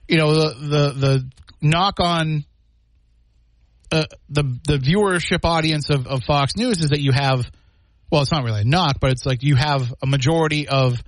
You 0.08 0.16
know, 0.16 0.32
the 0.34 0.54
the, 0.54 0.92
the 0.92 1.30
knock 1.60 2.00
on 2.00 2.44
uh, 3.90 4.04
the 4.28 4.42
the 4.66 4.78
viewership 4.78 5.44
audience 5.44 5.90
of, 5.90 6.06
of 6.06 6.22
Fox 6.24 6.56
News 6.56 6.80
is 6.80 6.90
that 6.90 7.00
you 7.00 7.12
have 7.12 7.50
well, 8.10 8.22
it's 8.22 8.32
not 8.32 8.44
really 8.44 8.62
a 8.62 8.64
knock, 8.64 9.00
but 9.00 9.10
it's 9.10 9.26
like 9.26 9.42
you 9.42 9.54
have 9.56 9.92
a 10.02 10.06
majority 10.06 10.66
of 10.66 11.02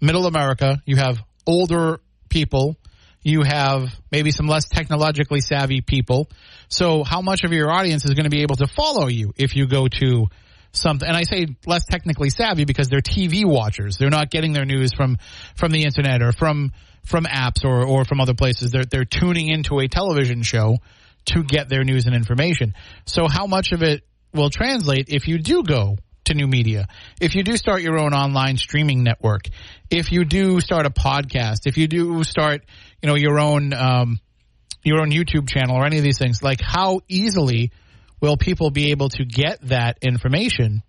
middle 0.00 0.26
America, 0.26 0.82
you 0.84 0.96
have 0.96 1.18
older 1.46 2.00
people, 2.28 2.76
you 3.22 3.42
have 3.42 3.94
maybe 4.10 4.30
some 4.30 4.46
less 4.46 4.68
technologically 4.68 5.40
savvy 5.40 5.80
people. 5.80 6.28
So 6.68 7.04
how 7.04 7.20
much 7.20 7.44
of 7.44 7.52
your 7.52 7.70
audience 7.70 8.04
is 8.04 8.12
going 8.14 8.24
to 8.24 8.30
be 8.30 8.42
able 8.42 8.56
to 8.56 8.66
follow 8.66 9.08
you 9.08 9.32
if 9.36 9.56
you 9.56 9.66
go 9.66 9.88
to 9.88 10.26
something 10.72 11.06
and 11.06 11.16
I 11.16 11.24
say 11.24 11.48
less 11.66 11.84
technically 11.84 12.30
savvy 12.30 12.64
because 12.64 12.88
they're 12.88 13.00
TV 13.00 13.44
watchers. 13.44 13.96
They're 13.96 14.10
not 14.10 14.30
getting 14.30 14.52
their 14.52 14.64
news 14.64 14.92
from 14.94 15.18
from 15.56 15.72
the 15.72 15.84
internet 15.84 16.22
or 16.22 16.32
from 16.32 16.72
from 17.04 17.24
apps 17.24 17.64
or 17.64 17.84
or 17.84 18.04
from 18.04 18.20
other 18.20 18.34
places. 18.34 18.70
They're 18.70 18.84
they're 18.84 19.04
tuning 19.04 19.48
into 19.48 19.80
a 19.80 19.88
television 19.88 20.42
show 20.42 20.78
to 21.26 21.42
get 21.42 21.68
their 21.68 21.84
news 21.84 22.06
and 22.06 22.14
information. 22.14 22.74
So 23.06 23.26
how 23.28 23.46
much 23.46 23.72
of 23.72 23.82
it 23.82 24.02
will 24.32 24.50
translate 24.50 25.08
if 25.08 25.28
you 25.28 25.38
do 25.38 25.62
go 25.62 25.96
to 26.24 26.34
new 26.34 26.46
media? 26.46 26.86
If 27.20 27.34
you 27.34 27.42
do 27.42 27.56
start 27.56 27.82
your 27.82 27.98
own 27.98 28.14
online 28.14 28.56
streaming 28.56 29.02
network, 29.02 29.42
if 29.90 30.12
you 30.12 30.24
do 30.24 30.60
start 30.60 30.86
a 30.86 30.90
podcast, 30.90 31.66
if 31.66 31.76
you 31.76 31.88
do 31.88 32.24
start, 32.24 32.64
you 33.02 33.08
know, 33.08 33.16
your 33.16 33.38
own 33.38 33.72
um, 33.72 34.20
your 34.82 35.00
own 35.00 35.10
YouTube 35.10 35.48
channel 35.48 35.76
or 35.76 35.84
any 35.84 35.98
of 35.98 36.04
these 36.04 36.18
things, 36.18 36.42
like 36.42 36.60
how 36.62 37.00
easily 37.08 37.70
will 38.20 38.36
people 38.36 38.70
be 38.70 38.90
able 38.90 39.08
to 39.10 39.24
get 39.24 39.60
that 39.68 39.98
information 40.02 40.82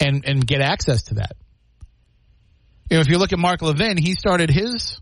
and 0.00 0.24
and 0.26 0.46
get 0.46 0.60
access 0.60 1.04
to 1.04 1.14
that? 1.14 1.32
You 2.90 2.96
know, 2.96 3.00
if 3.02 3.08
you 3.08 3.18
look 3.18 3.32
at 3.32 3.38
Mark 3.38 3.60
Levin, 3.60 3.98
he 3.98 4.14
started 4.14 4.50
his 4.50 5.00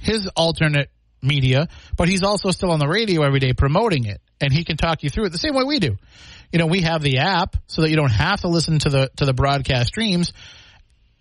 his 0.00 0.28
alternate 0.36 0.90
media, 1.26 1.68
but 1.96 2.08
he's 2.08 2.22
also 2.22 2.50
still 2.50 2.70
on 2.70 2.78
the 2.78 2.88
radio 2.88 3.22
every 3.22 3.40
day 3.40 3.52
promoting 3.52 4.06
it, 4.06 4.20
and 4.40 4.52
he 4.52 4.64
can 4.64 4.76
talk 4.76 5.02
you 5.02 5.10
through 5.10 5.26
it 5.26 5.32
the 5.32 5.38
same 5.38 5.54
way 5.54 5.64
we 5.64 5.78
do. 5.78 5.96
You 6.52 6.58
know, 6.58 6.66
we 6.66 6.82
have 6.82 7.02
the 7.02 7.18
app 7.18 7.56
so 7.66 7.82
that 7.82 7.90
you 7.90 7.96
don't 7.96 8.12
have 8.12 8.40
to 8.42 8.48
listen 8.48 8.78
to 8.80 8.88
the 8.88 9.10
to 9.16 9.24
the 9.24 9.34
broadcast 9.34 9.88
streams, 9.88 10.32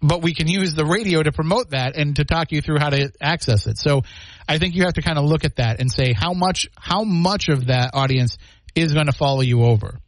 but 0.01 0.21
we 0.21 0.33
can 0.33 0.47
use 0.47 0.75
the 0.75 0.85
radio 0.85 1.23
to 1.23 1.31
promote 1.31 1.71
that 1.71 1.95
and 1.97 2.15
to 2.17 2.25
talk 2.25 2.51
you 2.51 2.61
through 2.61 2.79
how 2.79 2.89
to 2.89 3.11
access 3.19 3.67
it. 3.67 3.77
So, 3.77 4.03
I 4.47 4.59
think 4.59 4.75
you 4.75 4.83
have 4.83 4.93
to 4.93 5.01
kind 5.01 5.17
of 5.17 5.25
look 5.25 5.43
at 5.43 5.57
that 5.57 5.79
and 5.81 5.91
say 5.91 6.13
how 6.13 6.33
much 6.33 6.69
how 6.77 7.03
much 7.03 7.49
of 7.49 7.67
that 7.67 7.91
audience 7.93 8.37
is 8.75 8.93
going 8.93 9.07
to 9.07 9.13
follow 9.13 9.41
you 9.41 9.63
over. 9.63 9.99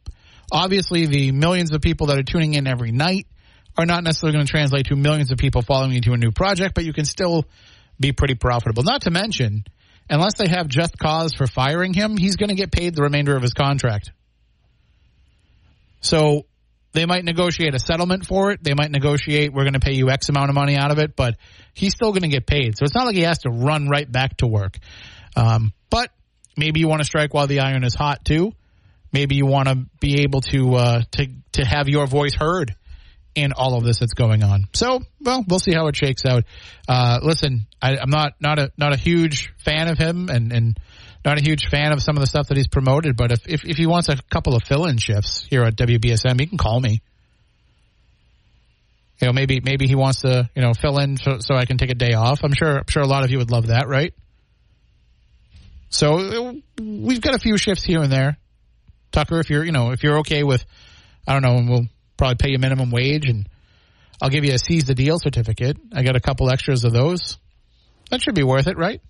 Obviously, 0.50 1.06
the 1.06 1.32
millions 1.32 1.72
of 1.72 1.82
people 1.82 2.06
that 2.06 2.18
are 2.18 2.22
tuning 2.22 2.54
in 2.54 2.66
every 2.66 2.92
night 2.92 3.26
are 3.76 3.86
not 3.86 4.02
necessarily 4.02 4.34
going 4.34 4.46
to 4.46 4.50
translate 4.50 4.86
to 4.86 4.96
millions 4.96 5.30
of 5.30 5.38
people 5.38 5.62
following 5.62 5.92
you 5.92 6.00
to 6.00 6.12
a 6.12 6.16
new 6.16 6.32
project, 6.32 6.74
but 6.74 6.84
you 6.84 6.92
can 6.92 7.04
still 7.04 7.44
be 8.00 8.12
pretty 8.12 8.34
profitable. 8.34 8.82
Not 8.82 9.02
to 9.02 9.10
mention, 9.10 9.64
unless 10.10 10.34
they 10.34 10.48
have 10.48 10.68
just 10.68 10.98
cause 10.98 11.34
for 11.34 11.46
firing 11.46 11.92
him, 11.92 12.16
he's 12.16 12.36
going 12.36 12.48
to 12.48 12.54
get 12.54 12.70
paid 12.70 12.94
the 12.94 13.02
remainder 13.02 13.36
of 13.36 13.42
his 13.42 13.52
contract. 13.52 14.12
So 16.00 16.46
they 16.92 17.06
might 17.06 17.24
negotiate 17.24 17.74
a 17.74 17.78
settlement 17.78 18.26
for 18.26 18.50
it. 18.50 18.62
They 18.62 18.74
might 18.74 18.90
negotiate, 18.90 19.52
we're 19.52 19.64
going 19.64 19.74
to 19.74 19.80
pay 19.80 19.94
you 19.94 20.10
X 20.10 20.28
amount 20.28 20.48
of 20.48 20.54
money 20.54 20.76
out 20.76 20.90
of 20.90 20.98
it, 20.98 21.16
but 21.16 21.36
he's 21.74 21.92
still 21.94 22.12
going 22.12 22.22
to 22.22 22.28
get 22.28 22.46
paid. 22.46 22.76
So 22.78 22.84
it's 22.84 22.94
not 22.94 23.06
like 23.06 23.16
he 23.16 23.22
has 23.22 23.38
to 23.40 23.50
run 23.50 23.88
right 23.88 24.10
back 24.10 24.38
to 24.38 24.46
work. 24.46 24.78
Um, 25.36 25.72
but 25.90 26.10
maybe 26.56 26.80
you 26.80 26.88
want 26.88 27.00
to 27.00 27.04
strike 27.04 27.34
while 27.34 27.46
the 27.46 27.60
iron 27.60 27.84
is 27.84 27.94
hot 27.94 28.24
too. 28.24 28.52
Maybe 29.12 29.36
you 29.36 29.46
want 29.46 29.68
to 29.68 29.86
be 30.00 30.22
able 30.22 30.42
to 30.42 30.74
uh, 30.74 31.02
to 31.12 31.28
to 31.52 31.64
have 31.64 31.88
your 31.88 32.06
voice 32.06 32.34
heard 32.34 32.74
in 33.38 33.52
all 33.52 33.76
of 33.76 33.84
this 33.84 33.98
that's 34.00 34.14
going 34.14 34.42
on. 34.42 34.68
So, 34.74 35.00
well, 35.20 35.44
we'll 35.46 35.58
see 35.58 35.72
how 35.72 35.86
it 35.88 35.96
shakes 35.96 36.24
out. 36.24 36.44
Uh, 36.88 37.20
listen, 37.22 37.66
I, 37.80 37.98
I'm 37.98 38.10
not 38.10 38.34
not 38.40 38.58
a 38.58 38.72
not 38.76 38.92
a 38.92 38.96
huge 38.96 39.52
fan 39.58 39.88
of 39.88 39.98
him, 39.98 40.28
and 40.28 40.52
and 40.52 40.78
not 41.24 41.38
a 41.38 41.42
huge 41.42 41.68
fan 41.68 41.92
of 41.92 42.02
some 42.02 42.16
of 42.16 42.20
the 42.20 42.26
stuff 42.26 42.48
that 42.48 42.56
he's 42.56 42.68
promoted. 42.68 43.16
But 43.16 43.32
if 43.32 43.48
if, 43.48 43.64
if 43.64 43.76
he 43.76 43.86
wants 43.86 44.08
a 44.08 44.16
couple 44.30 44.54
of 44.54 44.62
fill-in 44.64 44.98
shifts 44.98 45.46
here 45.48 45.62
at 45.62 45.76
WBSM, 45.76 46.40
he 46.40 46.46
can 46.46 46.58
call 46.58 46.80
me. 46.80 47.02
You 49.20 49.26
know, 49.26 49.32
maybe 49.32 49.60
maybe 49.60 49.86
he 49.86 49.94
wants 49.94 50.20
to 50.22 50.48
you 50.54 50.62
know 50.62 50.72
fill 50.74 50.98
in 50.98 51.16
so, 51.16 51.38
so 51.40 51.54
I 51.54 51.64
can 51.64 51.78
take 51.78 51.90
a 51.90 51.94
day 51.94 52.14
off. 52.14 52.40
I'm 52.42 52.54
sure 52.54 52.78
I'm 52.78 52.88
sure 52.88 53.02
a 53.02 53.06
lot 53.06 53.24
of 53.24 53.30
you 53.30 53.38
would 53.38 53.50
love 53.50 53.68
that, 53.68 53.88
right? 53.88 54.14
So 55.90 56.54
we've 56.78 57.20
got 57.20 57.34
a 57.34 57.38
few 57.38 57.56
shifts 57.56 57.84
here 57.84 58.02
and 58.02 58.12
there. 58.12 58.36
Tucker, 59.10 59.40
if 59.40 59.48
you're, 59.48 59.64
you 59.64 59.72
know, 59.72 59.92
if 59.92 60.02
you're 60.02 60.18
okay 60.18 60.42
with, 60.42 60.64
I 61.26 61.32
don't 61.32 61.42
know, 61.42 61.72
we'll 61.72 61.86
probably 62.18 62.34
pay 62.34 62.50
you 62.50 62.58
minimum 62.58 62.90
wage, 62.90 63.26
and 63.28 63.48
I'll 64.20 64.28
give 64.28 64.44
you 64.44 64.52
a 64.52 64.58
seize 64.58 64.84
the 64.84 64.94
deal 64.94 65.18
certificate. 65.18 65.78
I 65.94 66.02
got 66.02 66.16
a 66.16 66.20
couple 66.20 66.50
extras 66.50 66.84
of 66.84 66.92
those. 66.92 67.38
That 68.10 68.20
should 68.20 68.34
be 68.34 68.42
worth 68.42 68.66
it, 68.66 68.76
right? 68.76 69.00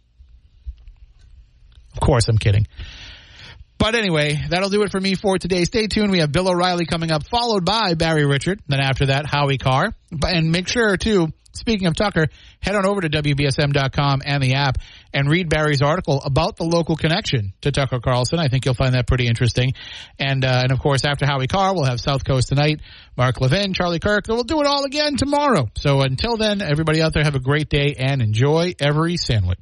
Of 1.94 2.00
course, 2.00 2.28
I'm 2.28 2.38
kidding. 2.38 2.66
But 3.78 3.94
anyway, 3.94 4.40
that'll 4.50 4.70
do 4.70 4.82
it 4.82 4.90
for 4.90 5.00
me 5.00 5.14
for 5.14 5.38
today. 5.38 5.64
Stay 5.64 5.86
tuned. 5.86 6.10
We 6.10 6.18
have 6.18 6.32
Bill 6.32 6.48
O'Reilly 6.48 6.84
coming 6.84 7.10
up, 7.10 7.28
followed 7.28 7.64
by 7.64 7.94
Barry 7.94 8.26
Richard. 8.26 8.60
Then 8.66 8.80
after 8.80 9.06
that, 9.06 9.24
Howie 9.26 9.58
Carr. 9.58 9.94
And 10.22 10.50
make 10.50 10.68
sure, 10.68 10.96
too, 10.96 11.32
speaking 11.58 11.86
of 11.86 11.96
Tucker, 11.96 12.26
head 12.60 12.74
on 12.74 12.86
over 12.86 13.00
to 13.00 13.08
WBSM.com 13.08 14.22
and 14.24 14.42
the 14.42 14.54
app 14.54 14.78
and 15.12 15.28
read 15.28 15.48
Barry's 15.48 15.82
article 15.82 16.20
about 16.24 16.56
the 16.56 16.64
local 16.64 16.96
connection 16.96 17.52
to 17.62 17.72
Tucker 17.72 18.00
Carlson. 18.00 18.38
I 18.38 18.48
think 18.48 18.64
you'll 18.64 18.74
find 18.74 18.94
that 18.94 19.06
pretty 19.06 19.26
interesting. 19.26 19.72
And, 20.18 20.44
uh, 20.44 20.60
and 20.62 20.72
of 20.72 20.78
course, 20.78 21.04
after 21.04 21.26
Howie 21.26 21.46
Carr, 21.46 21.74
we'll 21.74 21.84
have 21.84 22.00
South 22.00 22.24
Coast 22.24 22.48
tonight, 22.48 22.80
Mark 23.16 23.40
Levin, 23.40 23.74
Charlie 23.74 23.98
Kirk, 23.98 24.28
and 24.28 24.36
we'll 24.36 24.44
do 24.44 24.60
it 24.60 24.66
all 24.66 24.84
again 24.84 25.16
tomorrow. 25.16 25.68
So 25.76 26.00
until 26.00 26.36
then, 26.36 26.62
everybody 26.62 27.02
out 27.02 27.12
there 27.14 27.24
have 27.24 27.34
a 27.34 27.40
great 27.40 27.68
day 27.68 27.94
and 27.98 28.22
enjoy 28.22 28.74
every 28.78 29.16
sandwich. 29.16 29.56